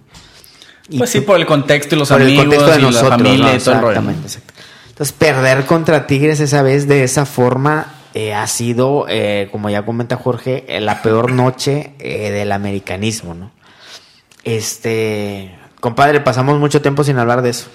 Y 0.90 0.98
Pues 0.98 1.10
sí, 1.10 1.20
por 1.22 1.38
el 1.38 1.46
contexto 1.46 1.94
y 1.94 1.98
los 1.98 2.08
por 2.08 2.20
el 2.20 2.26
amigos 2.28 2.44
contexto 2.46 2.70
de 2.72 2.78
y 2.78 2.82
nosotros, 2.82 3.10
la 3.10 3.16
familia 3.16 3.46
¿no? 3.46 3.54
y 3.56 3.58
todo 3.58 3.74
el 3.74 3.80
rollo. 3.80 4.10
Exacto. 4.10 4.54
Entonces 4.88 5.12
perder 5.16 5.64
contra 5.64 6.06
Tigres 6.06 6.40
esa 6.40 6.60
vez 6.62 6.88
de 6.88 7.04
esa 7.04 7.24
forma 7.24 7.94
eh, 8.14 8.34
ha 8.34 8.46
sido, 8.48 9.06
eh, 9.08 9.48
como 9.52 9.70
ya 9.70 9.86
comenta 9.86 10.16
Jorge, 10.16 10.64
eh, 10.68 10.80
la 10.80 11.00
peor 11.02 11.30
noche 11.32 11.94
eh, 12.00 12.30
del 12.32 12.52
americanismo, 12.52 13.34
¿no? 13.34 13.50
Este, 14.44 15.56
compadre, 15.80 16.20
pasamos 16.20 16.58
mucho 16.58 16.80
tiempo 16.82 17.04
sin 17.04 17.18
hablar 17.18 17.42
de 17.42 17.50
eso. 17.50 17.68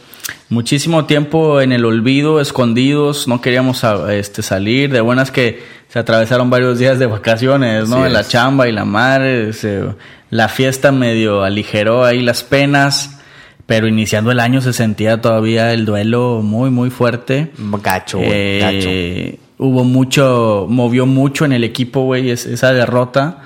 Muchísimo 0.50 1.06
tiempo 1.06 1.60
en 1.62 1.72
el 1.72 1.84
olvido, 1.86 2.40
escondidos, 2.40 3.28
no 3.28 3.42
queríamos 3.42 3.84
a- 3.84 4.14
este, 4.14 4.42
salir. 4.42 4.92
De 4.92 5.02
buenas 5.02 5.32
que 5.32 5.64
se 5.90 6.00
atravesaron 6.00 6.50
varios 6.50 6.80
días 6.80 6.98
de 7.00 7.06
vacaciones, 7.08 7.90
¿no? 7.90 8.06
En 8.06 8.14
la 8.14 8.24
chamba 8.28 8.68
y 8.68 8.72
la 8.72 8.86
madre. 8.86 9.54
se- 9.54 9.84
la 10.30 10.48
fiesta 10.50 10.92
medio 10.92 11.44
aligeró 11.44 12.06
ahí 12.06 12.22
las 12.22 12.44
penas. 12.44 13.20
Pero 13.66 13.88
iniciando 13.88 14.30
el 14.32 14.42
año 14.42 14.60
se 14.60 14.74
sentía 14.74 15.22
todavía 15.22 15.72
el 15.74 15.86
duelo 15.86 16.42
muy, 16.44 16.70
muy 16.70 16.90
fuerte. 16.90 17.52
Gacho, 17.58 18.18
güey, 18.18 18.60
gacho. 18.60 18.88
Eh, 18.90 19.40
hubo 19.58 19.86
mucho, 19.86 20.66
movió 20.70 21.06
mucho 21.06 21.46
en 21.46 21.54
el 21.54 21.64
equipo, 21.64 22.02
güey, 22.02 22.30
es- 22.30 22.46
esa 22.46 22.74
derrota. 22.74 23.38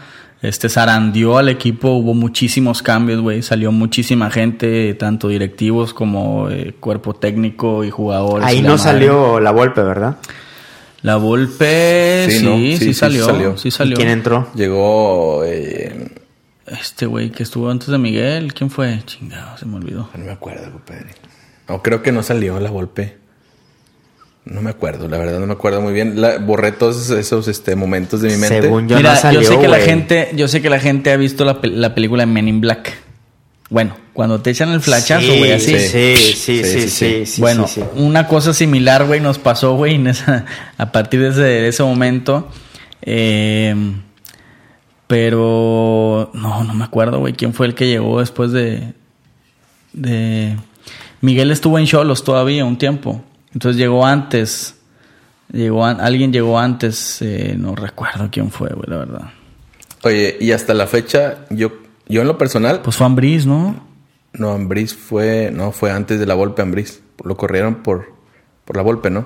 Este 0.41 0.69
zarandió 0.69 1.37
al 1.37 1.49
equipo, 1.49 1.89
hubo 1.93 2.13
muchísimos 2.13 2.83
cambios, 2.83 3.21
güey. 3.21 3.41
Salió 3.41 3.71
muchísima 3.71 4.29
gente, 4.29 4.93
tanto 4.93 5.29
directivos 5.29 5.93
como 5.93 6.49
eh, 6.49 6.75
cuerpo 6.79 7.13
técnico 7.15 7.83
y 7.83 7.89
jugadores. 7.89 8.45
Ahí 8.47 8.59
y 8.59 8.61
no 8.61 8.69
madre. 8.69 8.83
salió 8.83 9.39
la 9.39 9.51
golpe, 9.51 9.81
¿verdad? 9.81 10.17
La 11.03 11.15
Volpe, 11.15 12.25
sí, 12.27 12.31
Sí, 12.33 12.39
sí, 12.39 12.45
¿no? 12.45 12.55
Sí, 12.57 12.77
sí, 12.77 12.93
salió, 12.93 13.25
salió. 13.25 13.57
sí 13.57 13.71
salió. 13.71 13.93
¿Y 13.93 13.97
quién 13.97 14.09
entró? 14.09 14.47
Llegó. 14.55 15.43
eh, 15.45 16.11
Este 16.65 17.05
güey 17.05 17.29
que 17.31 17.43
estuvo 17.43 17.69
antes 17.69 17.87
de 17.87 17.97
Miguel, 17.97 18.53
¿quién 18.53 18.69
fue? 18.69 18.99
Chingado, 19.05 19.57
se 19.57 19.65
me 19.65 19.75
olvidó. 19.77 20.09
no 20.15 20.25
me 20.25 20.31
acuerdo, 20.31 20.71
compadre. 20.71 21.07
No, 21.69 21.81
creo 21.81 22.01
que 22.01 22.11
no 22.11 22.23
salió 22.23 22.59
la 22.59 22.69
golpe. 22.69 23.17
No 24.49 24.61
me 24.61 24.69
acuerdo, 24.69 25.07
la 25.07 25.17
verdad 25.17 25.39
no 25.39 25.45
me 25.47 25.53
acuerdo 25.53 25.81
muy 25.81 25.93
bien. 25.93 26.21
La- 26.21 26.37
borré 26.37 26.71
todos 26.71 27.09
esos 27.09 27.47
este, 27.47 27.75
momentos 27.75 28.21
de 28.21 28.29
mi 28.29 28.37
mente. 28.37 28.61
Según 28.61 28.87
yo 28.87 28.95
Mira, 28.97 29.13
no 29.13 29.19
salió, 29.19 29.41
yo 29.41 29.47
sé 29.49 29.59
que 29.59 29.67
la 29.67 29.79
gente, 29.79 30.29
yo 30.35 30.47
sé 30.47 30.61
que 30.61 30.69
la 30.69 30.79
gente 30.79 31.11
ha 31.11 31.17
visto 31.17 31.43
la, 31.45 31.59
la 31.63 31.93
película 31.95 32.25
Men 32.25 32.47
in 32.47 32.61
Black. 32.61 32.93
Bueno, 33.69 33.97
cuando 34.13 34.39
te 34.39 34.51
echan 34.51 34.69
el 34.69 34.79
flachazo, 34.79 35.21
Sí, 35.29 35.37
güey, 35.39 35.51
así. 35.51 35.77
Sí, 35.77 35.79
sí, 35.79 36.15
sí, 36.17 36.33
Sí, 36.35 36.63
sí, 36.63 36.63
sí, 36.63 36.89
sí, 36.89 37.25
sí, 37.25 37.41
bueno, 37.41 37.67
sí, 37.67 37.81
sí. 37.81 37.87
una 38.01 38.27
cosa 38.27 38.53
similar, 38.53 39.05
güey, 39.05 39.19
nos 39.19 39.37
pasó, 39.39 39.75
güey, 39.75 39.95
en 39.95 40.07
esa- 40.07 40.45
a 40.77 40.91
partir 40.91 41.19
de 41.21 41.29
ese, 41.29 41.41
de 41.41 41.67
ese 41.67 41.83
momento. 41.83 42.49
Eh, 43.01 43.75
pero 45.07 46.31
no, 46.33 46.63
no 46.63 46.73
me 46.73 46.83
acuerdo, 46.83 47.19
güey, 47.19 47.33
quién 47.33 47.53
fue 47.53 47.65
el 47.67 47.75
que 47.75 47.87
llegó 47.87 48.19
después 48.19 48.51
de, 48.51 48.93
de... 49.93 50.57
Miguel 51.21 51.49
estuvo 51.51 51.79
en 51.79 51.85
Cholos 51.85 52.23
todavía 52.23 52.65
un 52.65 52.77
tiempo. 52.77 53.23
Entonces 53.57 53.79
llegó 53.79 54.05
antes. 54.05 54.75
Llegó 55.51 55.83
alguien 55.83 56.31
llegó 56.31 56.59
antes, 56.59 57.23
eh, 57.23 57.55
no 57.57 57.73
recuerdo 57.73 58.29
quién 58.31 58.51
fue, 58.51 58.69
güey, 58.69 58.87
la 58.87 58.97
verdad. 58.97 59.21
Oye, 60.03 60.37
y 60.39 60.51
hasta 60.51 60.75
la 60.75 60.85
fecha, 60.85 61.39
yo, 61.49 61.71
yo 62.07 62.21
en 62.21 62.27
lo 62.27 62.37
personal, 62.37 62.81
Pues 62.83 62.97
fue 62.97 63.07
Ambris, 63.07 63.47
¿no? 63.47 63.83
no, 64.33 64.51
Ambris 64.51 64.93
fue, 64.93 65.49
no, 65.51 65.71
fue 65.71 65.89
antes 65.89 66.19
de 66.19 66.27
la 66.27 66.35
Volpe 66.35 66.61
Ambris. 66.61 67.01
Lo 67.23 67.35
corrieron 67.35 67.81
por, 67.81 68.13
por 68.63 68.75
la 68.77 68.83
Volpe, 68.83 69.09
¿no? 69.09 69.25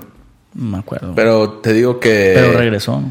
No 0.54 0.72
me 0.72 0.78
acuerdo. 0.78 1.14
Pero 1.14 1.50
te 1.60 1.74
digo 1.74 2.00
que 2.00 2.32
Pero 2.34 2.54
regresó. 2.54 3.04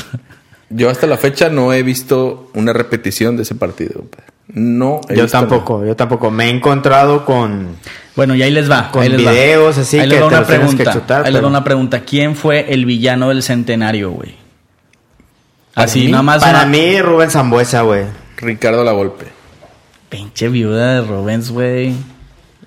yo 0.70 0.90
hasta 0.90 1.06
la 1.06 1.18
fecha 1.18 1.50
no 1.50 1.72
he 1.72 1.84
visto 1.84 2.50
una 2.54 2.72
repetición 2.72 3.36
de 3.36 3.44
ese 3.44 3.54
partido. 3.54 4.00
compadre. 4.00 4.26
No 4.48 5.00
he 5.08 5.14
Yo 5.16 5.22
visto 5.24 5.38
tampoco, 5.38 5.84
yo 5.84 5.94
tampoco. 5.94 6.30
Me 6.30 6.46
he 6.46 6.50
encontrado 6.50 7.24
con... 7.24 7.76
Bueno, 8.16 8.34
y 8.34 8.42
ahí 8.42 8.50
les 8.50 8.70
va. 8.70 8.90
Con 8.90 9.02
ahí 9.02 9.10
les 9.10 9.24
va. 9.26 9.30
videos 9.30 9.76
así 9.78 9.98
ahí 9.98 10.02
que 10.08 10.08
les 10.08 10.18
te 10.20 10.24
una 10.24 10.42
tienes 10.44 10.48
que 10.70 10.76
pregunta. 10.76 10.92
chutar, 10.92 11.26
ahí 11.26 11.32
les 11.32 11.42
va 11.42 11.46
una 11.48 11.62
pregunta. 11.64 12.00
¿Quién 12.00 12.34
fue 12.34 12.72
el 12.72 12.84
villano 12.86 13.28
del 13.28 13.42
centenario, 13.42 14.10
güey? 14.10 14.34
Para 15.74 15.84
Así, 15.84 16.06
mí- 16.06 16.10
nada 16.10 16.22
más. 16.22 16.42
Para 16.42 16.60
una- 16.62 16.66
mí, 16.66 17.00
Rubén 17.00 17.30
Zambuesa, 17.30 17.82
güey. 17.82 18.04
Ricardo 18.38 18.82
La 18.84 18.92
Volpe. 18.92 19.26
Pinche 20.08 20.48
viuda 20.48 20.94
de 20.94 21.00
Rubens, 21.06 21.50
güey. 21.50 21.92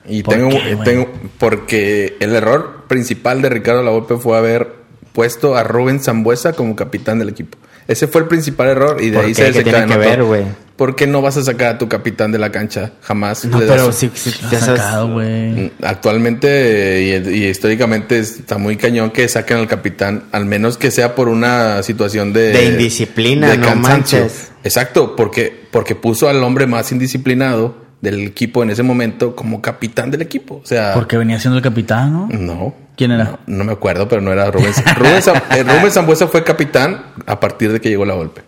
Y 0.07 0.23
¿Por 0.23 0.33
tengo, 0.35 0.49
qué, 0.49 0.77
tengo, 0.83 1.09
porque 1.37 2.15
el 2.19 2.33
error 2.35 2.85
principal 2.87 3.41
de 3.41 3.49
Ricardo 3.49 3.83
Lavolpe 3.83 4.17
fue 4.17 4.37
haber 4.37 4.73
puesto 5.13 5.55
a 5.55 5.63
Rubén 5.63 5.99
Zambuesa 5.99 6.53
como 6.53 6.75
capitán 6.75 7.19
del 7.19 7.29
equipo. 7.29 7.57
Ese 7.87 8.07
fue 8.07 8.21
el 8.21 8.27
principal 8.27 8.67
error 8.69 8.97
y 9.01 9.09
de 9.09 9.17
¿Por 9.17 9.25
ahí 9.25 9.33
qué? 9.33 9.35
se 9.35 9.51
¿Qué 9.51 9.63
tiene 9.63 9.79
desencadenó 9.79 10.01
que 10.01 10.09
ver, 10.09 10.23
güey? 10.23 10.43
¿Por 10.81 10.95
qué 10.95 11.05
no 11.05 11.21
vas 11.21 11.37
a 11.37 11.43
sacar 11.43 11.75
a 11.75 11.77
tu 11.77 11.87
capitán 11.87 12.31
de 12.31 12.39
la 12.39 12.51
cancha? 12.51 12.93
Jamás. 13.01 13.45
No, 13.45 13.59
le 13.59 13.67
das- 13.67 13.75
pero 13.77 13.91
sí, 13.91 14.09
sí, 14.15 14.33
Lo 14.41 14.49
ya 14.49 14.57
ha 14.57 14.61
sabes- 14.61 14.81
sacado, 14.81 15.13
güey. 15.13 15.51
Mm, 15.51 15.71
Actualmente 15.83 17.01
y, 17.29 17.29
y 17.43 17.45
históricamente 17.49 18.17
está 18.17 18.57
muy 18.57 18.77
cañón 18.77 19.11
que 19.11 19.27
saquen 19.27 19.57
al 19.57 19.67
capitán, 19.67 20.23
al 20.31 20.45
menos 20.45 20.77
que 20.77 20.89
sea 20.89 21.13
por 21.13 21.29
una 21.29 21.83
situación 21.83 22.33
de... 22.33 22.51
De 22.51 22.65
indisciplina, 22.65 23.55
no 23.55 23.75
manches. 23.75 24.51
Exacto, 24.63 25.15
porque, 25.15 25.67
porque 25.71 25.93
puso 25.93 26.27
al 26.29 26.43
hombre 26.43 26.65
más 26.65 26.91
indisciplinado 26.91 27.75
del 28.01 28.21
equipo 28.21 28.63
en 28.63 28.71
ese 28.71 28.81
momento 28.81 29.35
como 29.35 29.61
capitán 29.61 30.09
del 30.09 30.23
equipo. 30.23 30.61
O 30.63 30.65
sea... 30.65 30.93
Porque 30.95 31.15
venía 31.17 31.39
siendo 31.39 31.57
el 31.57 31.63
capitán, 31.63 32.11
¿no? 32.11 32.27
No. 32.31 32.75
¿Quién 32.97 33.11
era? 33.11 33.23
No, 33.25 33.39
no 33.57 33.63
me 33.65 33.71
acuerdo, 33.73 34.07
pero 34.09 34.21
no 34.21 34.33
era 34.33 34.49
Rubén. 34.49 34.73
Rubén, 34.97 35.21
Zam- 35.21 35.41
eh, 35.55 35.63
Rubén 35.63 35.91
Zambuesa 35.91 36.27
fue 36.27 36.43
capitán 36.43 37.03
a 37.27 37.39
partir 37.39 37.71
de 37.71 37.79
que 37.79 37.89
llegó 37.89 38.05
la 38.05 38.15
golpe. 38.15 38.41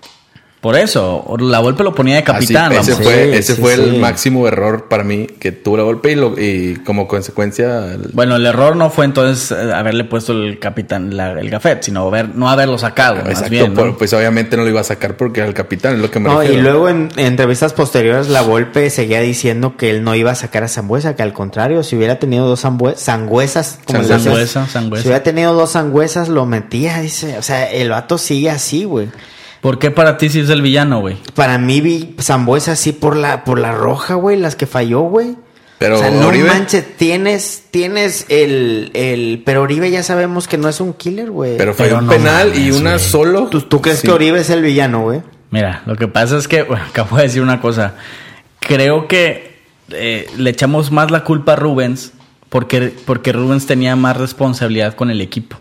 Por 0.64 0.78
eso. 0.78 1.36
La 1.42 1.60
Volpe 1.60 1.84
lo 1.84 1.94
ponía 1.94 2.16
de 2.16 2.24
capitán. 2.24 2.72
Así, 2.72 2.92
ese 2.92 3.04
fue, 3.04 3.14
Sí, 3.34 3.38
ese 3.38 3.56
sí, 3.56 3.62
fue 3.62 3.74
el 3.74 4.00
máximo 4.00 4.48
error 4.48 4.88
para 4.88 5.04
mí 5.04 5.28
que 5.28 5.52
tuvo 5.52 5.76
la 5.76 5.84
golpe 5.84 6.14
y, 6.14 6.16
lo- 6.16 6.40
y 6.40 6.78
como 6.86 7.06
consecuencia 7.06 7.92
el- 7.94 8.12
Bueno, 8.14 8.38
el 8.38 8.46
error 8.46 8.78
no 8.78 8.90
fue 8.90 9.04
entonces 9.04 9.52
eh, 9.52 9.74
haberle 9.74 10.06
puesto 10.06 10.32
el 10.32 10.60
capitán, 10.60 11.18
la- 11.18 11.34
el 11.34 11.50
gafet, 11.50 11.84
sino 11.84 12.08
haber, 12.08 12.34
no 12.34 12.50
haberlo 12.50 12.78
sacado. 12.78 13.18
más 13.18 13.28
Exacto, 13.28 13.50
bien, 13.50 13.74
¿no? 13.74 13.82
por- 13.82 13.98
pues 13.98 14.14
obviamente 14.14 14.56
no 14.56 14.64
lo 14.64 14.70
iba 14.70 14.80
a 14.80 14.86
sacar 14.86 15.18
porque 15.18 15.42
era 15.42 15.50
el 15.50 15.54
capitán, 15.54 15.96
es 15.96 16.00
lo 16.00 16.10
que 16.10 16.22
me 16.22 16.30
No, 16.30 16.42
y 16.42 16.56
luego 16.56 16.88
en, 16.88 17.10
en 17.18 17.26
entrevistas 17.26 17.74
posteriores 17.74 18.30
la 18.30 18.42
Volpe 18.42 18.90
seguía 18.90 19.20
diciendo 19.20 19.76
que 19.76 19.90
él 19.90 20.06
no 20.06 20.16
iba 20.16 20.32
a 20.32 20.36
sacar 20.36 20.64
a 20.64 20.70
Zambuesa, 20.70 21.18
que 21.18 21.24
al 21.24 21.34
contrario, 21.34 21.84
si 21.84 21.98
hubiera 21.98 22.20
tenido 22.20 22.48
dos 22.48 22.62
sangüesas, 22.62 23.80
como 23.86 24.02
Sangüesa, 24.04 24.66
sangüesa. 24.68 25.02
si 25.02 25.08
hubiera 25.10 25.24
tenido 25.24 25.54
dos 25.54 25.72
sangüesas, 25.72 26.30
lo 26.30 26.46
metía, 26.46 27.00
dice. 27.02 27.38
O 27.38 27.42
sea, 27.42 27.70
el 27.70 27.90
vato 27.90 28.18
sigue 28.18 28.50
así, 28.50 28.86
güey. 28.86 29.10
¿Por 29.64 29.80
qué 29.80 29.90
para 29.90 30.18
ti 30.18 30.30
sí 30.30 30.42
es 30.42 30.50
el 30.50 30.62
villano, 30.62 31.00
güey? 31.00 31.18
Para 31.34 31.58
mí 31.58 31.82
vi 31.82 32.16
Zambuesa 32.22 32.74
así 32.74 32.92
por 32.92 33.16
la, 33.16 33.44
por 33.44 33.58
la 33.58 33.72
roja, 33.72 34.14
güey, 34.14 34.38
las 34.38 34.56
que 34.56 34.68
falló, 34.68 35.00
güey. 35.02 35.36
Pero 35.80 35.96
o 35.96 36.00
sea, 36.00 36.12
no 36.12 36.28
Oribe- 36.32 36.48
manches, 36.48 36.96
tienes, 36.98 37.64
tienes 37.72 38.26
el, 38.30 38.92
el, 38.94 39.42
pero 39.46 39.64
Oribe 39.64 39.90
ya 39.90 40.04
sabemos 40.04 40.48
que 40.48 40.58
no 40.58 40.70
es 40.70 40.80
un 40.80 40.94
killer, 40.94 41.32
güey. 41.32 41.58
Pero 41.58 41.74
fue 41.74 41.88
Pero 41.88 41.98
un 42.00 42.06
no 42.06 42.12
penal 42.12 42.56
y 42.58 42.70
una 42.72 43.00
solo. 43.00 43.48
¿Tú, 43.48 43.62
tú 43.62 43.82
crees 43.82 44.00
Sí. 44.00 44.08
que 44.08 44.14
Oribe 44.14 44.40
es 44.42 44.50
el 44.50 44.62
villano, 44.62 45.02
güey? 45.02 45.22
Mira, 45.50 45.82
lo 45.86 45.96
que 45.96 46.08
pasa 46.08 46.38
es 46.38 46.48
que, 46.48 46.64
bueno, 46.64 46.84
acabo 46.90 47.18
de 47.18 47.24
decir 47.24 47.42
una 47.42 47.60
cosa. 47.60 47.96
Creo 48.60 49.08
que 49.08 49.60
eh, 49.90 50.28
le 50.38 50.50
echamos 50.50 50.92
más 50.92 51.10
la 51.12 51.24
culpa 51.24 51.54
a 51.54 51.56
Rubens 51.56 52.14
porque, 52.50 52.94
porque 53.06 53.32
Rubens 53.34 53.66
tenía 53.66 53.96
más 53.96 54.16
responsabilidad 54.18 54.94
con 54.96 55.10
el 55.10 55.22
equipo. 55.22 55.58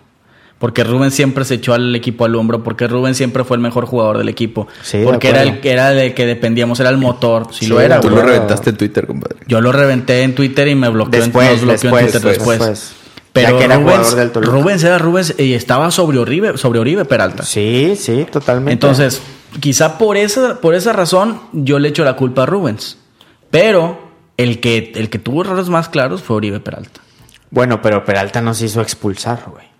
Porque 0.62 0.85
Rubens 0.85 1.12
siempre 1.12 1.44
se 1.44 1.55
echó 1.55 1.75
al 1.75 1.92
equipo 1.96 2.25
al 2.25 2.37
hombro, 2.37 2.62
porque 2.62 2.87
Rubens 2.87 3.16
siempre 3.16 3.42
fue 3.42 3.57
el 3.57 3.61
mejor 3.61 3.85
jugador 3.85 4.16
del 4.18 4.29
equipo. 4.29 4.68
Sí, 4.83 4.98
de 4.98 5.05
porque 5.05 5.31
era 5.31 5.42
el, 5.42 5.59
era 5.64 5.92
el 5.92 6.14
que 6.14 6.25
dependíamos, 6.25 6.79
era 6.79 6.88
el 6.90 6.98
motor. 6.98 7.48
Si 7.51 7.64
Sí, 7.64 7.66
lo 7.66 7.81
era, 7.81 7.98
Tú 7.98 8.09
lo 8.11 8.22
reventaste 8.22 8.70
en 8.70 8.77
Twitter, 8.77 9.09
compadre. 9.09 9.38
Yo 9.48 9.61
lo 9.61 9.72
reventé 9.72 10.22
en 10.22 10.37
Twitter 10.37 10.68
y 10.68 10.77
me 10.77 10.88
bloqueó, 10.88 11.18
en- 11.18 11.25
Después, 11.33 11.51
nos 11.51 11.61
bloqueó 11.62 11.72
después, 11.90 12.05
en 12.05 12.11
Twitter 12.12 12.29
después. 12.38 12.59
después. 12.61 12.92
Pero 13.33 13.59
que 13.59 13.64
era 13.64 13.77
Rubens, 13.77 14.14
del. 14.14 14.33
Rubens 14.33 14.85
era 14.85 14.98
Rubens 14.98 15.35
y 15.37 15.55
estaba 15.55 15.90
sobre 15.90 16.18
Oribe, 16.20 16.57
sobre 16.57 16.79
Oribe 16.79 17.05
Peralta. 17.07 17.42
Sí, 17.42 17.94
sí, 17.98 18.25
totalmente. 18.31 18.72
Entonces, 18.75 19.20
quizá 19.59 19.98
por 19.98 20.17
esa, 20.17 20.60
por 20.60 20.77
esa 20.77 20.92
razón 20.92 21.40
yo 21.52 21.81
le 21.81 21.88
echo 21.88 22.04
la 22.04 22.15
culpa 22.15 22.44
a 22.44 22.46
Rubens. 22.46 22.98
Pero 23.50 23.98
el 24.37 24.60
que, 24.60 24.92
el 24.94 25.10
que 25.10 25.19
tuvo 25.19 25.42
errores 25.42 25.69
más 25.69 25.88
claros 25.88 26.23
fue 26.23 26.37
Oribe 26.37 26.60
Peralta. 26.60 27.00
Bueno, 27.50 27.83
pero 27.83 28.04
Peralta 28.04 28.40
nos 28.40 28.63
hizo 28.63 28.81
expulsar, 28.81 29.42
güey. 29.50 29.71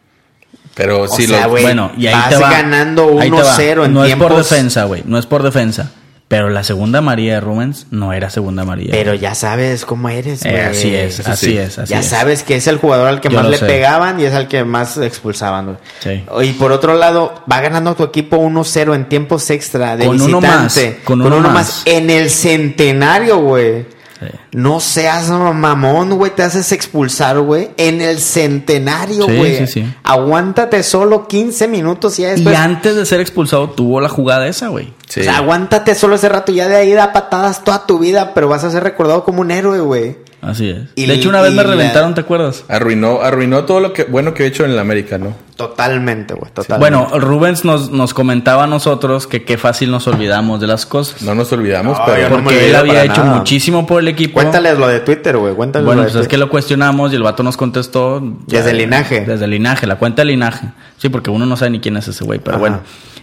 Pero 0.75 1.03
O 1.03 1.09
sí, 1.09 1.27
sea, 1.27 1.45
lo, 1.45 1.51
güey, 1.51 1.63
bueno, 1.65 1.93
y 1.99 2.07
ahí 2.07 2.15
vas 2.15 2.29
te 2.31 2.37
va. 2.37 2.51
ganando 2.51 3.19
Ahí 3.21 3.31
te 3.31 3.37
va. 3.43 3.57
1-0 3.57 3.85
en 3.85 3.93
No 3.95 4.05
es 4.05 4.15
por 4.17 4.29
tiempos- 4.29 4.51
defensa, 4.51 4.85
güey. 4.85 5.03
No 5.07 5.19
es 5.19 5.27
por 5.27 5.43
defensa. 5.43 5.91
Pero 6.29 6.49
la 6.49 6.65
segunda 6.65 7.03
María 7.03 7.35
de 7.35 7.41
Rubens 7.43 7.87
no 7.91 8.15
era 8.15 8.31
segunda 8.31 8.65
María. 8.65 8.89
Pero 8.91 9.13
ya 9.13 9.35
sabes 9.35 9.85
cómo 9.85 10.09
eres, 10.09 10.43
Eh, 10.47 10.51
güey. 10.51 10.61
así 10.63 10.95
es, 10.95 11.19
Eso 11.21 11.31
así 11.31 11.47
sí. 11.49 11.59
es, 11.59 11.79
así 11.79 11.91
ya 11.93 12.01
es. 12.01 12.07
sabes 12.07 12.43
que 12.43 12.57
es 12.57 12.67
el 12.69 12.79
jugador 12.79 13.09
al 13.09 13.21
que 13.21 13.29
Yo 13.29 13.39
más 13.43 13.51
le 13.51 13.59
sé. 13.59 13.67
pegaban 13.67 14.19
y 14.19 14.25
es 14.25 14.33
al 14.33 14.49
que 14.49 14.65
más 14.65 14.97
expulsaban, 14.97 15.67
güey. 15.67 15.77
Sí. 16.01 16.25
Y 16.49 16.53
por 16.55 16.73
otro 16.73 16.95
lado, 16.95 17.35
va 17.53 17.61
ganando 17.61 17.95
tu 17.95 18.05
equipo 18.05 18.39
1-0 18.39 18.95
en 18.95 19.11
tiempos 19.11 19.51
extra 19.51 19.95
de 19.99 20.07
Con 20.07 20.23
uno 20.23 20.41
visitante. 20.41 20.91
más, 20.97 21.05
con 21.05 21.21
uno 21.21 21.51
más. 21.51 21.83
En 21.85 22.09
el 22.09 22.31
centenario, 22.31 23.37
güey. 23.37 23.85
Sí. 24.31 24.39
No 24.53 24.81
seas 24.81 25.29
mamón, 25.31 26.11
güey. 26.11 26.35
Te 26.35 26.43
haces 26.43 26.73
expulsar, 26.73 27.41
güey. 27.41 27.71
En 27.77 28.01
el 28.01 28.19
centenario, 28.19 29.25
güey. 29.27 29.59
sí, 29.59 29.67
sí. 29.67 29.95
Aguántate 30.03 30.83
solo 30.83 31.27
15 31.27 31.69
minutos 31.69 32.19
y 32.19 32.23
ya 32.23 32.37
Y 32.37 32.47
antes 32.55 32.97
de 32.97 33.07
ser 33.07 33.21
expulsado 33.21 33.71
tuvo 33.71 34.01
la 34.01 34.09
jugada 34.09 34.47
esa, 34.47 34.69
güey. 34.69 34.93
sí. 35.09 35.21
O 35.21 35.25
sea, 35.25 35.39
aguántate 35.39 35.95
solo 35.95 36.17
ese 36.17 36.29
rato 36.29 36.53
y 36.53 36.57
ya 36.57 36.69
de 36.69 36.77
ahí 36.77 36.93
da 36.93 37.13
patadas 37.13 37.65
toda 37.65 37.87
tu 37.87 37.99
vida, 37.99 38.33
pero 38.35 38.49
vas 38.49 38.65
a 38.65 38.71
ser 38.71 38.83
recordado 38.83 39.25
como 39.25 39.41
un 39.41 39.51
héroe, 39.51 39.81
güey. 39.81 40.17
Así 40.43 40.69
es. 40.71 40.81
Y- 40.97 41.07
de 41.07 41.15
hecho, 41.15 41.29
una 41.29 41.41
vez 41.41 41.53
me 41.53 41.63
la- 41.63 41.71
reventaron, 41.71 42.15
¿te 42.15 42.21
acuerdas? 42.23 42.65
arruinó, 42.69 43.21
arruinó 43.23 43.65
todo 43.65 43.79
lo 43.79 43.93
que 43.93 44.03
bueno 44.05 44.35
que 44.35 44.43
he 44.43 44.47
hecho 44.49 44.65
en 44.65 44.73
el 44.73 44.79
América, 44.81 45.17
¿no? 45.17 45.35
Totalmente, 45.57 46.35
güey. 46.35 46.51
Totalmente. 46.53 46.81
Bueno, 46.99 47.19
Rubens 47.21 47.65
nos, 47.65 47.91
nos 47.93 48.13
comentaba 48.13 48.65
a 48.65 48.67
nosotros 48.67 49.29
que 49.29 49.45
qué 49.45 49.57
fácil 49.57 49.93
nos 49.93 50.09
olvidamos 50.09 50.61
de 50.61 50.67
las 50.67 50.85
cosas. 50.85 51.23
No 51.23 51.37
nos 51.37 51.53
olvidamos, 51.53 51.97
No, 51.97 52.05
pero 52.05 52.21
yo 52.23 52.29
no 52.29 52.37
me 52.39 52.43
porque 52.43 52.59
él 52.59 52.65
olvido 52.75 52.79
había 52.81 52.93
para 52.95 53.05
hecho 53.05 53.25
nada. 53.25 53.37
muchísimo 53.39 53.87
por 53.87 54.01
el 54.01 54.09
equipo. 54.09 54.35
cuéntales 54.35 54.77
lo 54.77 54.89
de 54.89 54.99
Twitter, 55.01 55.37
güey. 55.37 55.55
Cuéntales 55.55 55.87
Bueno, 55.87 56.01
lo 56.03 56.07
de 56.09 56.13
pues 56.13 56.21
es 56.23 56.27
que 56.27 56.31
Twitter. 56.31 56.47
lo 56.47 56.51
cuestionamos 56.51 57.13
y 57.13 57.17
el 57.17 57.23
vato 57.23 57.45
nos 57.45 57.57
contestó. 57.57 58.21
Desde 58.49 58.71
el 58.73 58.79
linaje. 58.79 59.21
Desde 59.21 59.45
el 59.45 59.53
linaje, 59.53 59.87
la 59.87 59.97
cuenta 59.97 60.23
del 60.23 60.29
linaje. 60.29 60.67
Sí, 60.99 61.09
porque 61.09 61.31
uno 61.31 61.47
no 61.47 61.57
sabe 61.57 61.71
ni 61.71 61.79
quién 61.81 61.97
es 61.97 62.09
ese 62.09 62.25
güey, 62.25 62.41
pero 62.41 62.57
Ajá. 62.57 62.61
bueno. 62.61 62.81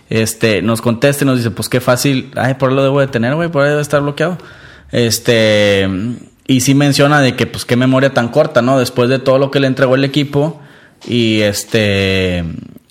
Este, 0.09 0.61
nos 0.61 0.81
contesta 0.81 1.25
y 1.25 1.27
nos 1.27 1.35
dice, 1.37 1.51
pues 1.51 1.67
qué 1.67 1.81
fácil. 1.81 2.31
Ay, 2.37 2.53
por 2.53 2.69
ahí 2.69 2.75
lo 2.77 2.83
debo 2.83 3.01
de 3.01 3.07
tener, 3.07 3.35
güey, 3.35 3.49
por 3.49 3.63
ahí 3.63 3.69
debe 3.71 3.81
estar 3.81 4.01
bloqueado. 4.01 4.37
Este, 4.91 5.87
y 6.51 6.61
sí 6.61 6.73
menciona 6.75 7.21
de 7.21 7.35
que, 7.35 7.45
pues 7.47 7.63
qué 7.65 7.75
memoria 7.75 8.13
tan 8.13 8.29
corta, 8.29 8.61
¿no? 8.61 8.79
Después 8.79 9.09
de 9.09 9.19
todo 9.19 9.37
lo 9.39 9.51
que 9.51 9.59
le 9.59 9.67
entregó 9.67 9.95
el 9.95 10.03
equipo 10.03 10.59
y 11.07 11.41
este, 11.41 12.43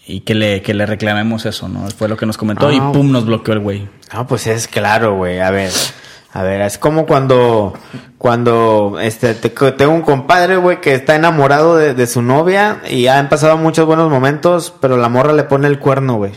y 0.06 0.20
que 0.20 0.34
le, 0.34 0.62
que 0.62 0.74
le 0.74 0.86
reclamemos 0.86 1.44
eso, 1.44 1.68
¿no? 1.68 1.86
Fue 1.88 2.08
lo 2.08 2.16
que 2.16 2.24
nos 2.26 2.36
comentó 2.38 2.70
y 2.72 2.78
Ah. 2.80 2.92
pum, 2.92 3.10
nos 3.12 3.26
bloqueó 3.26 3.54
el 3.54 3.60
güey. 3.60 3.88
No, 4.14 4.26
pues 4.26 4.46
es 4.46 4.68
claro, 4.68 5.16
güey. 5.16 5.40
A 5.40 5.50
ver. 5.50 5.70
A 6.34 6.42
ver, 6.42 6.60
es 6.60 6.76
como 6.78 7.06
cuando, 7.06 7.72
cuando, 8.18 8.98
este, 9.00 9.34
te- 9.34 9.48
tengo 9.50 9.92
un 9.92 10.02
compadre, 10.02 10.56
güey, 10.56 10.80
que 10.80 10.94
está 10.94 11.16
enamorado 11.16 11.76
de, 11.76 11.94
de 11.94 12.06
su 12.06 12.20
novia 12.22 12.82
y 12.88 13.06
han 13.06 13.28
pasado 13.30 13.56
muchos 13.56 13.86
buenos 13.86 14.10
momentos, 14.10 14.72
pero 14.80 14.98
la 14.98 15.08
morra 15.08 15.32
le 15.32 15.44
pone 15.44 15.66
el 15.68 15.78
cuerno, 15.78 16.16
güey. 16.16 16.32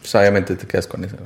pues, 0.00 0.14
obviamente 0.16 0.56
te 0.56 0.66
quedas 0.66 0.86
con 0.88 1.04
eso. 1.04 1.16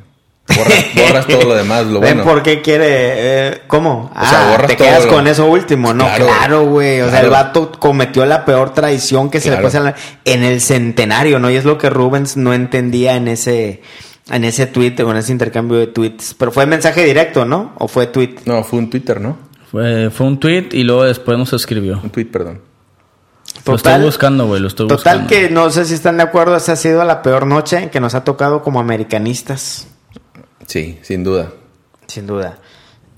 Borras, 0.48 0.84
borras 0.96 1.26
todo 1.26 1.44
lo 1.44 1.54
demás, 1.54 1.86
lo 1.86 2.00
¿Ven 2.00 2.16
bueno. 2.18 2.24
por 2.30 2.42
qué 2.42 2.60
quiere? 2.62 2.86
eh, 2.88 3.62
¿Cómo? 3.68 4.10
O 4.14 4.26
sea, 4.26 4.48
ah, 4.48 4.50
borras 4.50 4.66
te 4.68 4.76
todo 4.76 4.86
quedas 4.88 5.04
lo- 5.06 5.10
con 5.12 5.26
eso 5.26 5.46
último. 5.46 5.94
No, 5.94 6.04
Claro. 6.04 6.26
claro, 6.26 6.66
güey. 6.66 7.00
O 7.00 7.04
sea, 7.04 7.20
Claro. 7.20 7.24
el 7.26 7.30
vato 7.30 7.72
cometió 7.78 8.26
la 8.26 8.44
peor 8.44 8.74
traición 8.74 9.30
que 9.30 9.40
se 9.40 9.50
le 9.50 9.56
puede 9.56 9.68
hacer 9.68 9.94
en 10.24 10.42
el 10.44 10.60
centenario, 10.60 11.38
¿no? 11.38 11.50
Y 11.50 11.56
es 11.56 11.64
lo 11.64 11.78
que 11.78 11.88
Rubens 11.90 12.36
no 12.36 12.52
entendía 12.52 13.14
en 13.16 13.28
ese, 13.28 13.82
en 14.30 14.44
ese 14.44 14.66
tweet 14.66 14.96
o 15.04 15.10
en 15.10 15.16
ese 15.18 15.32
intercambio 15.32 15.78
de 15.78 15.86
tweets. 15.86 16.34
Pero 16.38 16.50
fue 16.52 16.66
mensaje 16.66 17.04
directo, 17.04 17.44
¿no? 17.44 17.72
¿O 17.78 17.86
fue 17.88 18.06
tweet? 18.08 18.36
No, 18.44 18.62
fue 18.64 18.80
un 18.80 18.90
Twitter, 18.90 19.20
¿no? 19.20 19.36
Fue, 19.70 20.10
fue 20.10 20.26
un 20.26 20.38
tweet 20.38 20.68
y 20.72 20.82
luego 20.82 21.04
después 21.04 21.38
nos 21.38 21.52
escribió. 21.54 22.00
Un 22.02 22.10
tweet, 22.10 22.26
perdón. 22.26 22.60
Lo 23.64 23.74
estoy 23.76 24.00
buscando, 24.02 24.46
güey, 24.46 24.60
lo 24.60 24.68
estoy 24.68 24.88
Total 24.88 25.18
buscando. 25.20 25.28
que 25.28 25.48
no 25.50 25.70
sé 25.70 25.84
si 25.84 25.94
están 25.94 26.16
de 26.16 26.24
acuerdo, 26.24 26.56
esa 26.56 26.72
ha 26.72 26.76
sido 26.76 27.04
la 27.04 27.22
peor 27.22 27.46
noche 27.46 27.90
que 27.90 28.00
nos 28.00 28.14
ha 28.14 28.24
tocado 28.24 28.62
como 28.62 28.80
americanistas. 28.80 29.86
Sí, 30.66 30.98
sin 31.02 31.24
duda. 31.24 31.52
Sin 32.06 32.26
duda. 32.26 32.58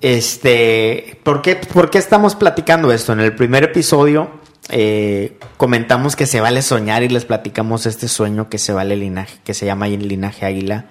Este, 0.01 1.19
¿por 1.23 1.43
qué, 1.43 1.57
por 1.57 1.91
qué 1.91 1.99
estamos 1.99 2.35
platicando 2.35 2.93
esto? 2.93 3.13
En 3.13 3.21
el 3.21 3.35
primer 3.35 3.65
episodio 3.65 4.31
eh, 4.71 5.39
comentamos 5.57 6.17
que 6.17 6.27
se 6.27 6.41
vale 6.41 6.63
soñar 6.63 7.03
y 7.03 7.09
les 7.09 7.25
platicamos 7.25 7.87
este 7.87 8.09
sueño 8.09 8.49
que 8.49 8.59
se 8.59 8.73
vale 8.73 8.97
linaje, 8.97 9.39
que 9.45 9.55
se 9.55 9.67
llama 9.67 9.89
linaje 9.89 10.47
águila. 10.47 10.87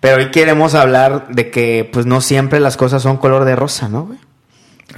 Pero 0.00 0.16
hoy 0.16 0.30
queremos 0.30 0.74
hablar 0.74 1.28
de 1.28 1.50
que 1.50 1.88
pues 1.92 2.06
no 2.06 2.20
siempre 2.20 2.58
las 2.60 2.76
cosas 2.76 3.02
son 3.02 3.18
color 3.18 3.44
de 3.44 3.54
rosa, 3.56 3.88
¿no? 3.88 4.06
güey? 4.06 4.18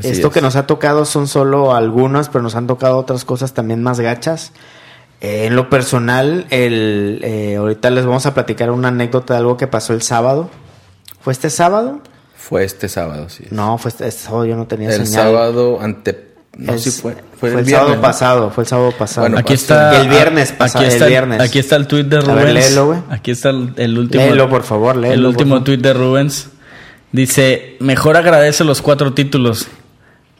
Esto 0.03 0.29
es. 0.29 0.35
que 0.35 0.41
nos 0.41 0.57
ha 0.57 0.67
tocado 0.67 1.05
son 1.05 1.29
solo 1.29 1.75
algunos, 1.75 2.29
pero 2.29 2.43
nos 2.43 2.57
han 2.57 2.67
tocado 2.67 2.99
otras 2.99 3.25
cosas 3.25 3.55
también 3.55 3.83
más 3.83 4.01
gachas. 4.01 4.53
Eh, 5.21 5.47
en 5.47 5.57
lo 5.57 5.71
personal, 5.71 6.47
el, 6.51 7.21
eh, 7.23 7.57
ahorita 7.57 7.91
les 7.91 8.05
vamos 8.05 8.27
a 8.27 8.35
platicar 8.35 8.71
una 8.71 8.89
anécdota 8.89 9.35
de 9.35 9.41
algo 9.41 9.57
que 9.57 9.67
pasó 9.67 9.93
el 9.93 10.03
sábado. 10.03 10.51
¿Fue 11.25 11.33
este 11.33 11.51
sábado? 11.51 12.01
Fue 12.37 12.63
este 12.65 12.89
sábado, 12.89 13.29
sí. 13.31 13.45
No, 13.51 13.79
fue 13.79 13.89
este, 13.89 14.07
este 14.07 14.23
sábado 14.25 14.45
yo 14.45 14.55
no 14.57 14.67
tenía 14.67 14.91
el 14.91 15.07
señal. 15.07 15.25
sábado 15.25 15.79
ante... 15.81 16.35
No, 16.57 16.75
El- 16.75 16.79
sí 16.79 16.91
fue. 16.93 17.15
Fue, 17.15 17.51
Fue, 17.51 17.61
el, 17.61 17.67
el, 17.67 17.69
sábado 17.69 18.01
pasado, 18.01 18.51
fue 18.51 18.63
el 18.63 18.69
sábado 18.69 18.93
pasado. 18.97 19.23
Bueno, 19.23 19.39
Aquí 19.39 19.55
está. 19.55 20.01
El 20.01 20.09
viernes 20.09 20.53
pasado, 20.53 20.85
Aquí 20.85 20.87
el 20.89 20.93
está, 20.95 21.07
viernes. 21.07 21.41
Aquí 21.41 21.59
está 21.59 21.75
el 21.77 21.87
tweet 21.89 22.05
de 22.05 22.19
A 22.19 22.21
Rubens. 22.21 22.45
ver, 22.45 22.55
léelo, 22.55 22.87
güey. 22.87 22.99
Aquí 23.11 23.31
está 23.33 23.51
el, 23.51 23.73
el 23.77 23.99
último. 23.99 24.23
Léelo, 24.25 24.49
por 24.49 24.63
favor, 24.63 24.95
léelo, 24.95 25.15
El 25.15 25.27
último 25.27 25.65
tweet 25.65 25.79
de 25.79 25.93
Rubens. 25.95 26.51
Dice: 27.11 27.77
Mejor 27.81 28.17
agradece 28.17 28.63
los 28.63 28.83
cuatro 28.83 29.15
títulos. 29.15 29.67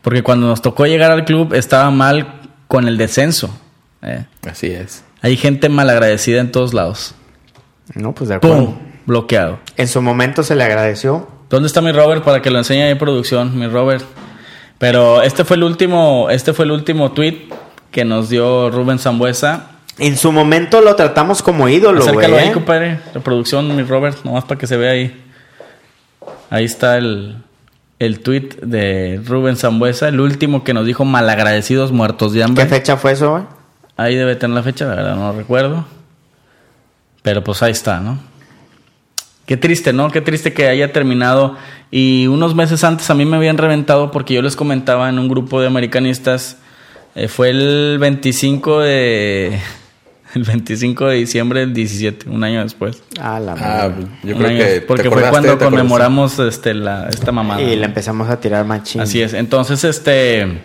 Porque 0.03 0.23
cuando 0.23 0.47
nos 0.47 0.63
tocó 0.63 0.87
llegar 0.87 1.11
al 1.11 1.25
club 1.25 1.53
estaba 1.55 1.91
mal 1.91 2.41
con 2.69 2.87
el 2.87 2.97
descenso. 2.97 3.51
Eh, 4.03 4.25
Así 4.49 4.69
es. 4.69 5.03
Hay 5.21 5.37
gente 5.37 5.69
malagradecida 5.69 6.41
en 6.41 6.53
todos 6.53 6.75
lados. 6.75 7.15
no, 7.95 8.13
pues 8.15 8.29
de 8.29 8.37
acuerdo. 8.37 8.67
¡Pum! 8.67 8.77
Bloqueado. 9.07 9.59
En 9.77 9.89
su 9.89 10.01
momento 10.03 10.43
se 10.43 10.55
le 10.55 10.65
agradeció. 10.65 11.29
¿Dónde 11.51 11.67
está 11.67 11.81
mi 11.81 11.93
Robert 11.93 12.25
para 12.25 12.43
que 12.43 12.51
lo 12.51 12.59
enseñe 12.59 12.83
ahí 12.83 12.91
en 12.93 12.99
producción, 12.99 13.59
mi 13.59 13.67
Robert? 13.67 14.05
Pero 14.79 15.23
este 15.23 15.45
fue 15.45 15.57
el 15.57 15.63
último, 15.63 16.29
este 16.31 16.53
fue 16.53 16.65
el 16.65 16.73
último 16.73 17.13
tweet 17.13 17.49
que 17.91 18.05
nos 18.05 18.29
dio 18.29 18.71
Rubén 18.71 18.99
Zambuesa. 18.99 19.71
En 19.99 20.17
su 20.17 20.33
momento 20.33 20.81
lo 20.81 20.97
tratamos 20.97 21.43
como 21.43 21.69
ídolo, 21.69 22.01
güey. 22.01 22.09
Acércalo 22.09 22.37
ahí, 22.37 22.49
¿eh? 22.49 22.53
compadre. 22.53 23.01
La 23.15 23.21
producción, 23.21 23.77
mi 23.77 23.83
Robert, 23.85 24.25
nomás 24.25 24.45
para 24.45 24.59
que 24.59 24.67
se 24.67 24.77
vea 24.77 24.93
ahí. 24.93 25.25
Ahí 26.51 26.65
está 26.65 26.97
el, 26.99 27.37
el 27.99 28.21
tweet 28.21 28.57
de 28.63 29.21
Rubén 29.25 29.57
Zambuesa, 29.57 30.09
el 30.09 30.21
último 30.21 30.65
que 30.65 30.75
nos 30.75 30.87
dijo 30.87 31.05
malagradecidos 31.05 31.93
muertos 31.93 32.33
de 32.33 32.43
hambre. 32.43 32.65
¿Qué 32.65 32.71
fecha 32.71 32.97
fue 32.97 33.13
eso, 33.13 33.31
güey? 33.31 33.45
Ahí 33.97 34.17
debe 34.17 34.35
tener 34.35 34.57
la 34.57 34.63
fecha, 34.63 34.87
la 34.87 34.97
verdad 34.97 35.17
no 35.17 35.33
recuerdo. 35.33 35.85
Pero 37.23 37.45
pues 37.45 37.63
ahí 37.63 37.73
está, 37.73 38.01
¿no? 38.01 38.19
Qué 39.47 39.57
triste, 39.57 39.93
¿no? 39.93 40.11
Qué 40.11 40.21
triste 40.21 40.53
que 40.55 40.69
haya 40.69 40.93
terminado. 40.93 41.57
Y 41.91 42.27
unos 42.29 42.55
meses 42.55 42.83
antes 42.85 43.11
a 43.11 43.15
mí 43.15 43.25
me 43.27 43.37
habían 43.37 43.59
reventado 43.59 44.11
porque 44.11 44.35
yo 44.35 44.43
les 44.43 44.57
comentaba 44.57 45.09
en 45.09 45.19
un 45.19 45.29
grupo 45.29 45.61
de 45.61 45.67
americanistas. 45.67 46.59
eh, 47.15 47.29
fue 47.29 47.51
el 47.51 47.99
25 48.01 48.81
de. 48.81 49.59
El 50.35 50.43
25 50.43 51.07
de 51.07 51.17
diciembre 51.19 51.61
del 51.61 51.73
17, 51.73 52.29
un 52.29 52.43
año 52.43 52.61
después. 52.65 53.01
Ah, 53.21 53.39
la 53.39 53.53
Ah, 53.53 53.89
madre. 53.89 54.07
yo 54.25 54.37
creo 54.37 54.49
que. 54.59 54.81
porque 54.81 55.09
fue 55.09 55.23
cuando 55.31 55.57
conmemoramos 55.57 56.41
este, 56.41 56.75
la, 56.75 57.09
esta 57.09 57.31
mamada. 57.31 57.63
Y 57.63 57.77
le 57.77 57.85
empezamos 57.85 58.29
a 58.29 58.41
tirar 58.41 58.65
machín. 58.65 59.01
Así 59.01 59.23
es. 59.23 59.33
Entonces, 59.33 59.85
este. 59.85 60.59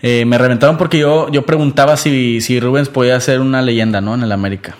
eh, 0.00 0.24
me 0.24 0.38
reventaron 0.38 0.78
porque 0.78 1.00
yo, 1.00 1.30
yo 1.30 1.44
preguntaba 1.44 1.98
si, 1.98 2.40
si 2.40 2.60
Rubens 2.60 2.88
podía 2.88 3.20
ser 3.20 3.40
una 3.40 3.60
leyenda, 3.60 4.00
¿no? 4.00 4.14
En 4.14 4.22
el 4.22 4.32
América. 4.32 4.76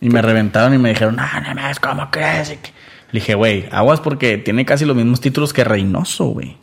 Y 0.00 0.08
me 0.10 0.22
reventaron 0.22 0.74
y 0.74 0.78
me 0.78 0.90
dijeron, 0.90 1.16
no, 1.16 1.22
no 1.40 1.54
más, 1.54 1.80
¿cómo 1.80 2.10
crees? 2.10 2.52
Y 2.52 2.56
que- 2.56 2.72
Le 3.12 3.20
dije, 3.20 3.34
güey, 3.34 3.66
aguas 3.72 4.00
porque 4.00 4.38
tiene 4.38 4.64
casi 4.64 4.84
los 4.84 4.96
mismos 4.96 5.20
títulos 5.20 5.52
que 5.52 5.64
Reynoso, 5.64 6.26
güey. 6.26 6.56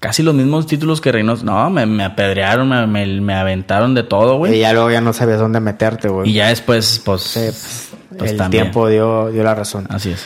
Casi 0.00 0.22
los 0.22 0.34
mismos 0.34 0.66
títulos 0.66 1.00
que 1.00 1.10
Reynoso. 1.12 1.44
No, 1.44 1.70
me, 1.70 1.84
me 1.86 2.04
apedrearon, 2.04 2.68
me, 2.68 2.86
me- 2.86 3.20
me 3.20 3.34
aventaron 3.34 3.94
de 3.94 4.02
todo, 4.04 4.34
Y 4.34 4.38
güey. 4.38 4.58
ya 4.60 4.72
luego 4.72 4.90
ya 4.90 5.00
no 5.00 5.12
sabías 5.12 5.38
dónde 5.40 5.60
meterte, 5.60 6.08
güey. 6.08 6.30
Y 6.30 6.34
ya 6.34 6.48
después, 6.48 7.00
pues. 7.04 7.22
Sí, 7.22 7.40
pues, 7.40 7.90
pues 8.18 8.30
el 8.32 8.36
también. 8.36 8.64
tiempo 8.64 8.88
dio, 8.88 9.30
dio 9.30 9.42
la 9.44 9.54
razón. 9.54 9.86
Así 9.90 10.10
es. 10.10 10.24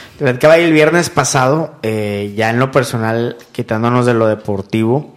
Ahí 0.48 0.62
el 0.64 0.72
viernes 0.72 1.10
pasado, 1.10 1.76
eh, 1.82 2.32
ya 2.36 2.50
en 2.50 2.58
lo 2.58 2.70
personal, 2.70 3.36
quitándonos 3.52 4.04
de 4.06 4.14
lo 4.14 4.26
deportivo, 4.26 5.14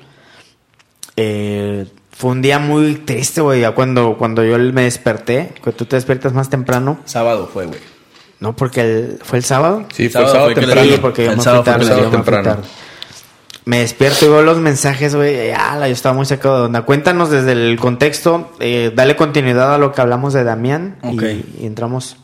eh, 1.17 1.85
Fue 2.17 2.31
un 2.31 2.41
día 2.41 2.59
muy 2.59 2.95
triste, 2.95 3.41
güey. 3.41 3.61
Ya 3.61 3.71
cuando, 3.71 4.15
cuando 4.17 4.43
yo 4.43 4.57
me 4.57 4.83
desperté, 4.83 5.53
que 5.63 5.71
tú 5.73 5.85
te 5.85 5.97
despiertas 5.97 6.33
más 6.33 6.49
temprano. 6.49 6.99
Sábado 7.05 7.49
fue, 7.51 7.65
güey. 7.65 7.79
No, 8.39 8.55
porque 8.55 8.81
el, 8.81 9.19
fue 9.23 9.39
el 9.39 9.43
sábado. 9.43 9.85
Sí, 9.93 10.09
fue 10.09 10.21
el 10.21 10.27
Sábado 10.27 10.45
fue 10.45 10.55
temprano. 10.55 10.81
Sí, 10.91 10.97
porque 11.01 11.25
yo 11.25 11.31
El 11.31 11.37
me 11.37 11.43
fui 11.43 11.43
sábado 11.43 11.63
fue 11.63 11.73
tarde, 11.73 11.83
el 11.83 11.89
sábado 11.89 12.03
yo 12.05 12.17
me 12.17 12.23
fui 12.23 12.33
temprano. 12.33 12.55
tarde. 12.61 12.67
Me 13.65 13.79
despierto 13.79 14.25
y 14.25 14.29
veo 14.29 14.43
los 14.43 14.59
mensajes, 14.59 15.15
güey. 15.15 15.47
Ya, 15.47 15.77
yo 15.79 15.85
estaba 15.93 16.13
muy 16.15 16.25
sacado 16.25 16.59
de 16.59 16.65
onda. 16.67 16.83
Cuéntanos 16.83 17.31
desde 17.31 17.51
el 17.53 17.77
contexto, 17.79 18.51
eh, 18.59 18.91
dale 18.95 19.15
continuidad 19.15 19.73
a 19.73 19.77
lo 19.77 19.91
que 19.91 20.01
hablamos 20.01 20.33
de 20.33 20.43
Damián 20.43 20.97
y- 21.03 21.17
Ok. 21.17 21.23
y, 21.61 21.65
entramos. 21.65 22.17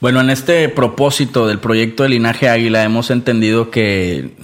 Bueno, 0.00 0.20
en 0.20 0.30
este 0.30 0.68
propósito 0.70 1.46
del 1.46 1.58
proyecto 1.58 2.04
de 2.04 2.08
Linaje 2.08 2.48
Águila 2.48 2.82
hemos 2.84 3.10
entendido 3.10 3.70
que, 3.70 4.34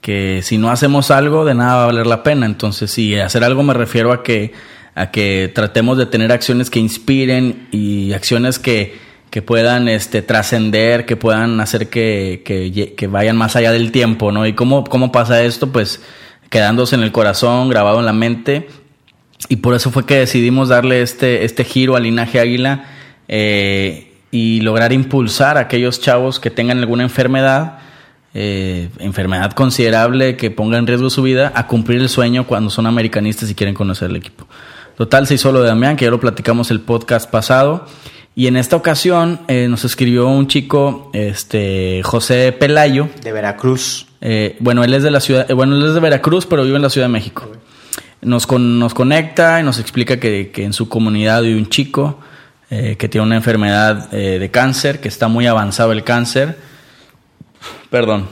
que 0.00 0.40
si 0.42 0.58
no 0.58 0.70
hacemos 0.70 1.10
algo, 1.10 1.44
de 1.44 1.54
nada 1.54 1.76
va 1.76 1.82
a 1.84 1.86
valer 1.86 2.06
la 2.06 2.22
pena. 2.22 2.46
Entonces, 2.46 2.90
si 2.90 3.16
hacer 3.16 3.44
algo 3.44 3.62
me 3.62 3.74
refiero 3.74 4.12
a 4.12 4.22
que, 4.22 4.52
a 4.94 5.10
que 5.10 5.50
tratemos 5.54 5.98
de 5.98 6.06
tener 6.06 6.32
acciones 6.32 6.70
que 6.70 6.78
inspiren 6.78 7.68
y 7.72 8.12
acciones 8.12 8.58
que, 8.58 8.98
que 9.30 9.42
puedan 9.42 9.88
este, 9.88 10.22
trascender, 10.22 11.04
que 11.04 11.16
puedan 11.16 11.60
hacer 11.60 11.88
que, 11.88 12.42
que, 12.96 13.06
vayan 13.06 13.36
más 13.36 13.56
allá 13.56 13.72
del 13.72 13.92
tiempo, 13.92 14.32
¿no? 14.32 14.46
¿Y 14.46 14.54
cómo, 14.54 14.84
cómo 14.84 15.12
pasa 15.12 15.42
esto? 15.42 15.70
Pues 15.70 16.00
quedándose 16.50 16.96
en 16.96 17.02
el 17.02 17.12
corazón, 17.12 17.68
grabado 17.68 17.98
en 17.98 18.06
la 18.06 18.12
mente. 18.12 18.68
Y 19.48 19.56
por 19.56 19.74
eso 19.74 19.90
fue 19.90 20.06
que 20.06 20.16
decidimos 20.16 20.68
darle 20.68 21.02
este, 21.02 21.44
este 21.44 21.64
giro 21.64 21.94
al 21.94 22.02
linaje 22.04 22.40
águila 22.40 22.86
eh, 23.28 24.12
y 24.30 24.60
lograr 24.60 24.92
impulsar 24.92 25.56
a 25.58 25.60
aquellos 25.60 26.00
chavos 26.00 26.40
que 26.40 26.50
tengan 26.50 26.78
alguna 26.78 27.02
enfermedad, 27.02 27.78
eh, 28.34 28.88
enfermedad 28.98 29.52
considerable 29.52 30.36
que 30.36 30.50
ponga 30.50 30.78
en 30.78 30.86
riesgo 30.86 31.10
su 31.10 31.22
vida, 31.22 31.52
a 31.54 31.66
cumplir 31.66 32.00
el 32.00 32.08
sueño 32.08 32.46
cuando 32.46 32.70
son 32.70 32.86
americanistas 32.86 33.50
y 33.50 33.54
quieren 33.54 33.74
conocer 33.74 34.10
el 34.10 34.16
equipo. 34.16 34.46
Total, 34.96 35.26
se 35.26 35.34
hizo 35.34 35.52
lo 35.52 35.62
de 35.62 35.68
Damián, 35.68 35.96
que 35.96 36.04
ya 36.04 36.10
lo 36.10 36.20
platicamos 36.20 36.70
el 36.70 36.80
podcast 36.80 37.30
pasado. 37.30 37.86
Y 38.34 38.46
en 38.46 38.56
esta 38.56 38.76
ocasión 38.76 39.40
eh, 39.48 39.66
nos 39.68 39.84
escribió 39.84 40.28
un 40.28 40.46
chico, 40.46 41.10
este 41.12 42.02
José 42.04 42.52
Pelayo, 42.52 43.08
De 43.22 43.32
Veracruz. 43.32 44.06
eh, 44.20 44.56
bueno, 44.60 44.84
él 44.84 44.94
es 44.94 45.02
de 45.02 45.10
la 45.10 45.20
ciudad, 45.20 45.48
bueno, 45.54 45.74
él 45.76 45.84
es 45.86 45.94
de 45.94 46.00
Veracruz, 46.00 46.46
pero 46.46 46.62
vive 46.64 46.76
en 46.76 46.82
la 46.82 46.90
Ciudad 46.90 47.06
de 47.08 47.12
México. 47.12 47.50
Nos, 48.20 48.46
con- 48.46 48.78
nos 48.78 48.94
conecta 48.94 49.60
y 49.60 49.64
nos 49.64 49.78
explica 49.80 50.18
que, 50.20 50.50
que 50.52 50.64
en 50.64 50.72
su 50.72 50.88
comunidad 50.88 51.38
hay 51.44 51.54
un 51.54 51.68
chico 51.68 52.20
que 52.68 53.08
tiene 53.08 53.26
una 53.26 53.36
enfermedad 53.36 54.10
de 54.10 54.50
cáncer, 54.50 55.00
que 55.00 55.08
está 55.08 55.26
muy 55.28 55.46
avanzado 55.46 55.90
el 55.92 56.04
cáncer. 56.04 56.58
Perdón. 57.90 58.26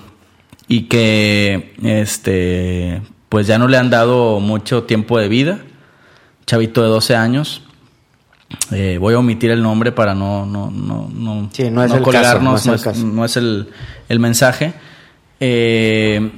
Y 0.68 0.82
que 0.82 1.74
este 1.82 3.02
pues 3.28 3.46
ya 3.46 3.58
no 3.58 3.68
le 3.68 3.76
han 3.76 3.90
dado 3.90 4.40
mucho 4.40 4.84
tiempo 4.84 5.18
de 5.18 5.28
vida. 5.28 5.58
Chavito 6.46 6.82
de 6.82 6.88
12 6.88 7.16
años. 7.16 7.62
Eh, 8.70 8.98
voy 9.00 9.14
a 9.14 9.18
omitir 9.18 9.50
el 9.50 9.60
nombre 9.62 9.90
para 9.90 10.14
no, 10.14 10.46
no, 10.46 10.70
no, 10.70 11.10
no, 11.12 11.50
Sí, 11.52 11.68
no 11.70 11.82
es 11.82 11.90
el 11.90 11.98
caso, 11.98 12.04
colgarnos, 12.04 12.64
no 12.66 12.74
es 12.74 12.84
no 12.86 12.90
el 12.92 12.96
es, 12.96 13.04
no 13.04 13.24
es 13.24 13.36
el, 13.36 13.68
el 14.08 14.18
mensaje. 14.20 14.74
Eh, 15.40 16.30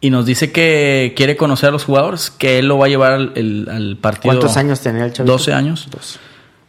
y 0.00 0.10
nos 0.10 0.26
dice 0.26 0.52
que 0.52 1.14
quiere 1.16 1.36
conocer 1.36 1.68
a 1.70 1.72
los 1.72 1.84
jugadores, 1.84 2.30
que 2.30 2.58
él 2.58 2.66
lo 2.68 2.78
va 2.78 2.86
a 2.86 2.88
llevar 2.88 3.12
al, 3.12 3.32
el- 3.36 3.68
al 3.70 3.96
partido. 3.96 4.34
¿Cuántos 4.34 4.56
años 4.56 4.80
tenía 4.80 5.04
el 5.06 5.12
chavito? 5.12 5.32
12 5.32 5.52
años. 5.52 5.88
Doce. 5.90 6.18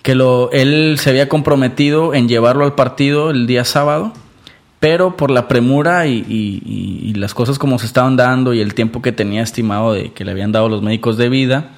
Que 0.01 0.15
lo, 0.15 0.51
él 0.51 0.97
se 0.99 1.09
había 1.09 1.27
comprometido 1.27 2.13
en 2.13 2.27
llevarlo 2.29 2.63
al 2.63 2.75
partido 2.75 3.31
el 3.31 3.45
día 3.47 3.65
sábado, 3.65 4.13
pero 4.79 5.17
por 5.17 5.31
la 5.31 5.47
premura 5.47 6.05
y, 6.07 7.13
las 7.15 7.33
cosas 7.33 7.57
como 7.57 7.79
se 7.79 7.87
estaban 7.87 8.15
dando 8.15 8.53
y 8.53 8.61
el 8.61 8.75
tiempo 8.75 9.01
que 9.01 9.11
tenía 9.11 9.41
estimado 9.41 9.93
de 9.93 10.13
que 10.13 10.23
le 10.23 10.31
habían 10.31 10.51
dado 10.51 10.69
los 10.69 10.83
médicos 10.83 11.17
de 11.17 11.29
vida, 11.29 11.71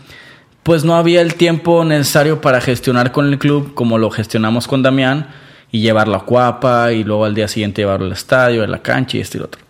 pues 0.64 0.84
no 0.84 0.96
había 0.96 1.22
el 1.22 1.36
tiempo 1.36 1.86
necesario 1.86 2.42
para 2.42 2.60
gestionar 2.60 3.14
con 3.14 3.28
el 3.28 3.40
club 3.40 3.74
como 3.74 3.98
lo 3.98 4.12
gestionamos 4.12 4.68
con 4.68 4.84
Damián 4.84 5.28
y 5.72 5.80
llevarlo 5.80 6.16
a 6.16 6.26
Cuapa 6.26 6.92
y 6.92 7.06
luego 7.06 7.24
al 7.24 7.36
día 7.36 7.48
siguiente 7.48 7.82
llevarlo 7.82 8.08
al 8.08 8.12
estadio, 8.12 8.64
a 8.64 8.68
la 8.68 8.82
cancha 8.82 9.18
y 9.18 9.22
esto 9.22 9.38
y 9.38 9.40
lo 9.40 9.46
otro. 9.46 9.62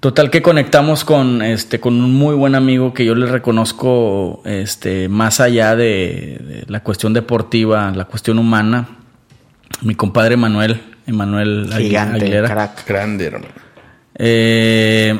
Total 0.00 0.30
que 0.30 0.42
conectamos 0.42 1.04
con 1.04 1.40
este 1.42 1.80
con 1.80 1.94
un 2.02 2.12
muy 2.12 2.34
buen 2.34 2.54
amigo 2.54 2.92
que 2.92 3.04
yo 3.04 3.14
le 3.14 3.26
reconozco 3.26 4.42
este 4.44 5.08
más 5.08 5.40
allá 5.40 5.76
de 5.76 6.64
la 6.66 6.80
cuestión 6.82 7.12
deportiva, 7.12 7.90
la 7.94 8.04
cuestión 8.04 8.38
humana. 8.38 8.88
Mi 9.82 9.94
compadre 9.94 10.36
Manuel, 10.36 10.80
Emanuel 11.06 11.68
Gigante, 11.76 12.24
Aguilera. 12.24 12.48
crack. 12.48 12.86
Grande, 12.86 13.26
hermano. 13.26 13.46
Eh, 14.18 15.18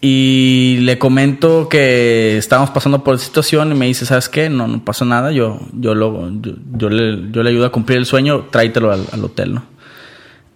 y 0.00 0.78
le 0.80 0.98
comento 0.98 1.68
que 1.68 2.36
estábamos 2.36 2.70
pasando 2.70 3.04
por 3.04 3.14
esa 3.14 3.24
situación 3.24 3.70
y 3.72 3.74
me 3.74 3.86
dice, 3.86 4.04
¿sabes 4.04 4.28
qué? 4.28 4.48
No, 4.50 4.66
no 4.66 4.84
pasa 4.84 5.04
nada, 5.04 5.30
yo, 5.30 5.60
yo, 5.72 5.94
lo, 5.94 6.28
yo, 6.40 6.52
yo 6.76 6.88
le, 6.90 7.30
yo 7.30 7.42
le 7.42 7.50
ayudo 7.50 7.66
a 7.66 7.72
cumplir 7.72 7.98
el 7.98 8.06
sueño, 8.06 8.46
tráetelo 8.50 8.90
al, 8.90 9.06
al 9.12 9.24
hotel, 9.24 9.54
¿no? 9.54 9.64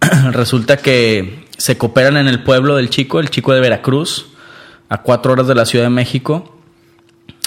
Resulta 0.31 0.77
que 0.77 1.47
se 1.57 1.77
cooperan 1.77 2.17
en 2.17 2.27
el 2.27 2.43
pueblo 2.43 2.75
del 2.75 2.89
chico, 2.89 3.19
el 3.19 3.29
chico 3.29 3.53
de 3.53 3.59
Veracruz, 3.59 4.27
a 4.89 5.01
cuatro 5.01 5.33
horas 5.33 5.47
de 5.47 5.55
la 5.55 5.65
Ciudad 5.65 5.85
de 5.85 5.89
México. 5.89 6.53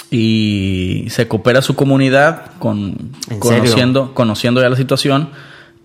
Y 0.09 1.05
se 1.09 1.27
coopera 1.29 1.61
su 1.61 1.75
comunidad 1.75 2.51
con 2.59 3.11
¿En 3.29 3.39
conociendo, 3.39 4.13
conociendo 4.13 4.61
ya 4.61 4.69
la 4.69 4.75
situación 4.75 5.29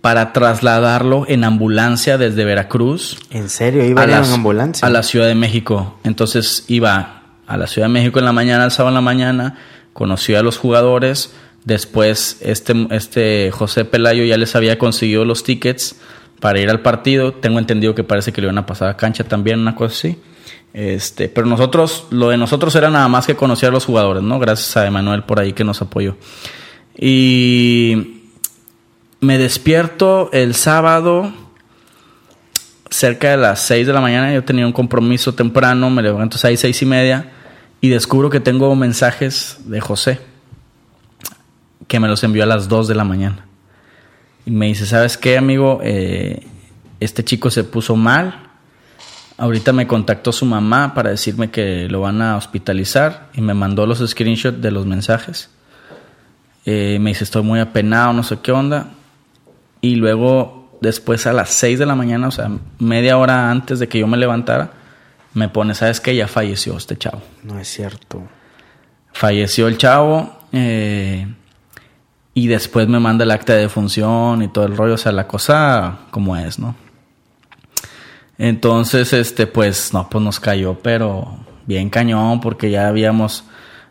para 0.01 0.31
trasladarlo 0.33 1.25
en 1.27 1.43
ambulancia 1.43 2.17
desde 2.17 2.45
Veracruz 2.45 3.17
¿En 3.31 3.49
serio? 3.49 3.83
¿Iba 3.85 4.03
en 4.03 4.11
las- 4.11 4.31
ambulancia? 4.31 4.87
a 4.87 4.91
la 4.91 5.03
Ciudad 5.03 5.27
de 5.27 5.35
México. 5.35 5.99
Entonces 6.03 6.65
iba 6.67 7.23
a 7.47 7.57
la 7.57 7.67
Ciudad 7.67 7.87
de 7.87 7.93
México 7.93 8.19
en 8.19 8.25
la 8.25 8.31
mañana, 8.33 8.65
el 8.65 8.71
sábado 8.71 8.89
en 8.89 8.95
la 8.95 9.01
mañana, 9.01 9.57
conoció 9.93 10.39
a 10.39 10.43
los 10.43 10.57
jugadores. 10.57 11.33
Después, 11.65 12.37
este, 12.41 12.87
este 12.91 13.51
José 13.51 13.83
Pelayo 13.85 14.23
ya 14.23 14.37
les 14.37 14.55
había 14.55 14.77
conseguido 14.77 15.25
los 15.25 15.43
tickets 15.43 15.95
para 16.39 16.59
ir 16.61 16.69
al 16.69 16.81
partido. 16.81 17.33
Tengo 17.33 17.59
entendido 17.59 17.93
que 17.95 18.03
parece 18.05 18.31
que 18.31 18.39
le 18.41 18.45
iban 18.45 18.57
a 18.59 18.65
pasar 18.65 18.89
a 18.89 18.95
cancha 18.97 19.23
también, 19.25 19.59
una 19.59 19.75
cosa 19.75 19.93
así. 19.97 20.19
Este, 20.73 21.27
pero 21.27 21.47
nosotros, 21.47 22.05
lo 22.11 22.29
de 22.29 22.37
nosotros 22.37 22.73
era 22.75 22.89
nada 22.89 23.07
más 23.07 23.25
que 23.25 23.35
conocer 23.35 23.69
a 23.69 23.71
los 23.71 23.85
jugadores, 23.85 24.21
¿no? 24.23 24.37
Gracias 24.39 24.77
a 24.77 24.85
Emanuel 24.85 25.23
por 25.23 25.39
ahí 25.39 25.51
que 25.53 25.63
nos 25.63 25.81
apoyó. 25.81 26.15
Y 26.99 28.16
me 29.19 29.37
despierto 29.37 30.29
el 30.31 30.53
sábado 30.53 31.33
cerca 32.89 33.31
de 33.31 33.37
las 33.37 33.61
6 33.61 33.87
de 33.87 33.93
la 33.93 34.01
mañana. 34.01 34.33
Yo 34.33 34.43
tenía 34.43 34.65
un 34.65 34.73
compromiso 34.73 35.33
temprano, 35.33 35.89
me 35.89 36.01
levanto 36.01 36.37
6, 36.37 36.59
6 36.59 36.81
y 36.81 36.85
media 36.85 37.31
y 37.81 37.89
descubro 37.89 38.29
que 38.29 38.39
tengo 38.39 38.75
mensajes 38.75 39.57
de 39.65 39.81
José 39.81 40.19
que 41.87 41.99
me 41.99 42.07
los 42.07 42.23
envió 42.23 42.43
a 42.43 42.47
las 42.47 42.67
2 42.67 42.87
de 42.87 42.95
la 42.95 43.03
mañana. 43.03 43.45
Y 44.45 44.51
me 44.51 44.67
dice, 44.67 44.85
¿sabes 44.85 45.17
qué, 45.17 45.37
amigo? 45.37 45.79
Eh, 45.83 46.45
este 46.99 47.23
chico 47.23 47.49
se 47.49 47.63
puso 47.63 47.95
mal. 47.95 48.43
Ahorita 49.37 49.71
me 49.71 49.87
contactó 49.87 50.31
su 50.31 50.45
mamá 50.45 50.93
para 50.93 51.11
decirme 51.11 51.49
que 51.49 51.87
lo 51.89 52.01
van 52.01 52.21
a 52.21 52.35
hospitalizar 52.35 53.29
y 53.33 53.41
me 53.41 53.53
mandó 53.53 53.85
los 53.85 53.99
screenshots 53.99 54.61
de 54.61 54.71
los 54.71 54.85
mensajes. 54.85 55.49
Eh, 56.65 56.97
me 56.99 57.11
dice, 57.11 57.23
estoy 57.23 57.43
muy 57.43 57.59
apenado, 57.59 58.13
no 58.13 58.23
sé 58.23 58.39
qué 58.41 58.51
onda. 58.51 58.89
Y 59.87 59.95
luego, 59.95 60.67
después 60.81 61.25
a 61.27 61.31
las 61.31 61.49
6 61.51 61.79
de 61.79 61.85
la 61.85 61.95
mañana, 61.95 62.27
o 62.27 62.31
sea, 62.31 62.51
media 62.77 63.17
hora 63.17 63.49
antes 63.49 63.79
de 63.79 63.87
que 63.87 63.99
yo 63.99 64.07
me 64.07 64.17
levantara, 64.17 64.71
me 65.33 65.47
pone, 65.47 65.73
¿sabes 65.75 66.01
qué? 66.01 66.13
Ya 66.13 66.27
falleció 66.27 66.75
este 66.75 66.97
chavo. 66.97 67.21
No 67.43 67.57
es 67.57 67.69
cierto. 67.69 68.21
Falleció 69.13 69.69
el 69.69 69.77
chavo 69.77 70.39
eh, 70.51 71.25
y 72.33 72.47
después 72.47 72.89
me 72.89 72.99
manda 72.99 73.23
el 73.23 73.31
acta 73.31 73.53
de 73.53 73.61
defunción 73.61 74.41
y 74.41 74.49
todo 74.49 74.65
el 74.65 74.75
rollo, 74.75 74.95
o 74.95 74.97
sea, 74.97 75.13
la 75.13 75.25
cosa 75.25 75.99
como 76.11 76.35
es, 76.35 76.59
¿no? 76.59 76.75
Entonces, 78.37 79.13
este, 79.13 79.47
pues, 79.47 79.93
no, 79.93 80.09
pues 80.09 80.21
nos 80.21 80.41
cayó, 80.41 80.77
pero 80.83 81.37
bien 81.65 81.89
cañón, 81.89 82.41
porque 82.41 82.69
ya 82.71 82.89
habíamos, 82.89 83.45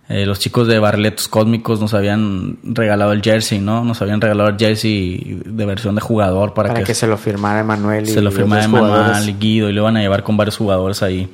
eh, 0.08 0.24
los 0.24 0.38
chicos 0.38 0.68
de 0.68 0.78
Barletos 0.78 1.26
Cósmicos 1.26 1.80
nos 1.80 1.92
habían 1.92 2.58
regalado 2.62 3.12
el 3.12 3.22
jersey, 3.22 3.58
¿no? 3.58 3.82
Nos 3.82 4.00
habían 4.02 4.20
regalado 4.20 4.48
el 4.50 4.56
jersey 4.56 5.40
de 5.44 5.66
versión 5.66 5.96
de 5.96 6.00
jugador 6.00 6.54
para, 6.54 6.68
Para, 6.68 6.84
que, 6.84 6.94
se 6.94 7.08
lo 7.08 7.16
firmara 7.16 7.60
Emanuel 7.60 8.04
y 8.04 8.12
se 8.12 8.20
lo 8.20 8.30
dos 8.30 8.38
Emanuel 8.38 9.28
y 9.28 9.32
Guido 9.32 9.68
y 9.68 9.72
lo 9.72 9.80
iban 9.82 9.96
a 9.96 10.00
llevar 10.00 10.22
con 10.22 10.36
varios 10.36 10.56
jugadores 10.56 11.02
ahí. 11.02 11.28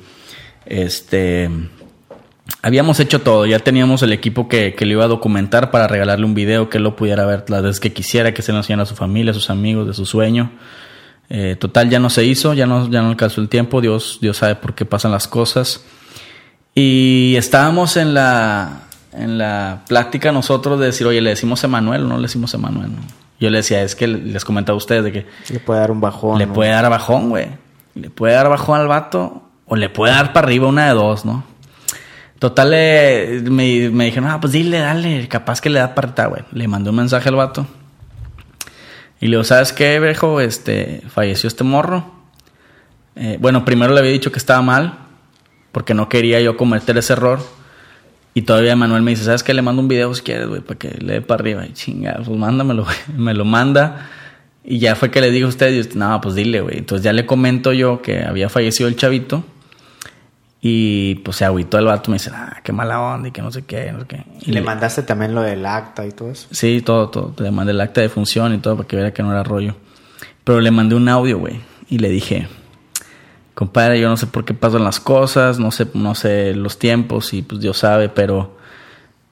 Este. 0.65 1.49
Habíamos 2.61 2.99
hecho 2.99 3.21
todo, 3.21 3.45
ya 3.45 3.59
teníamos 3.59 4.01
el 4.01 4.11
equipo 4.11 4.47
que, 4.47 4.73
que 4.73 4.85
le 4.85 4.93
iba 4.93 5.03
a 5.03 5.07
documentar 5.07 5.69
para 5.69 5.87
regalarle 5.87 6.25
un 6.25 6.33
video 6.33 6.69
que 6.69 6.77
él 6.77 6.83
lo 6.83 6.95
pudiera 6.95 7.25
ver 7.25 7.45
las 7.49 7.61
veces 7.61 7.79
que 7.79 7.93
quisiera, 7.93 8.33
que 8.33 8.41
se 8.41 8.51
lo 8.51 8.57
enseñara 8.57 8.83
a 8.83 8.85
su 8.85 8.95
familia, 8.95 9.31
a 9.31 9.33
sus 9.33 9.49
amigos, 9.49 9.87
de 9.87 9.93
su 9.93 10.05
sueño. 10.05 10.51
Eh, 11.29 11.55
total, 11.57 11.89
ya 11.89 11.99
no 11.99 12.09
se 12.09 12.25
hizo, 12.25 12.53
ya 12.53 12.65
no, 12.65 12.89
ya 12.89 13.01
no 13.01 13.09
alcanzó 13.09 13.39
el 13.39 13.49
tiempo, 13.49 13.81
Dios, 13.81 14.17
Dios 14.21 14.37
sabe 14.37 14.55
por 14.55 14.73
qué 14.73 14.85
pasan 14.85 15.11
las 15.11 15.27
cosas. 15.27 15.85
Y 16.75 17.35
estábamos 17.37 17.97
en 17.97 18.13
la, 18.13 18.81
en 19.13 19.37
la 19.37 19.81
plática 19.87 20.31
nosotros 20.31 20.79
de 20.79 20.87
decir, 20.87 21.05
oye, 21.07 21.21
le 21.21 21.31
decimos 21.31 21.63
Emanuel 21.63 22.03
o 22.03 22.07
no 22.07 22.15
le 22.17 22.23
decimos 22.23 22.53
Emanuel. 22.53 22.91
¿no? 22.91 23.01
Yo 23.39 23.49
le 23.49 23.57
decía, 23.57 23.81
es 23.83 23.95
que 23.95 24.07
les 24.07 24.43
comentaba 24.45 24.75
a 24.75 24.77
ustedes 24.77 25.03
de 25.03 25.11
que 25.11 25.25
Le 25.49 25.59
puede 25.59 25.79
dar 25.81 25.91
un 25.91 26.01
bajón. 26.01 26.39
le 26.39 26.45
¿no? 26.47 26.53
puede 26.53 26.71
dar 26.71 26.89
bajón, 26.89 27.29
güey. 27.29 27.47
Le 27.95 28.09
puede 28.09 28.33
dar 28.33 28.49
bajón 28.49 28.79
al 28.79 28.87
vato 28.87 29.43
o 29.65 29.75
le 29.75 29.89
puede 29.89 30.13
dar 30.13 30.33
para 30.33 30.47
arriba 30.47 30.67
una 30.67 30.87
de 30.87 30.93
dos, 30.93 31.25
¿no? 31.25 31.43
Total, 32.39 32.71
eh, 32.73 33.41
me, 33.45 33.89
me 33.89 34.05
dijeron, 34.05 34.29
ah, 34.29 34.39
pues 34.41 34.51
dile, 34.51 34.79
dale, 34.79 35.27
capaz 35.29 35.61
que 35.61 35.69
le 35.69 35.79
da 35.79 35.95
parta, 35.95 36.25
güey. 36.25 36.43
Le 36.51 36.67
mandé 36.67 36.89
un 36.89 36.97
mensaje 36.97 37.29
al 37.29 37.35
vato. 37.35 37.65
Y 39.21 39.27
le 39.27 39.31
digo, 39.37 39.43
¿sabes 39.45 39.71
qué, 39.71 39.99
viejo? 40.01 40.41
Este, 40.41 41.01
falleció 41.07 41.47
este 41.47 41.63
morro. 41.63 42.11
Eh, 43.15 43.37
bueno, 43.39 43.63
primero 43.63 43.93
le 43.93 43.99
había 43.99 44.11
dicho 44.11 44.31
que 44.31 44.39
estaba 44.39 44.61
mal, 44.61 44.97
porque 45.73 45.93
no 45.93 46.07
quería 46.07 46.39
yo 46.39 46.55
cometer 46.55 46.97
ese 46.97 47.13
error. 47.13 47.39
Y 48.35 48.43
todavía 48.43 48.75
Manuel 48.75 49.01
me 49.01 49.11
dice, 49.11 49.25
¿sabes 49.25 49.43
qué? 49.43 49.53
Le 49.53 49.61
mando 49.61 49.81
un 49.81 49.87
video 49.87 50.13
si 50.13 50.21
quieres, 50.21 50.47
güey, 50.47 50.61
para 50.61 50.79
que 50.79 50.89
le 50.99 51.13
dé 51.13 51.21
para 51.21 51.41
arriba. 51.41 51.65
Y 51.65 51.73
chinga, 51.73 52.21
pues 52.23 52.37
mándamelo, 52.37 52.83
güey. 52.85 52.95
Me 53.17 53.33
lo 53.33 53.43
manda. 53.43 54.09
Y 54.63 54.79
ya 54.79 54.95
fue 54.95 55.11
que 55.11 55.19
le 55.19 55.31
digo 55.31 55.47
a 55.47 55.49
usted, 55.49 55.73
y 55.73 55.79
usted, 55.81 55.95
no, 55.95 56.21
pues 56.21 56.35
dile, 56.35 56.61
güey. 56.61 56.77
Entonces 56.77 57.03
ya 57.03 57.11
le 57.11 57.25
comento 57.25 57.73
yo 57.73 58.01
que 58.01 58.23
había 58.23 58.49
fallecido 58.49 58.87
el 58.87 58.95
chavito. 58.95 59.43
Y 60.61 61.15
pues 61.15 61.37
se 61.37 61.45
agüitó 61.45 61.77
el 61.77 61.85
vato, 61.85 62.09
me 62.09 62.15
dice, 62.15 62.31
ah, 62.33 62.61
qué 62.63 62.71
mala 62.71 63.01
onda 63.01 63.27
y 63.27 63.31
que 63.31 63.41
no 63.41 63.51
sé 63.51 63.65
qué, 63.65 63.91
no 63.91 63.99
sé 64.01 64.05
qué. 64.07 64.23
Y 64.41 64.51
le 64.51 64.61
mandaste 64.61 65.03
también 65.03 65.35
lo 65.35 65.41
del 65.41 65.65
acta 65.65 66.05
y 66.05 66.11
todo 66.11 66.31
eso. 66.31 66.47
Sí, 66.51 66.81
todo, 66.81 67.09
todo. 67.09 67.33
Le 67.39 67.51
mandé 67.51 67.73
el 67.73 67.81
acta 67.81 67.99
de 67.99 68.07
función 68.07 68.53
y 68.53 68.59
todo 68.59 68.77
para 68.77 68.87
que 68.87 68.95
viera 68.95 69.11
que 69.11 69.23
no 69.23 69.31
era 69.31 69.43
rollo. 69.43 69.75
Pero 70.43 70.61
le 70.61 70.71
mandé 70.71 70.95
un 70.95 71.09
audio, 71.09 71.39
güey. 71.39 71.59
Y 71.89 71.97
le 71.97 72.09
dije, 72.09 72.47
compadre, 73.53 73.99
yo 73.99 74.09
no 74.09 74.17
sé 74.17 74.27
por 74.27 74.45
qué 74.45 74.53
pasan 74.53 74.83
las 74.83 74.99
cosas, 74.99 75.59
no 75.59 75.71
sé, 75.71 75.87
no 75.93 76.15
sé 76.15 76.55
los 76.55 76.79
tiempos 76.79 77.33
y 77.33 77.41
pues 77.41 77.61
Dios 77.61 77.77
sabe, 77.77 78.09
pero 78.09 78.57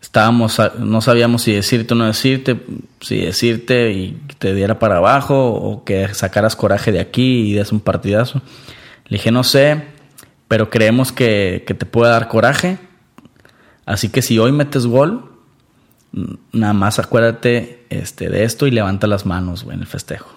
estábamos, 0.01 0.59
no 0.79 1.01
sabíamos 1.01 1.43
si 1.43 1.53
decirte 1.53 1.93
o 1.93 1.97
no 1.97 2.05
decirte, 2.05 2.59
si 2.99 3.17
decirte 3.17 3.91
y 3.91 4.21
te 4.37 4.53
diera 4.53 4.79
para 4.79 4.97
abajo 4.97 5.51
o 5.53 5.83
que 5.83 6.13
sacaras 6.13 6.55
coraje 6.55 6.91
de 6.91 6.99
aquí 6.99 7.51
y 7.51 7.53
des 7.53 7.71
un 7.71 7.79
partidazo. 7.79 8.41
Le 9.07 9.17
dije, 9.17 9.31
no 9.31 9.43
sé, 9.43 9.83
pero 10.47 10.69
creemos 10.69 11.11
que, 11.11 11.63
que 11.65 11.73
te 11.73 11.85
puede 11.85 12.11
dar 12.11 12.27
coraje. 12.27 12.77
Así 13.85 14.09
que 14.09 14.21
si 14.21 14.39
hoy 14.39 14.51
metes 14.51 14.85
gol, 14.85 15.31
nada 16.51 16.73
más 16.73 16.99
acuérdate 16.99 17.85
este, 17.89 18.29
de 18.29 18.43
esto 18.43 18.67
y 18.67 18.71
levanta 18.71 19.07
las 19.07 19.25
manos, 19.25 19.65
en 19.69 19.79
el 19.79 19.87
festejo. 19.87 20.31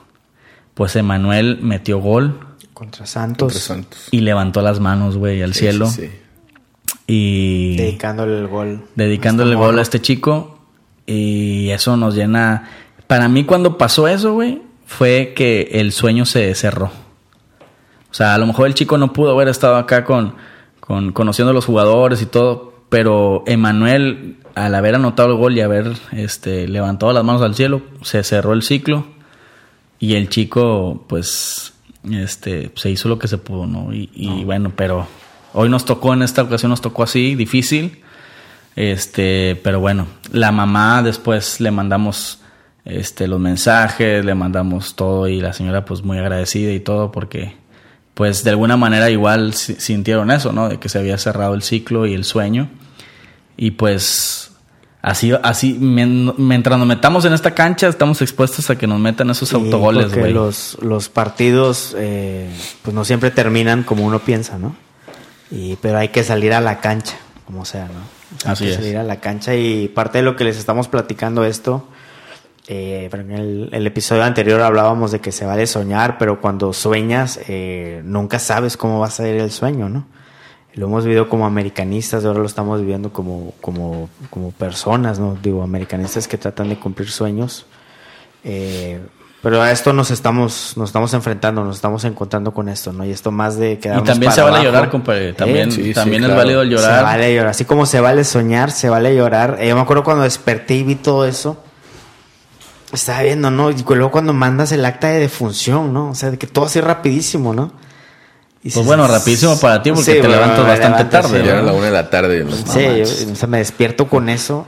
Pues 0.74 0.96
Emanuel 0.96 1.58
metió 1.62 1.98
gol 1.98 2.38
Contra 2.74 3.06
Santos. 3.06 3.52
Contra 3.52 3.60
Santos. 3.60 4.08
y 4.10 4.20
levantó 4.20 4.60
las 4.60 4.80
manos, 4.80 5.16
güey, 5.16 5.42
al 5.42 5.54
Sí, 5.54 5.60
cielo. 5.60 5.86
sí, 5.86 6.02
sí. 6.02 6.10
Y 7.06 7.76
Dedicándole 7.76 8.38
el 8.38 8.48
gol. 8.48 8.80
dedicándole 8.94 9.50
el 9.50 9.54
Este 9.54 9.60
gol 9.60 9.66
morro. 9.72 9.78
a 9.78 9.82
este 9.82 10.00
chico. 10.00 10.58
Y 11.06 11.70
eso 11.70 11.96
nos 11.96 12.14
llena. 12.14 12.68
Para 13.06 13.28
mí, 13.28 13.44
cuando 13.44 13.76
pasó 13.76 14.08
eso, 14.08 14.32
güey, 14.32 14.62
fue 14.86 15.34
que 15.36 15.68
el 15.72 15.92
sueño 15.92 16.24
se 16.24 16.54
cerró. 16.54 16.86
O 18.10 18.14
sea, 18.14 18.34
a 18.34 18.38
lo 18.38 18.46
mejor 18.46 18.66
el 18.68 18.74
chico 18.74 18.96
no 18.96 19.12
pudo 19.12 19.32
haber 19.32 19.48
estado 19.48 19.76
acá 19.76 20.04
con, 20.04 20.34
con 20.80 21.12
conociendo 21.12 21.50
a 21.50 21.54
los 21.54 21.66
jugadores 21.66 22.22
y 22.22 22.26
todo. 22.26 22.72
Pero 22.88 23.42
Emanuel, 23.46 24.38
al 24.54 24.74
haber 24.74 24.94
anotado 24.94 25.30
el 25.32 25.36
gol 25.36 25.56
y 25.56 25.60
haber 25.60 25.92
este, 26.12 26.66
levantado 26.68 27.12
las 27.12 27.24
manos 27.24 27.42
al 27.42 27.54
cielo, 27.54 27.82
se 28.02 28.22
cerró 28.24 28.52
el 28.54 28.62
ciclo. 28.62 29.06
Y 29.98 30.14
el 30.14 30.28
chico, 30.30 31.04
pues, 31.08 31.73
este, 32.10 32.70
se 32.74 32.90
hizo 32.90 33.08
lo 33.08 33.18
que 33.18 33.28
se 33.28 33.38
pudo, 33.38 33.66
¿no? 33.66 33.92
Y, 33.94 34.10
y 34.14 34.44
bueno, 34.44 34.72
pero 34.74 35.06
hoy 35.52 35.68
nos 35.68 35.84
tocó, 35.84 36.12
en 36.14 36.22
esta 36.22 36.42
ocasión 36.42 36.70
nos 36.70 36.80
tocó 36.80 37.02
así, 37.04 37.34
difícil. 37.34 38.00
Este, 38.76 39.58
pero 39.62 39.78
bueno, 39.80 40.06
la 40.32 40.50
mamá 40.50 41.02
después 41.02 41.60
le 41.60 41.70
mandamos 41.70 42.40
este 42.84 43.28
los 43.28 43.38
mensajes, 43.40 44.24
le 44.24 44.34
mandamos 44.34 44.94
todo 44.96 45.28
y 45.28 45.40
la 45.40 45.52
señora 45.52 45.84
pues 45.84 46.02
muy 46.02 46.18
agradecida 46.18 46.72
y 46.72 46.80
todo 46.80 47.12
porque 47.12 47.54
pues 48.14 48.44
de 48.44 48.50
alguna 48.50 48.76
manera 48.76 49.08
igual 49.10 49.54
si- 49.54 49.76
sintieron 49.76 50.30
eso, 50.30 50.52
¿no? 50.52 50.68
De 50.68 50.78
que 50.78 50.88
se 50.88 50.98
había 50.98 51.16
cerrado 51.18 51.54
el 51.54 51.62
ciclo 51.62 52.06
y 52.06 52.14
el 52.14 52.24
sueño. 52.24 52.68
Y 53.56 53.72
pues 53.72 54.43
así 55.06 55.32
así 55.42 55.74
mien- 55.74 56.34
mientras 56.38 56.78
nos 56.78 56.86
metamos 56.88 57.24
en 57.26 57.32
esta 57.34 57.52
cancha 57.54 57.88
estamos 57.88 58.22
expuestos 58.22 58.70
a 58.70 58.76
que 58.76 58.86
nos 58.86 58.98
metan 58.98 59.28
esos 59.30 59.48
Sí, 59.50 59.54
autogoles, 59.54 60.14
güey. 60.16 60.32
Los, 60.32 60.78
los 60.82 61.08
partidos, 61.08 61.94
eh, 61.98 62.48
pues 62.82 62.94
no 62.94 63.04
siempre 63.04 63.30
terminan 63.30 63.82
como 63.82 64.04
uno 64.04 64.18
piensa, 64.20 64.58
¿no? 64.58 64.74
Y, 65.50 65.76
pero 65.76 65.98
hay 65.98 66.08
que 66.08 66.24
salir 66.24 66.52
a 66.54 66.60
la 66.60 66.80
cancha, 66.80 67.16
como 67.46 67.64
sea, 67.64 67.84
¿no? 67.86 68.00
O 68.36 68.40
sea, 68.40 68.52
Así 68.52 68.64
hay 68.64 68.70
que 68.70 68.74
es. 68.76 68.80
salir 68.80 68.96
a 68.96 69.02
la 69.04 69.20
cancha 69.20 69.54
y 69.54 69.88
parte 69.88 70.18
de 70.18 70.24
lo 70.24 70.36
que 70.36 70.44
les 70.44 70.56
estamos 70.56 70.88
platicando 70.88 71.44
esto, 71.44 71.86
eh, 72.66 73.10
en 73.12 73.30
el, 73.30 73.68
el 73.72 73.86
episodio 73.86 74.24
anterior 74.24 74.62
hablábamos 74.62 75.12
de 75.12 75.20
que 75.20 75.32
se 75.32 75.44
vale 75.44 75.66
soñar, 75.66 76.16
pero 76.18 76.40
cuando 76.40 76.72
sueñas 76.72 77.38
eh, 77.46 78.00
nunca 78.04 78.38
sabes 78.38 78.78
cómo 78.78 78.98
va 79.00 79.08
a 79.08 79.10
salir 79.10 79.36
el 79.36 79.50
sueño, 79.50 79.88
¿no? 79.90 80.06
Lo 80.74 80.86
hemos 80.86 81.04
vivido 81.04 81.28
como 81.28 81.46
americanistas, 81.46 82.24
ahora 82.24 82.40
lo 82.40 82.46
estamos 82.46 82.80
viviendo 82.80 83.12
como, 83.12 83.52
como, 83.60 84.08
como 84.30 84.50
personas, 84.50 85.20
¿no? 85.20 85.38
Digo, 85.40 85.62
americanistas 85.62 86.26
que 86.26 86.36
tratan 86.36 86.68
de 86.68 86.78
cumplir 86.78 87.10
sueños. 87.10 87.66
Eh, 88.42 89.00
pero 89.44 89.60
a 89.60 89.70
esto 89.70 89.92
nos 89.92 90.10
estamos, 90.10 90.72
nos 90.76 90.88
estamos 90.88 91.12
enfrentando, 91.12 91.62
nos 91.62 91.76
estamos 91.76 92.02
encontrando 92.04 92.52
con 92.54 92.70
esto, 92.70 92.92
¿no? 92.94 93.04
Y 93.04 93.10
esto 93.10 93.30
más 93.30 93.58
de 93.58 93.72
Y 93.72 93.76
quedarnos 93.76 94.08
también 94.08 94.32
se 94.32 94.40
vale 94.40 94.56
abajo, 94.56 94.64
llorar, 94.64 94.90
compadre. 94.90 95.32
También, 95.34 95.68
¿eh? 95.68 95.70
Sí, 95.70 95.84
sí, 95.84 95.92
también 95.92 96.22
es 96.22 96.28
claro. 96.28 96.40
válido 96.40 96.62
el 96.62 96.70
llorar. 96.70 96.98
Se 96.98 97.02
vale 97.04 97.34
llorar. 97.34 97.50
Así 97.50 97.64
como 97.66 97.84
se 97.84 98.00
vale 98.00 98.24
soñar, 98.24 98.70
se 98.70 98.88
vale 98.88 99.14
llorar. 99.14 99.58
Eh, 99.60 99.68
yo 99.68 99.76
me 99.76 99.82
acuerdo 99.82 100.02
cuando 100.02 100.22
desperté 100.22 100.76
y 100.76 100.82
vi 100.82 100.94
todo 100.94 101.26
eso. 101.26 101.62
Estaba 102.90 103.22
viendo, 103.22 103.50
¿no? 103.50 103.70
Y 103.70 103.84
luego 103.86 104.10
cuando 104.10 104.32
mandas 104.32 104.72
el 104.72 104.84
acta 104.84 105.08
de 105.08 105.20
defunción, 105.20 105.92
¿no? 105.92 106.08
O 106.10 106.14
sea, 106.14 106.30
de 106.30 106.38
que 106.38 106.46
todo 106.46 106.64
así 106.64 106.80
rapidísimo, 106.80 107.52
¿no? 107.52 107.70
Y 108.66 108.70
Pues 108.70 108.86
bueno, 108.86 109.06
rapidísimo 109.06 109.60
para 109.60 109.82
ti 109.82 109.90
porque 109.92 110.14
te 110.14 110.20
bueno, 110.20 110.34
levantas 110.36 110.66
bastante 110.66 111.04
levanto, 111.04 111.10
tarde, 111.10 111.40
sí, 111.40 111.44
Ya 111.46 111.52
era 111.52 111.62
la 111.62 111.72
una 111.74 111.84
de 111.86 111.92
la 111.92 112.08
tarde. 112.10 112.44
¿no? 112.44 112.50
Sí, 112.50 112.80
yo- 113.26 113.32
o 113.32 113.36
sea, 113.36 113.46
me 113.46 113.58
despierto 113.58 114.08
con 114.08 114.30
eso 114.30 114.66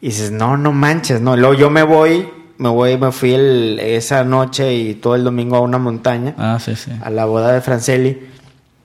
y 0.00 0.08
dices, 0.08 0.32
no, 0.32 0.56
no 0.56 0.72
manches, 0.72 1.20
no. 1.20 1.36
Luego 1.36 1.54
yo 1.54 1.70
me 1.70 1.84
voy, 1.84 2.28
me 2.58 2.68
voy, 2.68 2.98
me 2.98 3.12
fui 3.12 3.32
el- 3.34 3.78
esa 3.80 4.24
noche 4.24 4.74
y 4.74 4.94
todo 4.94 5.14
el 5.14 5.22
domingo 5.22 5.56
a 5.56 5.60
una 5.60 5.78
montaña, 5.78 6.34
Ah, 6.36 6.58
sí, 6.62 6.74
sí. 6.74 6.90
a 7.00 7.08
la 7.10 7.26
boda 7.26 7.52
de 7.52 7.60
Franceli. 7.60 8.26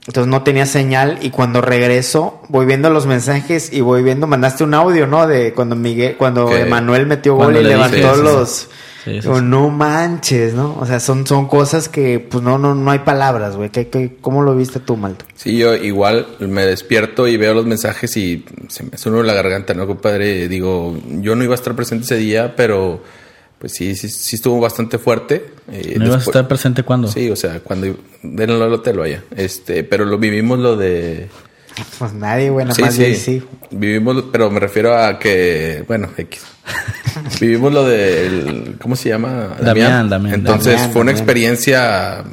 Entonces 0.07 0.29
no 0.29 0.43
tenía 0.43 0.65
señal 0.67 1.17
y 1.21 1.29
cuando 1.31 1.61
regreso 1.61 2.41
voy 2.49 2.65
viendo 2.67 2.89
los 2.91 3.07
mensajes 3.07 3.73
y 3.73 3.81
voy 3.81 4.03
viendo, 4.03 4.27
mandaste 4.27 4.63
un 4.63 4.73
audio, 4.75 5.05
¿no? 5.07 5.25
De 5.27 5.53
cuando 5.53 5.75
Miguel, 5.75 6.15
cuando 6.17 6.51
Emanuel 6.55 7.07
metió 7.07 7.35
gol 7.35 7.55
y 7.55 7.63
le 7.63 7.69
levantó 7.69 8.15
los... 8.17 8.49
sí. 8.49 8.67
Sí, 9.03 9.21
sí. 9.21 9.29
no 9.41 9.69
manches, 9.69 10.53
¿no? 10.53 10.77
O 10.79 10.85
sea, 10.85 10.99
son, 10.99 11.25
son 11.25 11.47
cosas 11.47 11.89
que, 11.89 12.19
pues 12.19 12.43
no, 12.43 12.57
no, 12.57 12.75
no 12.75 12.91
hay 12.91 12.99
palabras, 12.99 13.55
güey. 13.55 13.69
¿Qué, 13.69 13.87
qué, 13.87 14.17
cómo 14.21 14.43
lo 14.43 14.55
viste 14.55 14.79
tú, 14.79 14.95
Malto? 14.95 15.25
Sí, 15.35 15.57
yo 15.57 15.75
igual 15.75 16.27
me 16.39 16.65
despierto 16.65 17.27
y 17.27 17.37
veo 17.37 17.53
los 17.53 17.65
mensajes 17.65 18.15
y 18.17 18.45
se 18.67 18.83
me 18.83 18.91
uno 19.05 19.23
la 19.23 19.33
garganta, 19.33 19.73
¿no, 19.73 19.87
compadre? 19.87 20.47
Digo, 20.47 20.95
yo 21.19 21.35
no 21.35 21.43
iba 21.43 21.53
a 21.53 21.55
estar 21.55 21.75
presente 21.75 22.05
ese 22.05 22.17
día, 22.17 22.55
pero 22.55 23.01
pues 23.57 23.73
sí, 23.73 23.95
sí, 23.95 24.09
sí 24.09 24.35
estuvo 24.35 24.59
bastante 24.59 24.97
fuerte. 24.97 25.53
Eh, 25.71 25.95
¿No 25.97 26.05
ibas 26.07 26.27
a 26.27 26.29
estar 26.29 26.47
presente 26.47 26.83
cuando? 26.83 27.07
Sí, 27.07 27.29
o 27.29 27.35
sea, 27.35 27.59
cuando 27.59 27.95
den 28.23 28.49
el 28.49 28.61
hotel 28.61 28.97
vaya. 28.97 29.23
Este, 29.35 29.83
pero 29.83 30.05
lo 30.05 30.17
vivimos 30.17 30.59
lo 30.59 30.77
de 30.77 31.29
Pues 31.97 32.13
nadie, 32.13 32.49
güey, 32.49 32.65
nada 32.65 32.75
Sí, 32.75 32.81
más 32.81 32.93
sí. 32.95 33.15
sí. 33.15 33.43
Vivimos, 33.71 34.25
pero 34.31 34.49
me 34.51 34.59
refiero 34.59 34.95
a 34.97 35.17
que, 35.17 35.83
bueno, 35.87 36.09
X. 36.17 36.41
Vivimos 37.41 37.71
lo 37.73 37.85
del, 37.85 38.75
¿cómo 38.81 38.95
se 38.95 39.09
llama? 39.09 39.55
Damián, 39.59 40.09
Damián, 40.09 40.35
Entonces 40.35 40.73
Damián, 40.73 40.91
fue 40.91 41.01
una 41.01 41.11
Damián. 41.11 41.23
experiencia 41.23 42.23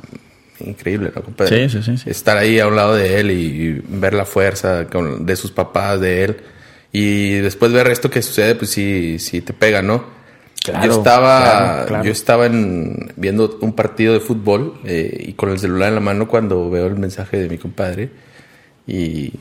increíble, 0.65 1.13
¿no, 1.15 1.23
compadre? 1.23 1.69
Sí, 1.69 1.79
sí, 1.79 1.83
sí, 1.85 1.99
sí. 1.99 2.11
Estar 2.11 2.37
ahí 2.37 2.59
a 2.59 2.67
un 2.67 2.77
lado 2.77 2.95
de 2.95 3.21
él 3.21 3.31
y 3.31 3.81
ver 3.89 4.15
la 4.15 4.25
fuerza 4.25 4.87
con- 4.87 5.25
de 5.25 5.37
sus 5.37 5.51
papás, 5.53 6.01
de 6.01 6.25
él. 6.25 6.37
Y 6.93 7.35
después 7.35 7.71
ver 7.73 7.87
esto 7.89 8.11
que 8.11 8.23
sucede, 8.23 8.55
pues 8.57 8.71
sí, 8.71 9.19
sí 9.19 9.41
te 9.41 9.53
pega, 9.53 9.83
¿no? 9.83 10.05
Claro, 10.65 10.87
yo 10.87 10.93
estaba, 10.99 11.41
claro, 11.41 11.87
claro. 11.87 12.05
yo 12.05 12.11
estaba 12.13 12.47
en, 12.47 13.13
viendo 13.17 13.59
un 13.61 13.73
partido 13.75 14.13
de 14.15 14.21
fútbol 14.21 14.81
eh, 14.85 15.27
y 15.29 15.33
con 15.35 15.51
el 15.51 15.59
celular 15.59 15.91
en 15.91 15.95
la 15.95 16.01
mano 16.01 16.27
cuando 16.27 16.69
veo 16.69 16.87
el 16.89 16.97
mensaje 16.97 17.39
de 17.39 17.49
mi 17.49 17.59
compadre. 17.59 18.11
Y 18.89 19.33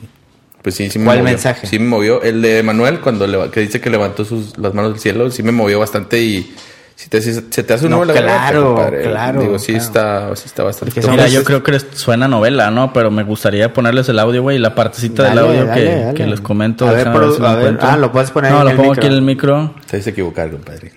pues 0.62 0.74
sí, 0.74 0.90
sí 0.90 0.98
me 0.98 1.06
¿Cuál 1.06 1.18
movió. 1.20 1.30
mensaje? 1.32 1.66
Sí 1.66 1.78
me 1.78 1.86
movió. 1.86 2.22
El 2.22 2.42
de 2.42 2.62
Manuel, 2.62 3.00
cuando 3.00 3.26
le- 3.26 3.50
que 3.50 3.60
dice 3.60 3.80
que 3.80 3.88
levantó 3.90 4.24
sus, 4.24 4.58
las 4.58 4.74
manos 4.74 4.92
del 4.92 5.00
cielo, 5.00 5.30
sí 5.30 5.42
me 5.42 5.52
movió 5.52 5.80
bastante 5.80 6.20
y 6.20 6.54
si 6.94 7.08
te, 7.08 7.22
si 7.22 7.32
se 7.32 7.62
te 7.62 7.72
hace 7.72 7.84
un 7.86 7.92
No, 7.92 8.02
claro, 8.02 8.74
compadre. 8.74 9.02
claro, 9.04 9.40
Digo, 9.40 9.58
sí 9.58 9.72
claro. 9.72 9.84
está, 9.84 10.36
sí 10.36 10.42
está 10.46 10.64
bastante. 10.64 11.00
Mira, 11.08 11.28
yo 11.28 11.44
creo 11.44 11.62
que 11.62 11.72
les 11.72 11.86
suena 11.94 12.26
novela, 12.28 12.70
¿no? 12.72 12.92
Pero 12.92 13.10
me 13.10 13.22
gustaría 13.22 13.72
ponerles 13.72 14.08
el 14.10 14.18
audio, 14.18 14.42
güey, 14.42 14.58
la 14.58 14.74
partecita 14.74 15.22
del 15.22 15.36
Dale, 15.36 15.48
audio 15.48 15.64
dale, 15.66 15.80
que, 15.84 15.94
dale. 15.96 16.14
que 16.14 16.26
les 16.26 16.40
comento. 16.40 16.86
A 16.88 16.92
ver, 16.92 17.06
produ- 17.08 17.36
si 17.36 17.44
a 17.44 17.54
ver. 17.54 17.78
Ah, 17.80 17.96
lo 17.96 18.10
puedes 18.12 18.30
poner 18.32 18.50
No, 18.52 18.58
en 18.58 18.64
lo 18.64 18.70
el 18.72 18.76
pongo 18.76 18.90
micro. 18.90 19.00
aquí 19.00 19.06
en 19.06 19.12
el 19.14 19.22
micro. 19.22 19.74
Te 19.88 19.96
dice 19.98 20.10
equivocar, 20.10 20.50
compadre. 20.50 20.92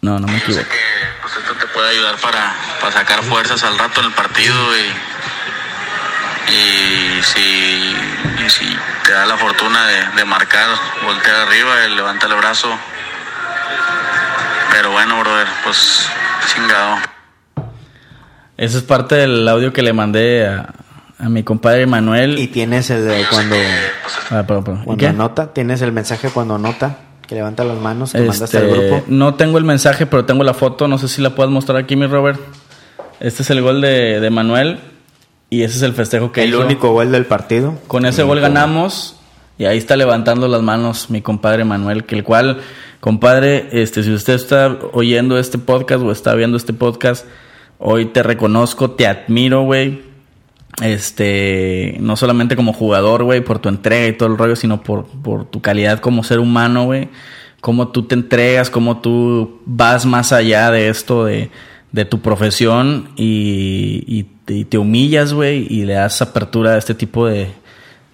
No, 0.00 0.18
no 0.18 0.26
me 0.26 0.38
equivoco. 0.38 0.64
que 0.64 1.20
pues 1.20 1.34
esto 1.36 1.52
te 1.60 1.66
puede 1.72 1.90
ayudar 1.90 2.16
para, 2.20 2.54
para 2.80 2.92
sacar 2.92 3.22
fuerzas 3.22 3.62
al 3.62 3.78
rato 3.78 4.00
en 4.00 4.06
el 4.06 4.12
partido 4.14 4.54
y, 4.54 5.21
y 6.54 7.22
si, 7.22 7.94
y 8.46 8.50
si 8.50 8.64
te 9.04 9.12
da 9.12 9.26
la 9.26 9.36
fortuna 9.36 9.86
de, 9.86 9.94
de 10.16 10.24
marcar, 10.24 10.68
voltea 11.04 11.42
arriba 11.42 11.86
y 11.90 11.94
levanta 11.96 12.26
el 12.26 12.34
brazo. 12.34 12.68
Pero 14.72 14.90
bueno, 14.92 15.20
brother, 15.20 15.46
pues 15.64 16.08
chingado. 16.54 16.96
Ese 18.56 18.78
es 18.78 18.84
parte 18.84 19.14
del 19.16 19.46
audio 19.48 19.72
que 19.72 19.82
le 19.82 19.92
mandé 19.92 20.46
a, 20.46 20.72
a 21.18 21.28
mi 21.28 21.42
compadre 21.42 21.86
Manuel. 21.86 22.38
Y 22.38 22.48
tienes 22.48 22.90
el 22.90 23.06
de 23.06 23.24
cuando 23.30 23.56
Ah, 24.30 24.44
perdón, 24.46 24.64
perdón. 24.64 24.80
¿Y 24.82 24.84
Cuando 24.84 25.00
qué? 25.00 25.06
anota, 25.08 25.52
tienes 25.52 25.82
el 25.82 25.92
mensaje 25.92 26.30
cuando 26.30 26.54
anota, 26.54 26.96
que 27.26 27.34
levanta 27.34 27.64
las 27.64 27.78
manos, 27.78 28.12
que 28.12 28.20
mandaste 28.20 28.58
al 28.58 28.64
Este, 28.68 28.86
grupo. 28.88 29.04
no 29.08 29.34
tengo 29.34 29.58
el 29.58 29.64
mensaje, 29.64 30.06
pero 30.06 30.24
tengo 30.24 30.44
la 30.44 30.54
foto. 30.54 30.88
No 30.88 30.98
sé 30.98 31.08
si 31.08 31.20
la 31.22 31.30
puedes 31.34 31.50
mostrar 31.52 31.76
aquí, 31.78 31.96
mi 31.96 32.06
Robert. 32.06 32.40
Este 33.20 33.42
es 33.42 33.50
el 33.50 33.60
gol 33.62 33.80
de, 33.80 34.20
de 34.20 34.30
Manuel. 34.30 34.80
Y 35.52 35.64
ese 35.64 35.76
es 35.76 35.82
el 35.82 35.92
festejo 35.92 36.32
que 36.32 36.44
El 36.44 36.48
hizo. 36.48 36.64
único 36.64 36.92
gol 36.92 37.12
del 37.12 37.26
partido. 37.26 37.78
Con 37.86 38.06
ese 38.06 38.22
gol 38.22 38.40
ganamos. 38.40 39.16
Y 39.58 39.66
ahí 39.66 39.76
está 39.76 39.96
levantando 39.98 40.48
las 40.48 40.62
manos 40.62 41.10
mi 41.10 41.20
compadre 41.20 41.66
Manuel. 41.66 42.04
Que 42.04 42.14
el 42.14 42.24
cual, 42.24 42.62
compadre, 43.00 43.68
este, 43.70 44.02
si 44.02 44.10
usted 44.14 44.32
está 44.32 44.78
oyendo 44.94 45.38
este 45.38 45.58
podcast 45.58 46.02
o 46.02 46.10
está 46.10 46.34
viendo 46.34 46.56
este 46.56 46.72
podcast, 46.72 47.26
hoy 47.76 48.06
te 48.06 48.22
reconozco, 48.22 48.92
te 48.92 49.06
admiro, 49.06 49.64
güey. 49.64 50.00
Este, 50.82 51.98
no 52.00 52.16
solamente 52.16 52.56
como 52.56 52.72
jugador, 52.72 53.24
güey, 53.24 53.42
por 53.42 53.58
tu 53.58 53.68
entrega 53.68 54.06
y 54.06 54.14
todo 54.14 54.30
el 54.30 54.38
rollo, 54.38 54.56
sino 54.56 54.82
por, 54.82 55.04
por 55.04 55.44
tu 55.44 55.60
calidad 55.60 55.98
como 55.98 56.24
ser 56.24 56.38
humano, 56.38 56.86
güey. 56.86 57.10
Cómo 57.60 57.88
tú 57.88 58.04
te 58.04 58.14
entregas, 58.14 58.70
cómo 58.70 59.02
tú 59.02 59.60
vas 59.66 60.06
más 60.06 60.32
allá 60.32 60.70
de 60.70 60.88
esto, 60.88 61.26
de, 61.26 61.50
de 61.92 62.06
tu 62.06 62.20
profesión 62.22 63.10
y, 63.16 64.02
y 64.06 64.22
te, 64.52 64.58
y 64.58 64.64
te 64.64 64.78
humillas, 64.78 65.32
güey, 65.32 65.66
y 65.68 65.84
le 65.84 65.94
das 65.94 66.20
apertura 66.22 66.72
a 66.72 66.78
este 66.78 66.94
tipo 66.94 67.26
de, 67.26 67.48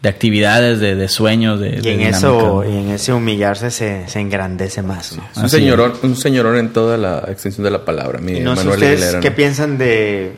de 0.02 0.08
actividades, 0.08 0.80
de, 0.80 0.94
de 0.94 1.08
sueños, 1.08 1.60
de, 1.60 1.68
Y 1.68 1.80
de 1.80 1.92
en 1.92 1.98
dinámica, 1.98 2.18
eso, 2.18 2.64
y 2.64 2.76
en 2.76 2.90
ese 2.90 3.12
humillarse 3.12 3.70
se, 3.70 4.08
se 4.08 4.20
engrandece 4.20 4.82
más, 4.82 5.16
¿no? 5.16 5.24
Un 5.42 5.48
señorón, 5.48 5.94
un 6.02 6.16
señorón 6.16 6.56
en 6.56 6.72
toda 6.72 6.96
la 6.96 7.24
extensión 7.28 7.64
de 7.64 7.70
la 7.70 7.84
palabra, 7.84 8.20
mi 8.20 8.40
no 8.40 8.54
Manuel 8.54 8.76
ustedes 8.76 9.02
Aguilera, 9.02 9.20
qué 9.20 9.30
piensan 9.30 9.78
de... 9.78 10.32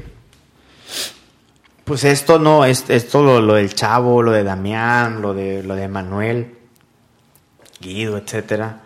Pues 1.85 2.05
esto 2.05 2.39
no, 2.39 2.65
es, 2.65 2.85
esto 2.89 3.23
lo, 3.23 3.41
lo 3.41 3.55
del 3.55 3.75
Chavo, 3.75 4.23
lo 4.23 4.31
de 4.31 4.45
Damián, 4.45 5.21
lo 5.23 5.35
de, 5.35 5.65
lo 5.65 5.75
de 5.75 5.89
Manuel, 5.89 6.55
Guido, 7.81 8.17
etcétera. 8.17 8.83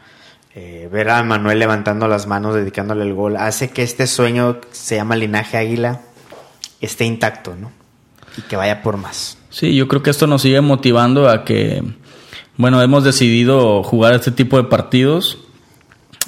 Eh, 0.55 0.89
ver 0.91 1.11
a 1.11 1.23
Manuel 1.23 1.59
levantando 1.59 2.09
las 2.09 2.27
manos, 2.27 2.55
dedicándole 2.55 3.03
el 3.05 3.13
gol, 3.13 3.37
hace 3.37 3.71
que 3.71 3.83
este 3.83 4.07
sueño 4.07 4.61
se 4.71 4.97
llama 4.97 5.17
Linaje 5.17 5.59
Águila 5.59 6.01
esté 6.81 7.05
intacto, 7.05 7.55
¿no? 7.61 7.71
Y 8.37 8.43
que 8.43 8.57
vaya 8.57 8.83
por 8.83 8.97
más. 8.97 9.39
Sí, 9.51 9.75
yo 9.77 9.87
creo 9.89 10.03
que 10.03 10.11
esto 10.11 10.27
nos 10.27 10.43
sigue 10.43 10.61
motivando 10.61 11.29
a 11.29 11.45
que, 11.45 11.83
bueno, 12.57 12.83
hemos 12.83 13.05
decidido 13.05 13.83
jugar 13.83 14.15
este 14.15 14.31
tipo 14.33 14.57
de 14.57 14.65
partidos 14.65 15.39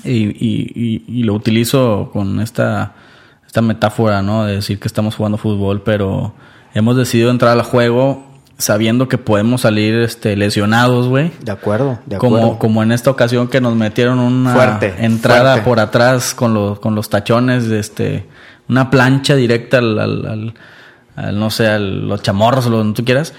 y, 0.04 0.10
y- 0.12 0.72
y- 0.74 1.04
y 1.08 1.22
lo 1.24 1.34
utilizo 1.34 2.10
con 2.12 2.40
esta, 2.40 2.94
esta 3.46 3.62
metáfora, 3.62 4.22
¿no? 4.22 4.44
De 4.44 4.56
decir 4.56 4.78
que 4.78 4.86
estamos 4.86 5.16
jugando 5.16 5.38
fútbol, 5.38 5.82
pero 5.82 6.34
hemos 6.74 6.96
decidido 6.96 7.30
entrar 7.30 7.52
al 7.52 7.62
juego 7.62 8.24
sabiendo 8.58 9.08
que 9.08 9.18
podemos 9.18 9.62
salir 9.62 9.96
este, 9.96 10.36
lesionados, 10.36 11.08
güey. 11.08 11.30
De 11.42 11.50
acuerdo, 11.52 11.98
de 12.06 12.16
acuerdo. 12.16 12.36
Como, 12.38 12.58
como 12.58 12.82
en 12.82 12.92
esta 12.92 13.10
ocasión 13.10 13.48
que 13.48 13.60
nos 13.60 13.74
metieron 13.74 14.18
una 14.18 14.54
Fuerte, 14.54 14.94
entrada 14.98 15.52
fuerte. 15.54 15.68
por 15.68 15.80
atrás 15.80 16.34
con 16.34 16.54
los, 16.54 16.78
con 16.78 16.94
los 16.94 17.10
tachones, 17.10 17.68
de 17.68 17.80
este, 17.80 18.26
una 18.68 18.90
plancha 18.90 19.34
directa 19.36 19.78
al, 19.78 19.98
al- 19.98 20.26
al- 20.26 20.54
al, 21.16 21.38
no 21.38 21.50
sé, 21.50 21.66
a 21.68 21.78
los 21.78 22.22
chamorros 22.22 22.66
o 22.66 22.70
lo 22.70 22.82
que 22.84 22.92
tú 22.92 23.04
quieras. 23.04 23.32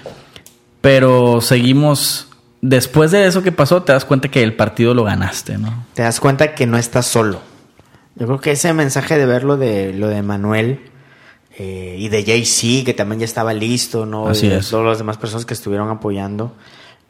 Pero 0.80 1.40
seguimos, 1.40 2.28
después 2.60 3.10
de 3.10 3.26
eso 3.26 3.42
que 3.42 3.52
pasó, 3.52 3.82
te 3.82 3.92
das 3.92 4.04
cuenta 4.04 4.28
que 4.28 4.42
el 4.42 4.54
partido 4.54 4.94
lo 4.94 5.04
ganaste, 5.04 5.58
¿no? 5.58 5.84
te 5.94 6.02
das 6.02 6.20
cuenta 6.20 6.54
que 6.54 6.66
no 6.66 6.76
estás 6.78 7.06
solo. 7.06 7.40
Yo 8.16 8.26
creo 8.26 8.40
que 8.40 8.52
ese 8.52 8.72
mensaje 8.72 9.16
de 9.18 9.26
ver 9.26 9.44
lo 9.44 9.56
de, 9.56 9.92
lo 9.92 10.08
de 10.08 10.22
Manuel 10.22 10.80
eh, 11.56 11.96
y 11.98 12.08
de 12.08 12.24
Jay-Z, 12.24 12.84
que 12.84 12.94
también 12.94 13.20
ya 13.20 13.24
estaba 13.24 13.52
listo, 13.52 14.06
¿no? 14.06 14.28
Así 14.28 14.46
y 14.46 14.50
es. 14.52 14.70
todas 14.70 14.86
las 14.86 14.98
demás 14.98 15.18
personas 15.18 15.46
que 15.46 15.54
estuvieron 15.54 15.88
apoyando, 15.88 16.52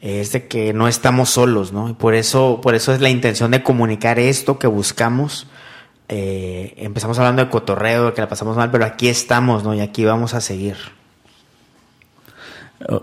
eh, 0.01 0.21
es 0.21 0.31
de 0.33 0.47
que 0.47 0.71
no 0.73 0.87
estamos 0.87 1.29
solos, 1.31 1.71
¿no? 1.73 1.89
Y 1.89 1.93
por 1.93 2.13
eso, 2.15 2.59
por 2.61 2.75
eso 2.75 2.93
es 2.93 3.01
la 3.01 3.09
intención 3.09 3.49
de 3.51 3.63
comunicar 3.63 4.19
esto 4.19 4.59
que 4.59 4.67
buscamos. 4.67 5.47
Eh, 6.11 6.73
empezamos 6.77 7.19
hablando 7.19 7.45
de 7.45 7.51
cotorreo, 7.51 8.07
de 8.07 8.13
que 8.13 8.21
la 8.21 8.27
pasamos 8.27 8.57
mal, 8.57 8.71
pero 8.71 8.83
aquí 8.83 9.07
estamos, 9.07 9.63
¿no? 9.63 9.75
Y 9.75 9.79
aquí 9.79 10.03
vamos 10.03 10.33
a 10.33 10.41
seguir. 10.41 10.75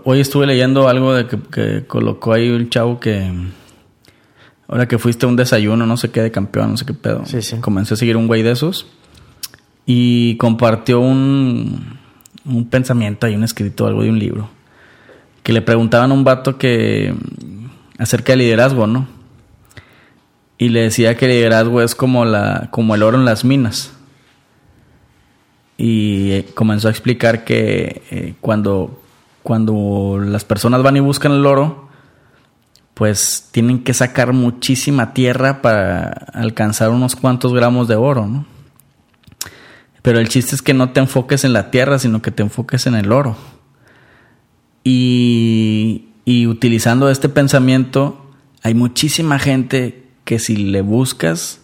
Hoy 0.03 0.19
estuve 0.19 0.45
leyendo 0.45 0.89
algo 0.89 1.13
de 1.13 1.25
que, 1.25 1.39
que 1.39 1.85
colocó 1.87 2.33
ahí 2.33 2.49
un 2.49 2.69
chavo 2.69 2.99
que. 2.99 3.31
Ahora 4.67 4.89
que 4.89 4.97
fuiste 4.97 5.25
a 5.25 5.29
un 5.29 5.37
desayuno, 5.37 5.85
no 5.85 5.95
sé 5.95 6.11
qué, 6.11 6.21
de 6.21 6.31
campeón, 6.31 6.71
no 6.71 6.77
sé 6.77 6.85
qué 6.85 6.93
pedo. 6.93 7.25
Sí, 7.25 7.41
sí. 7.41 7.55
Comencé 7.61 7.93
a 7.93 7.97
seguir 7.97 8.17
un 8.17 8.27
güey 8.27 8.43
de 8.43 8.51
esos. 8.51 8.87
Y 9.85 10.35
compartió 10.35 10.99
un, 10.99 11.97
un 12.43 12.69
pensamiento 12.69 13.25
ahí, 13.25 13.35
un 13.35 13.45
escrito, 13.45 13.87
algo 13.87 14.03
de 14.03 14.09
un 14.09 14.19
libro. 14.19 14.49
Que 15.43 15.53
le 15.53 15.61
preguntaban 15.61 16.11
a 16.11 16.13
un 16.13 16.25
vato 16.25 16.57
que. 16.57 17.15
acerca 17.97 18.33
del 18.33 18.39
liderazgo, 18.39 18.85
¿no? 18.85 19.07
Y 20.57 20.69
le 20.69 20.81
decía 20.81 21.15
que 21.15 21.25
el 21.25 21.31
liderazgo 21.31 21.81
es 21.81 21.93
como, 21.93 22.25
la, 22.25 22.69
como 22.71 22.95
el 22.95 23.03
oro 23.03 23.17
en 23.17 23.25
las 23.25 23.45
minas. 23.45 23.93
Y 25.77 26.31
eh, 26.31 26.45
comenzó 26.55 26.87
a 26.87 26.91
explicar 26.91 27.43
que 27.43 28.01
eh, 28.09 28.33
cuando, 28.41 29.03
cuando 29.43 30.19
las 30.19 30.43
personas 30.43 30.81
van 30.81 30.97
y 30.97 30.99
buscan 30.99 31.31
el 31.31 31.45
oro, 31.45 31.87
pues 32.95 33.49
tienen 33.51 33.83
que 33.83 33.93
sacar 33.93 34.33
muchísima 34.33 35.13
tierra 35.13 35.61
para 35.61 36.07
alcanzar 36.33 36.89
unos 36.89 37.15
cuantos 37.15 37.53
gramos 37.53 37.87
de 37.87 37.95
oro, 37.95 38.25
¿no? 38.25 38.45
Pero 40.01 40.19
el 40.19 40.29
chiste 40.29 40.55
es 40.55 40.63
que 40.63 40.73
no 40.73 40.89
te 40.91 41.01
enfoques 41.01 41.43
en 41.43 41.53
la 41.53 41.69
tierra, 41.69 41.99
sino 41.99 42.21
que 42.21 42.31
te 42.31 42.41
enfoques 42.41 42.87
en 42.87 42.95
el 42.95 43.11
oro. 43.11 43.35
Y, 44.83 46.07
y 46.25 46.47
utilizando 46.47 47.09
este 47.09 47.29
pensamiento, 47.29 48.31
hay 48.63 48.73
muchísima 48.73 49.37
gente 49.37 50.06
que 50.27 50.39
si 50.39 50.57
le 50.57 50.81
buscas 50.81 51.61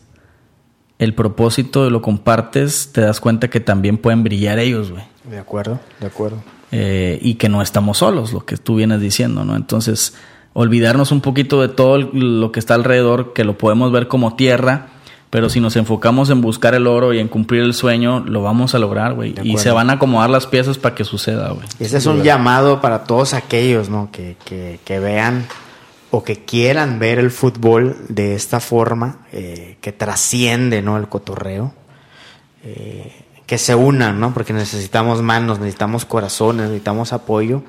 el 0.98 1.14
propósito 1.14 1.86
y 1.86 1.90
lo 1.90 2.02
compartes, 2.02 2.92
te 2.94 3.02
das 3.02 3.20
cuenta 3.20 3.50
que 3.50 3.60
también 3.60 3.98
pueden 3.98 4.24
brillar 4.24 4.58
ellos, 4.58 4.90
güey. 4.90 5.04
De 5.30 5.38
acuerdo, 5.38 5.82
de 6.00 6.08
acuerdo. 6.08 6.38
Eh, 6.72 7.20
y 7.22 7.34
que 7.36 7.50
no 7.50 7.62
estamos 7.62 7.98
solos, 7.98 8.32
lo 8.32 8.46
que 8.46 8.56
tú 8.56 8.76
vienes 8.76 9.02
diciendo, 9.02 9.44
¿no? 9.44 9.58
Entonces, 9.58 10.14
olvidarnos 10.54 11.12
un 11.12 11.20
poquito 11.20 11.62
de 11.62 11.68
todo 11.68 11.98
lo 11.98 12.54
que 12.54 12.62
está 12.62 12.76
alrededor, 12.76 13.34
que 13.34 13.44
lo 13.44 13.58
podemos 13.58 13.92
ver 13.92 14.08
como 14.08 14.38
tierra, 14.38 14.88
pero 15.30 15.50
si 15.50 15.60
nos 15.60 15.76
enfocamos 15.76 16.30
en 16.30 16.40
buscar 16.40 16.74
el 16.74 16.88
oro 16.88 17.14
y 17.14 17.20
en 17.20 17.28
cumplir 17.28 17.64
el 17.64 17.74
sueño, 17.74 18.22
lo 18.22 18.44
vamos 18.44 18.76
a 18.76 18.80
lograr, 18.80 19.14
güey. 19.14 19.36
Y 19.44 19.58
se 19.58 19.72
van 19.72 19.90
a 19.90 19.94
acomodar 19.94 20.30
las 20.30 20.48
piezas 20.48 20.78
para 20.78 20.96
que 20.96 21.04
suceda, 21.04 21.50
güey. 21.50 21.68
Y 21.82 21.84
ese 21.84 21.98
es 21.98 22.06
un 22.06 22.24
llamado 22.24 22.80
para 22.80 23.04
todos 23.04 23.34
aquellos, 23.34 23.90
¿no? 23.90 24.08
Que, 24.10 24.38
que, 24.46 24.80
que 24.86 25.00
vean 25.00 25.48
o 26.16 26.24
que 26.24 26.46
quieran 26.46 27.00
ver 27.00 27.18
el 27.18 27.32
fútbol 27.32 27.98
de 28.08 28.36
esta 28.36 28.60
forma, 28.60 29.26
eh, 29.32 29.78
que 29.82 29.92
trasciende, 29.92 30.84
¿no? 30.84 30.96
El 30.96 31.10
cotorreo. 31.10 31.74
Eh, 32.64 33.12
que 33.48 33.58
se 33.58 33.74
unan, 33.74 34.20
¿no? 34.20 34.32
Porque 34.32 34.54
necesitamos 34.54 35.24
manos, 35.24 35.58
necesitamos 35.58 36.06
corazones, 36.06 36.68
necesitamos 36.68 37.14
apoyo. 37.14 37.64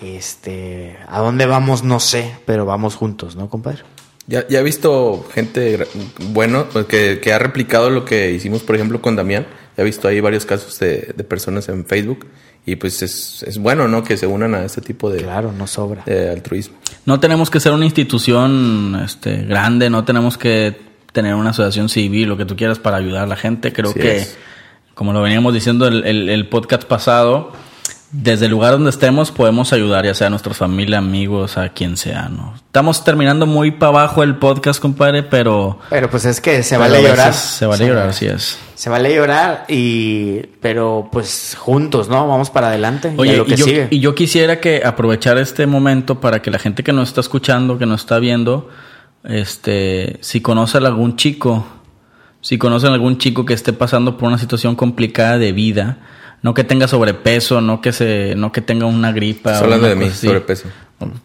Este, 0.00 0.96
¿a 1.08 1.18
dónde 1.18 1.46
vamos? 1.46 1.82
No 1.82 1.98
sé, 1.98 2.36
pero 2.46 2.64
vamos 2.66 2.94
juntos, 2.94 3.34
¿no, 3.34 3.50
compadre? 3.50 3.82
Ya, 4.28 4.46
ya 4.46 4.60
he 4.60 4.62
visto 4.62 5.26
gente 5.34 5.84
bueno 6.28 6.66
pues, 6.72 6.86
que, 6.86 7.18
que 7.20 7.32
ha 7.32 7.40
replicado 7.40 7.90
lo 7.90 8.04
que 8.04 8.30
hicimos, 8.30 8.62
por 8.62 8.76
ejemplo, 8.76 9.02
con 9.02 9.16
Damián. 9.16 9.44
Ya 9.76 9.82
he 9.82 9.84
visto 9.84 10.06
ahí 10.06 10.20
varios 10.20 10.46
casos 10.46 10.78
de, 10.78 11.12
de 11.16 11.24
personas 11.24 11.68
en 11.68 11.84
Facebook. 11.84 12.28
Y 12.64 12.76
pues 12.76 13.02
es, 13.02 13.42
es 13.42 13.58
bueno, 13.58 13.88
¿no? 13.88 14.04
Que 14.04 14.16
se 14.16 14.26
unan 14.26 14.54
a 14.54 14.64
este 14.64 14.80
tipo 14.80 15.10
de, 15.10 15.22
Claro, 15.22 15.52
no 15.52 15.66
sobra. 15.66 16.02
de 16.06 16.30
altruismo. 16.30 16.76
No 17.06 17.18
tenemos 17.18 17.50
que 17.50 17.58
ser 17.58 17.72
una 17.72 17.84
institución 17.84 19.00
este, 19.04 19.38
grande, 19.44 19.90
no 19.90 20.04
tenemos 20.04 20.38
que 20.38 20.76
tener 21.12 21.34
una 21.34 21.50
asociación 21.50 21.88
civil, 21.88 22.28
lo 22.28 22.36
que 22.36 22.44
tú 22.44 22.54
quieras 22.56 22.78
para 22.78 22.98
ayudar 22.98 23.24
a 23.24 23.26
la 23.26 23.36
gente. 23.36 23.72
Creo 23.72 23.92
que, 23.92 24.18
es. 24.18 24.36
como 24.94 25.12
lo 25.12 25.20
veníamos 25.22 25.52
diciendo 25.54 25.86
el, 25.88 26.04
el- 26.04 26.28
el 26.28 26.48
podcast 26.48 26.84
pasado, 26.84 27.52
desde 28.12 28.44
el 28.44 28.50
lugar 28.50 28.72
donde 28.72 28.90
estemos 28.90 29.30
podemos 29.30 29.72
ayudar, 29.72 30.04
ya 30.04 30.14
sea 30.14 30.26
a 30.26 30.30
nuestra 30.30 30.52
familia, 30.52 30.98
amigos, 30.98 31.56
a 31.56 31.70
quien 31.70 31.96
sea, 31.96 32.28
¿no? 32.28 32.52
Estamos 32.54 33.04
terminando 33.04 33.46
muy 33.46 33.70
para 33.70 33.88
abajo 33.88 34.22
el 34.22 34.36
podcast, 34.36 34.80
compadre, 34.80 35.22
pero... 35.22 35.78
Pero 35.88 36.10
pues 36.10 36.26
es 36.26 36.42
que 36.42 36.62
se 36.62 36.76
vale 36.76 37.02
llorar. 37.02 37.32
Se 37.32 37.64
vale 37.64 37.86
llorar, 37.86 38.10
así 38.10 38.26
es. 38.26 38.58
Se 38.74 38.90
vale 38.90 39.14
llorar 39.14 39.64
y 39.68 40.40
pero 40.60 41.08
pues 41.10 41.56
juntos, 41.58 42.10
¿no? 42.10 42.28
Vamos 42.28 42.50
para 42.50 42.68
adelante 42.68 43.14
y 43.16 43.28
a 43.30 43.32
lo 43.32 43.46
que 43.46 43.54
y, 43.54 43.56
yo, 43.56 43.64
sigue. 43.64 43.88
y 43.90 44.00
yo 44.00 44.14
quisiera 44.14 44.60
que 44.60 44.82
aprovechar 44.84 45.38
este 45.38 45.66
momento 45.66 46.20
para 46.20 46.42
que 46.42 46.50
la 46.50 46.58
gente 46.58 46.82
que 46.82 46.92
nos 46.92 47.08
está 47.08 47.22
escuchando, 47.22 47.78
que 47.78 47.86
nos 47.86 48.02
está 48.02 48.18
viendo, 48.18 48.68
este, 49.24 50.18
si 50.20 50.42
conocen 50.42 50.84
algún 50.84 51.16
chico, 51.16 51.66
si 52.42 52.58
conocen 52.58 52.92
algún 52.92 53.16
chico 53.16 53.46
que 53.46 53.54
esté 53.54 53.72
pasando 53.72 54.18
por 54.18 54.28
una 54.28 54.36
situación 54.36 54.76
complicada 54.76 55.38
de 55.38 55.52
vida, 55.52 55.98
no 56.42 56.54
que 56.54 56.64
tenga 56.64 56.88
sobrepeso, 56.88 57.60
no 57.60 57.80
que 57.80 57.92
se, 57.92 58.34
no 58.36 58.52
que 58.52 58.60
tenga 58.60 58.86
una 58.86 59.12
gripa, 59.12 59.50
Estás 59.50 59.62
hablando 59.62 59.88
de 59.88 59.94
mí, 59.96 60.06
así. 60.06 60.26
sobrepeso. 60.26 60.68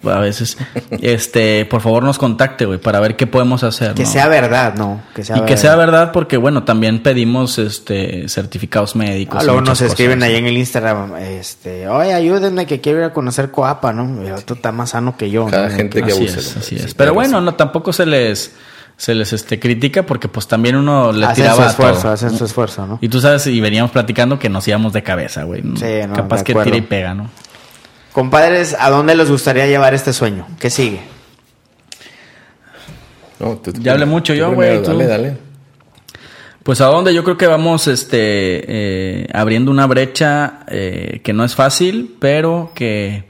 a 0.04 0.20
veces, 0.20 0.58
este, 1.02 1.66
por 1.66 1.82
favor 1.82 2.04
nos 2.04 2.18
contacte, 2.18 2.66
güey, 2.66 2.80
para 2.80 3.00
ver 3.00 3.16
qué 3.16 3.26
podemos 3.28 3.64
hacer. 3.64 3.94
Que 3.96 4.04
¿no? 4.04 4.10
sea 4.10 4.28
verdad, 4.28 4.76
¿no? 4.76 5.02
Que 5.16 5.24
sea 5.24 5.38
y 5.38 5.42
que 5.42 5.58
sea 5.58 5.76
verdad 5.76 6.12
porque, 6.12 6.38
bueno, 6.38 6.64
también 6.64 7.02
pedimos 7.02 7.58
este 7.58 8.30
certificados 8.30 8.96
médicos. 8.96 9.40
Ah, 9.42 9.44
luego 9.44 9.62
nos 9.62 9.82
escriben 9.82 10.22
ahí 10.24 10.36
en 10.36 10.46
el 10.46 10.58
Instagram, 10.58 11.16
este, 11.18 11.88
oye, 11.88 12.14
ayúdenme 12.14 12.66
que 12.68 12.80
quiero 12.82 13.00
ir 13.00 13.06
a 13.06 13.14
conocer 13.14 13.50
Coapa, 13.52 13.94
¿no? 13.94 14.20
Tú 14.46 14.54
estás 14.54 14.74
más 14.74 14.92
sano 14.92 15.18
que 15.18 15.30
yo. 15.32 15.48
Cada 15.48 15.70
¿no? 15.70 15.76
gente 15.76 16.02
que 16.04 16.12
Así 16.12 16.22
abusa. 16.22 16.40
es, 16.40 16.56
¿no? 16.56 16.62
así 16.62 16.78
Sí, 16.78 16.84
es. 16.86 16.94
Pero 16.94 17.14
bueno, 17.14 17.42
no, 17.42 17.56
tampoco 17.56 17.92
se 17.92 18.06
les 18.06 18.54
se 18.98 19.14
les 19.14 19.32
este 19.32 19.60
critica 19.60 20.04
porque 20.04 20.28
pues 20.28 20.48
también 20.48 20.76
uno 20.76 21.12
le 21.12 21.26
Hacen 21.26 21.36
tiraba 21.44 21.56
su 21.56 21.62
a 21.62 21.68
esfuerzo, 21.68 22.02
todo. 22.02 22.12
hacen 22.14 22.38
su 22.38 22.46
esfuerzo, 22.46 22.86
¿no? 22.88 22.98
Y 23.00 23.10
tú 23.10 23.22
sabes, 23.22 23.46
y 23.48 23.60
veníamos 23.62 23.92
platicando 23.92 24.40
que 24.40 24.50
nos 24.50 24.68
íbamos 24.68 24.92
de 24.92 25.04
cabeza, 25.04 25.44
güey. 25.44 25.62
Sí, 25.76 25.86
no, 26.08 26.14
Capaz 26.16 26.38
de 26.40 26.44
que 26.44 26.56
tira 26.56 26.78
y 26.78 26.82
pega, 26.82 27.14
¿no? 27.14 27.30
Compadres, 28.12 28.76
¿a 28.80 28.90
dónde 28.90 29.14
les 29.16 29.30
gustaría 29.30 29.68
llevar 29.68 29.94
este 29.94 30.12
sueño? 30.14 30.48
¿Qué 30.60 30.72
sigue? 30.72 31.02
No, 33.40 33.56
tú- 33.58 33.72
Ya 33.80 33.92
hablé 33.94 34.06
mucho 34.06 34.34
tú 34.34 34.40
yo, 34.40 34.52
güey. 34.54 34.82
Dale, 34.82 35.06
dale. 35.06 35.38
Pues 36.64 36.82
a 36.82 36.88
dónde 36.88 37.14
yo 37.14 37.24
creo 37.24 37.38
que 37.38 37.48
vamos 37.48 37.88
este 37.88 38.18
eh, 38.68 39.28
abriendo 39.32 39.72
una 39.72 39.86
brecha 39.86 40.60
eh, 40.68 41.22
que 41.24 41.32
no 41.34 41.44
es 41.46 41.56
fácil, 41.56 42.16
pero 42.20 42.72
que, 42.76 43.26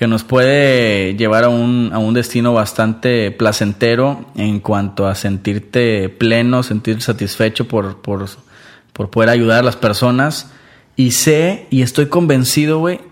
que 0.00 0.06
nos 0.06 0.24
puede 0.24 1.14
llevar 1.14 1.44
a 1.44 1.50
un, 1.50 1.90
a 1.92 1.98
un 1.98 2.14
destino 2.14 2.54
bastante 2.54 3.30
placentero 3.32 4.24
en 4.34 4.58
cuanto 4.58 5.06
a 5.06 5.14
sentirte 5.14 6.08
pleno, 6.08 6.62
sentirte 6.62 7.02
satisfecho 7.02 7.68
por, 7.68 8.00
por, 8.00 8.24
por 8.94 9.10
poder 9.10 9.28
ayudar 9.28 9.58
a 9.58 9.62
las 9.62 9.76
personas. 9.76 10.52
Y 10.96 11.10
sé 11.10 11.66
y 11.68 11.82
estoy 11.82 12.06
convencido, 12.06 12.78
güey, 12.78 13.02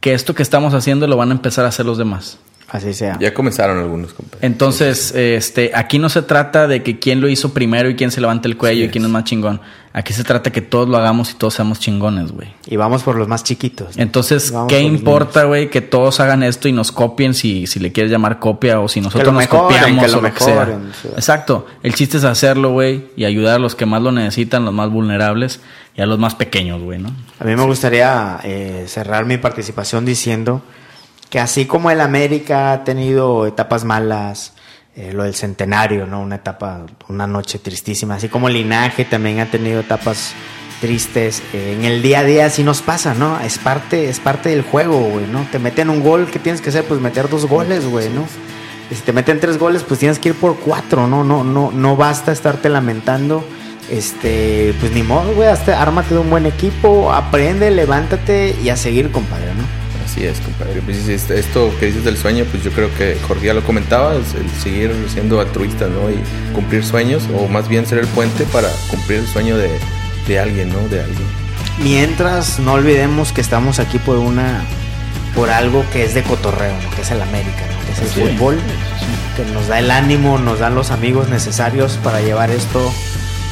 que 0.00 0.12
esto 0.12 0.34
que 0.34 0.42
estamos 0.42 0.74
haciendo 0.74 1.06
lo 1.06 1.16
van 1.16 1.30
a 1.30 1.32
empezar 1.32 1.64
a 1.64 1.68
hacer 1.68 1.86
los 1.86 1.96
demás. 1.96 2.38
Así 2.70 2.92
sea. 2.92 3.16
Ya 3.18 3.32
comenzaron 3.32 3.78
algunos, 3.78 4.12
compadre. 4.12 4.46
Entonces, 4.46 5.14
este, 5.14 5.70
aquí 5.74 5.98
no 5.98 6.10
se 6.10 6.20
trata 6.20 6.68
de 6.68 6.82
que 6.82 6.98
quién 6.98 7.22
lo 7.22 7.28
hizo 7.28 7.54
primero 7.54 7.88
y 7.88 7.96
quién 7.96 8.10
se 8.10 8.20
levanta 8.20 8.46
el 8.46 8.58
cuello 8.58 8.84
y 8.84 8.88
quién 8.90 9.04
es. 9.04 9.08
es 9.08 9.12
más 9.12 9.24
chingón. 9.24 9.60
Aquí 9.94 10.12
se 10.12 10.22
trata 10.22 10.52
que 10.52 10.60
todos 10.60 10.86
lo 10.86 10.98
hagamos 10.98 11.30
y 11.30 11.34
todos 11.34 11.54
seamos 11.54 11.80
chingones, 11.80 12.30
güey. 12.30 12.48
Y 12.66 12.76
vamos 12.76 13.02
por 13.02 13.16
los 13.16 13.26
más 13.26 13.42
chiquitos. 13.42 13.96
¿no? 13.96 14.02
Entonces, 14.02 14.52
Vamos 14.52 14.70
¿qué 14.70 14.80
importa, 14.80 15.44
güey, 15.44 15.70
que 15.70 15.80
todos 15.80 16.20
hagan 16.20 16.42
esto 16.42 16.68
y 16.68 16.72
nos 16.72 16.92
copien 16.92 17.32
si, 17.32 17.66
si 17.66 17.80
le 17.80 17.90
quieres 17.90 18.12
llamar 18.12 18.38
copia 18.38 18.80
o 18.80 18.88
si 18.88 19.00
nosotros 19.00 19.26
lo 19.26 19.32
nos 19.32 19.50
mejoren, 19.50 19.78
copiamos 19.78 20.04
que 20.04 20.12
lo 20.12 20.18
o 20.18 20.20
lo 20.20 20.34
que 20.34 20.40
sea? 20.40 20.78
sí. 21.02 21.08
Exacto. 21.14 21.66
El 21.82 21.94
chiste 21.94 22.18
es 22.18 22.24
hacerlo, 22.24 22.72
güey, 22.72 23.06
y 23.16 23.24
ayudar 23.24 23.56
a 23.56 23.58
los 23.58 23.74
que 23.74 23.86
más 23.86 24.02
lo 24.02 24.12
necesitan, 24.12 24.66
los 24.66 24.74
más 24.74 24.90
vulnerables 24.90 25.60
y 25.96 26.02
a 26.02 26.06
los 26.06 26.18
más 26.18 26.34
pequeños, 26.34 26.82
güey, 26.82 26.98
¿no? 26.98 27.10
A 27.40 27.44
mí 27.44 27.56
me 27.56 27.64
gustaría 27.64 28.38
eh, 28.44 28.84
cerrar 28.88 29.24
mi 29.24 29.38
participación 29.38 30.04
diciendo 30.04 30.62
que 31.30 31.38
así 31.38 31.66
como 31.66 31.90
el 31.90 32.00
América 32.00 32.72
ha 32.72 32.84
tenido 32.84 33.46
etapas 33.46 33.84
malas, 33.84 34.52
eh, 34.96 35.12
lo 35.12 35.24
del 35.24 35.34
centenario, 35.34 36.06
¿no? 36.06 36.20
Una 36.20 36.36
etapa, 36.36 36.86
una 37.08 37.26
noche 37.26 37.58
tristísima, 37.58 38.16
así 38.16 38.28
como 38.28 38.48
el 38.48 38.54
linaje 38.54 39.04
también 39.04 39.38
ha 39.40 39.46
tenido 39.46 39.80
etapas 39.80 40.34
tristes, 40.80 41.42
eh, 41.52 41.76
en 41.78 41.84
el 41.84 42.02
día 42.02 42.20
a 42.20 42.24
día 42.24 42.46
así 42.46 42.62
nos 42.62 42.82
pasa, 42.82 43.14
¿no? 43.14 43.38
Es 43.40 43.58
parte, 43.58 44.08
es 44.08 44.20
parte 44.20 44.48
del 44.48 44.62
juego, 44.62 44.98
güey, 44.98 45.26
¿no? 45.26 45.46
Te 45.52 45.58
meten 45.58 45.90
un 45.90 46.02
gol, 46.02 46.28
¿qué 46.30 46.38
tienes 46.38 46.60
que 46.60 46.70
hacer? 46.70 46.84
Pues 46.84 47.00
meter 47.00 47.28
dos 47.28 47.46
goles, 47.46 47.86
güey, 47.86 48.08
¿no? 48.08 48.24
Si 48.90 49.02
te 49.02 49.12
meten 49.12 49.38
tres 49.38 49.58
goles, 49.58 49.82
pues 49.82 50.00
tienes 50.00 50.18
que 50.18 50.30
ir 50.30 50.34
por 50.34 50.56
cuatro, 50.56 51.06
¿no? 51.06 51.22
No, 51.22 51.44
no, 51.44 51.70
no 51.70 51.96
basta 51.96 52.32
estarte 52.32 52.68
lamentando. 52.68 53.44
Este, 53.90 54.74
pues 54.80 54.92
ni 54.92 55.02
modo, 55.02 55.32
güey, 55.34 55.48
hasta 55.48 55.80
ármate 55.80 56.14
de 56.14 56.20
un 56.20 56.30
buen 56.30 56.46
equipo, 56.46 57.12
aprende, 57.12 57.70
levántate 57.70 58.56
y 58.62 58.68
a 58.68 58.76
seguir, 58.76 59.10
compadre, 59.10 59.54
¿no? 59.54 59.87
Así 60.08 60.24
es, 60.24 60.40
compadre. 60.40 60.80
Pues, 60.80 61.06
este- 61.08 61.38
esto 61.38 61.70
que 61.78 61.86
dices 61.86 62.02
del 62.04 62.16
sueño, 62.16 62.44
pues 62.50 62.64
yo 62.64 62.70
creo 62.70 62.88
que 62.96 63.16
Jorge 63.28 63.46
ya 63.46 63.54
lo 63.54 63.62
comentaba, 63.62 64.14
es 64.14 64.34
el 64.34 64.48
seguir 64.62 64.90
siendo 65.12 65.38
altruista, 65.40 65.86
¿no? 65.86 66.08
Y 66.10 66.18
cumplir 66.54 66.82
sueños, 66.84 67.24
o 67.36 67.46
más 67.46 67.68
bien 67.68 67.84
ser 67.86 67.98
el 67.98 68.06
puente 68.06 68.44
para 68.44 68.68
cumplir 68.90 69.18
el 69.20 69.26
sueño 69.26 69.58
de, 69.58 69.68
de 70.26 70.38
alguien, 70.38 70.70
¿no? 70.70 70.78
De 70.88 71.00
alguien. 71.02 71.28
Mientras 71.82 72.58
no 72.58 72.72
olvidemos 72.72 73.32
que 73.32 73.40
estamos 73.42 73.78
aquí 73.78 73.98
por 73.98 74.16
una 74.18 74.62
por 75.34 75.50
algo 75.50 75.84
que 75.92 76.04
es 76.04 76.14
de 76.14 76.22
cotorreo, 76.24 76.72
¿no? 76.82 76.90
que 76.96 77.02
es 77.02 77.10
el 77.12 77.20
América, 77.22 77.60
¿no? 77.70 77.86
que 77.86 77.92
es 77.92 77.98
el 78.00 78.08
Sí. 78.08 78.20
fútbol, 78.36 78.58
que 79.36 79.44
nos 79.52 79.68
da 79.68 79.78
el 79.78 79.90
ánimo, 79.92 80.38
nos 80.38 80.58
dan 80.58 80.74
los 80.74 80.90
amigos 80.90 81.28
necesarios 81.28 81.98
para 82.02 82.20
llevar 82.20 82.50
esto 82.50 82.90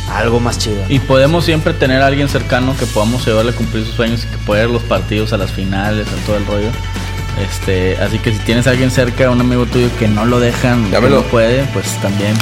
algo 0.08 0.40
más 0.40 0.58
chido. 0.58 0.76
¿no? 0.76 0.94
Y 0.94 0.98
podemos 0.98 1.44
siempre 1.44 1.74
tener 1.74 2.02
a 2.02 2.06
alguien 2.06 2.28
cercano 2.28 2.76
que 2.76 2.86
podamos 2.86 3.26
ayudarle 3.26 3.52
a 3.52 3.54
cumplir 3.54 3.84
sus 3.84 3.94
sueños 3.94 4.24
y 4.24 4.28
que 4.28 4.38
pueda 4.38 4.64
ir 4.64 4.70
a 4.70 4.72
los 4.72 4.82
partidos, 4.82 5.32
a 5.32 5.36
las 5.36 5.50
finales, 5.50 6.06
a 6.08 6.26
todo 6.26 6.36
el 6.36 6.46
rollo. 6.46 6.70
Este, 7.40 7.98
así 7.98 8.18
que 8.18 8.32
si 8.32 8.38
tienes 8.40 8.66
a 8.66 8.70
alguien 8.70 8.90
cerca, 8.90 9.30
un 9.30 9.40
amigo 9.40 9.66
tuyo 9.66 9.88
que 9.98 10.08
no 10.08 10.24
lo 10.24 10.40
dejan, 10.40 10.90
que 10.90 11.00
no 11.00 11.22
puede, 11.22 11.64
pues 11.72 11.86
también. 12.00 12.34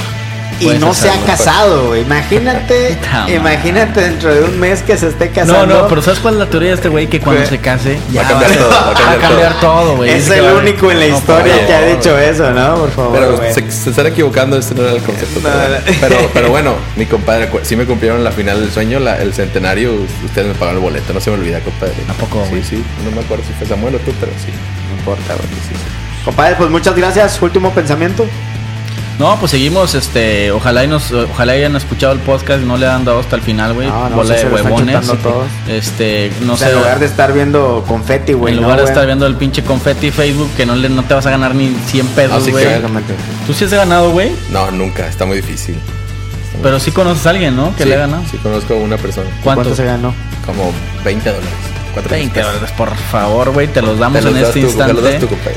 Y 0.61 0.68
no 0.78 0.94
se 0.94 1.11
ha 1.11 1.16
casado, 1.26 1.88
güey. 1.88 2.02
Imagínate, 2.02 2.96
imagínate 3.34 4.00
dentro 4.00 4.34
de 4.34 4.42
un 4.44 4.59
mes 4.61 4.82
que 4.82 4.96
se 4.96 5.09
esté 5.09 5.28
No, 5.28 5.34
casando. 5.34 5.66
no, 5.82 5.88
pero 5.88 6.02
¿sabes 6.02 6.20
cuál 6.20 6.34
es 6.34 6.40
la 6.40 6.46
teoría 6.46 6.70
de 6.70 6.74
este 6.76 6.88
güey? 6.88 7.07
Que 7.09 7.20
cuando 7.20 7.42
¿Qué? 7.42 7.48
se 7.48 7.59
case, 7.59 7.94
Va 8.09 8.12
ya 8.12 8.22
a 8.22 8.28
cambiar 8.28 8.52
todo, 8.52 8.70
va 8.70 8.90
a 8.90 8.94
cambiar 8.94 9.20
cambiar 9.20 9.61
todo, 9.61 9.96
güey. 9.96 10.11
es 10.11 10.30
el 10.30 10.44
va 10.44 10.50
a- 10.50 10.55
único 10.55 10.90
en 10.90 11.00
la 11.00 11.07
No, 11.09 11.16
historia 11.18 11.66
que 11.66 11.74
ha 11.74 11.82
dicho 11.86 12.18
eso, 12.18 12.50
¿no? 12.52 12.74
Por 12.76 12.90
favor. 12.92 13.12
Pero 13.18 13.52
se, 13.55 13.70
se 13.70 13.90
están 13.90 14.07
equivocando, 14.07 14.57
este 14.59 14.74
no 14.74 14.82
era 14.82 14.92
el 14.92 15.02
concepto. 15.02 15.40
No, 15.40 15.48
pero, 15.50 15.68
no. 15.68 15.96
pero, 16.00 16.16
pero 16.34 16.50
bueno, 16.50 16.74
mi 16.96 17.07
compadre, 17.07 17.48
sí 17.62 17.76
me 17.76 17.84
cumplieron 17.86 18.22
la 18.24 18.30
final 18.32 18.61
del 18.61 18.70
sueño, 18.72 18.98
la- 19.00 19.16
el 19.20 19.34
centenario, 19.34 19.92
ustedes 20.24 20.48
me 20.48 20.55
pagaron 20.55 20.76
el 20.76 20.82
boleto, 20.82 21.12
no 21.12 21.20
se 21.20 21.30
me 21.30 21.36
olvida, 21.36 21.61
compadre. 21.61 21.94
¿A 22.09 22.12
poco, 22.14 22.44
Sí, 22.50 22.62
sí, 22.68 22.84
no 23.05 23.11
me 23.11 23.20
acuerdo 23.22 23.44
si 23.46 23.52
fue 23.55 23.66
Samuel 23.66 23.94
o 23.96 23.98
tú, 23.98 24.12
pero 24.20 24.32
sí. 24.44 24.52
No 24.90 24.98
importa, 24.98 25.34
güey. 25.34 25.48
sí. 25.68 25.74
Compadre, 26.24 26.55
pues 26.57 26.70
muchas 26.70 26.94
gracias. 26.96 27.40
Último 27.42 27.70
pensamiento. 27.72 28.26
No, 29.18 29.36
pues 29.38 29.53
seguimos, 29.53 29.95
este, 29.95 30.51
ojalá 30.51 30.82
y 30.84 30.88
nos, 30.88 31.12
ojalá 31.12 31.53
hayan 31.53 31.76
escuchado 31.76 32.12
el 32.12 32.18
podcast 32.18 32.62
y 32.62 32.66
no 32.66 32.76
le 32.76 32.88
han 32.88 33.05
dado 33.05 33.20
hasta 33.20 33.36
el 33.36 33.42
final, 33.42 33.72
güey. 33.72 33.86
No, 33.86 34.09
no, 34.09 34.16
Bola 34.16 34.30
sí 34.30 34.34
de 34.34 34.40
se 34.40 34.49
lo 34.51 34.57
están 34.57 34.72
huevones. 34.72 35.22
todos. 35.22 35.47
Este, 35.68 36.32
no 36.42 36.55
o 36.55 36.57
sea, 36.57 36.66
sé. 36.68 36.72
en 36.74 36.78
lugar 36.80 36.99
de 36.99 37.07
estar 37.07 37.32
viendo 37.32 37.84
confeti, 37.86 38.32
güey. 38.32 38.55
en 38.55 38.61
¿no, 38.61 38.66
lugar 38.66 38.80
de 38.82 38.86
estar 38.86 39.07
viendo 39.07 39.26
el 39.26 39.36
pinche 39.36 39.62
confeti 39.62 40.11
Facebook 40.11 40.51
que 40.57 40.66
no 40.66 40.74
le 40.74 40.88
no 40.88 41.05
te 41.05 41.14
vas 41.14 41.26
a 41.26 41.30
ganar 41.30 41.55
ni 41.55 41.68
100 41.86 42.07
pesos, 42.09 42.49
güey. 42.51 42.64
que- 42.64 43.14
Tú 43.47 43.55
sí 43.55 43.64
has 43.66 43.72
ganado, 43.72 44.11
güey, 44.11 44.32
No, 44.51 44.70
nunca, 44.72 45.07
está 45.07 45.24
muy 45.26 45.36
difícil. 45.36 45.76
Está 45.76 46.55
muy 46.55 46.62
pero 46.64 46.80
sí 46.80 46.90
conoces 46.90 47.24
a 47.26 47.30
alguien, 47.30 47.55
¿no? 47.55 47.74
Que 47.76 47.84
Sí, 47.84 47.88
le 47.88 47.95
ha 47.95 47.99
ganado. 47.99 48.22
Sí, 48.28 48.36
conozco 48.38 48.74
a 48.74 48.78
una 48.78 48.97
persona. 48.97 49.28
¿Cuánto? 49.45 49.62
¿Cuánto 49.62 49.76
se 49.76 49.84
ganó? 49.84 50.12
Como 50.45 50.72
20 51.05 51.28
dólares. 51.30 51.51
4 51.95 52.11
20 52.11 52.40
dólares, 52.42 52.70
por 52.76 52.95
favor, 52.95 53.51
güey, 53.53 53.68
te 53.68 53.80
los 53.80 53.99
damos 53.99 54.18
Te 54.20 54.24
los 54.26 54.36
en 54.36 54.42
este 54.45 54.53
te 54.61 54.66
instante. 54.66 54.92
los 54.92 55.05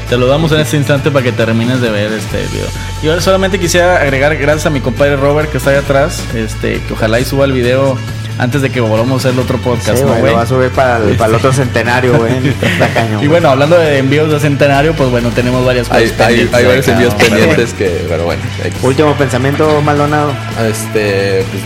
te 0.10 0.18
lo 0.18 0.28
damos 0.28 0.52
en 0.54 0.60
este 0.62 0.78
instante 0.78 1.12
para 1.12 1.24
que 1.24 1.32
termines 1.34 1.82
de 1.82 1.90
ver 1.90 2.12
este 2.14 2.38
video. 2.38 2.68
Y 3.04 3.10
ahora 3.10 3.22
solamente 3.22 3.60
quisiera 3.60 3.98
agregar, 4.02 4.36
gracias 4.38 4.66
a 4.68 4.70
mi 4.70 4.80
compadre 4.80 5.16
Robert 5.18 5.52
que 5.52 5.58
está 5.58 5.72
ahí 5.72 5.76
atrás, 5.78 6.24
este, 6.36 6.80
que 6.82 6.94
ojalá 6.94 7.20
y 7.20 7.26
suba 7.26 7.46
el 7.46 7.52
video 7.52 7.98
antes 8.40 8.62
de 8.62 8.70
que 8.70 8.80
volvamos 8.82 9.14
a 9.26 9.30
hacer 9.30 9.32
el 9.32 9.40
otro 9.44 9.58
podcast, 9.58 9.98
Sí, 9.98 10.04
¿no, 10.04 10.10
güey, 10.10 10.20
güey? 10.20 10.32
lo 10.34 10.38
va 10.38 10.44
a 10.44 10.46
subir 10.46 10.70
para 10.70 10.98
el, 10.98 11.16
para 11.18 11.30
el 11.32 11.36
otro 11.38 11.52
centenario, 11.52 12.18
güey. 12.18 12.34
Y 13.22 13.28
bueno, 13.28 13.50
hablando 13.50 13.78
de 13.80 13.98
envíos 13.98 14.30
de 14.32 14.40
centenario, 14.40 14.94
pues 14.94 15.10
bueno, 15.10 15.30
tenemos 15.32 15.66
varias 15.66 15.88
cosas 15.88 16.04
Hay, 16.04 16.10
pendientes 16.12 16.54
hay 16.54 16.66
varios 16.66 16.88
envíos 16.88 17.14
¿no? 17.14 17.18
Pero 17.20 17.30
bueno. 17.32 17.48
pendientes 17.48 17.74
que, 17.74 18.06
pero 18.08 18.26
bueno. 18.26 18.42
hay 18.64 18.70
que- 18.72 18.86
Último 18.86 19.16
pensamiento, 19.16 19.82
Maldonado. 19.82 20.34
Este, 20.70 21.44
pues, 21.50 21.64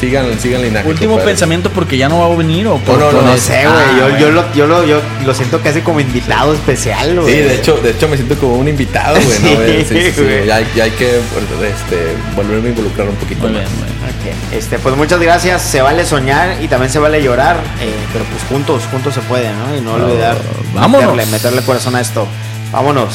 sigan, 0.00 0.40
sigan 0.40 0.62
linaje. 0.62 0.88
Último 0.88 1.12
compadre. 1.12 1.32
pensamiento 1.32 1.70
porque 1.70 1.96
ya 1.98 2.08
no 2.08 2.18
va 2.26 2.32
a 2.34 2.36
venir 2.36 2.66
o 2.66 2.78
por- 2.78 2.98
no, 2.98 3.12
No, 3.12 3.22
no, 3.22 3.36
sé, 3.36 3.58
Ah, 3.66 3.70
güey. 3.72 3.96
yo, 3.96 4.02
bueno. 4.02 4.18
yo, 4.18 4.30
lo, 4.30 4.52
yo, 4.54 4.66
lo, 4.66 4.84
yo 4.86 5.00
lo 5.26 5.34
siento 5.34 5.60
casi 5.60 5.82
como 5.82 6.00
invitado 6.00 6.54
especial, 6.54 7.20
güey. 7.20 7.34
Sí, 7.34 7.40
de 7.42 7.54
hecho, 7.56 7.76
de 7.76 7.90
hecho 7.90 8.08
me 8.08 8.16
siento 8.16 8.36
como 8.36 8.54
un 8.56 8.66
invitado, 8.68 9.14
güey. 9.20 9.38
¿no? 9.40 9.60
Sí? 9.60 9.84
Sí, 9.88 10.12
sí. 10.12 10.22
Ya, 10.46 10.56
hay- 10.56 10.66
ya 10.74 10.84
hay 10.84 10.90
que 10.92 11.06
este, 11.16 12.16
volverme 12.34 12.68
a 12.68 12.70
involucrar 12.70 13.08
un 13.08 13.16
poquito 13.16 13.42
Muy 13.42 13.52
más. 13.52 13.62
bien, 14.24 14.34
Este, 14.52 14.78
pues 14.78 14.96
muchas 14.96 15.20
gracias. 15.20 15.62
Se 15.62 15.80
vale 15.82 16.04
soñar 16.06 16.56
y 16.62 16.68
también 16.68 16.90
se 16.90 16.98
vale 16.98 17.22
llorar, 17.22 17.56
eh, 17.80 17.92
pero 18.12 18.24
pues 18.24 18.42
juntos, 18.48 18.82
juntos 18.90 19.14
se 19.14 19.20
puede, 19.20 19.48
¿no? 19.52 19.76
Y 19.76 19.80
no 19.80 19.94
olvidar 19.94 20.36
vámonos. 20.74 21.10
meterle, 21.12 21.26
meterle 21.32 21.62
corazón 21.62 21.94
a 21.96 22.00
esto. 22.00 22.26
Vámonos. 22.72 23.14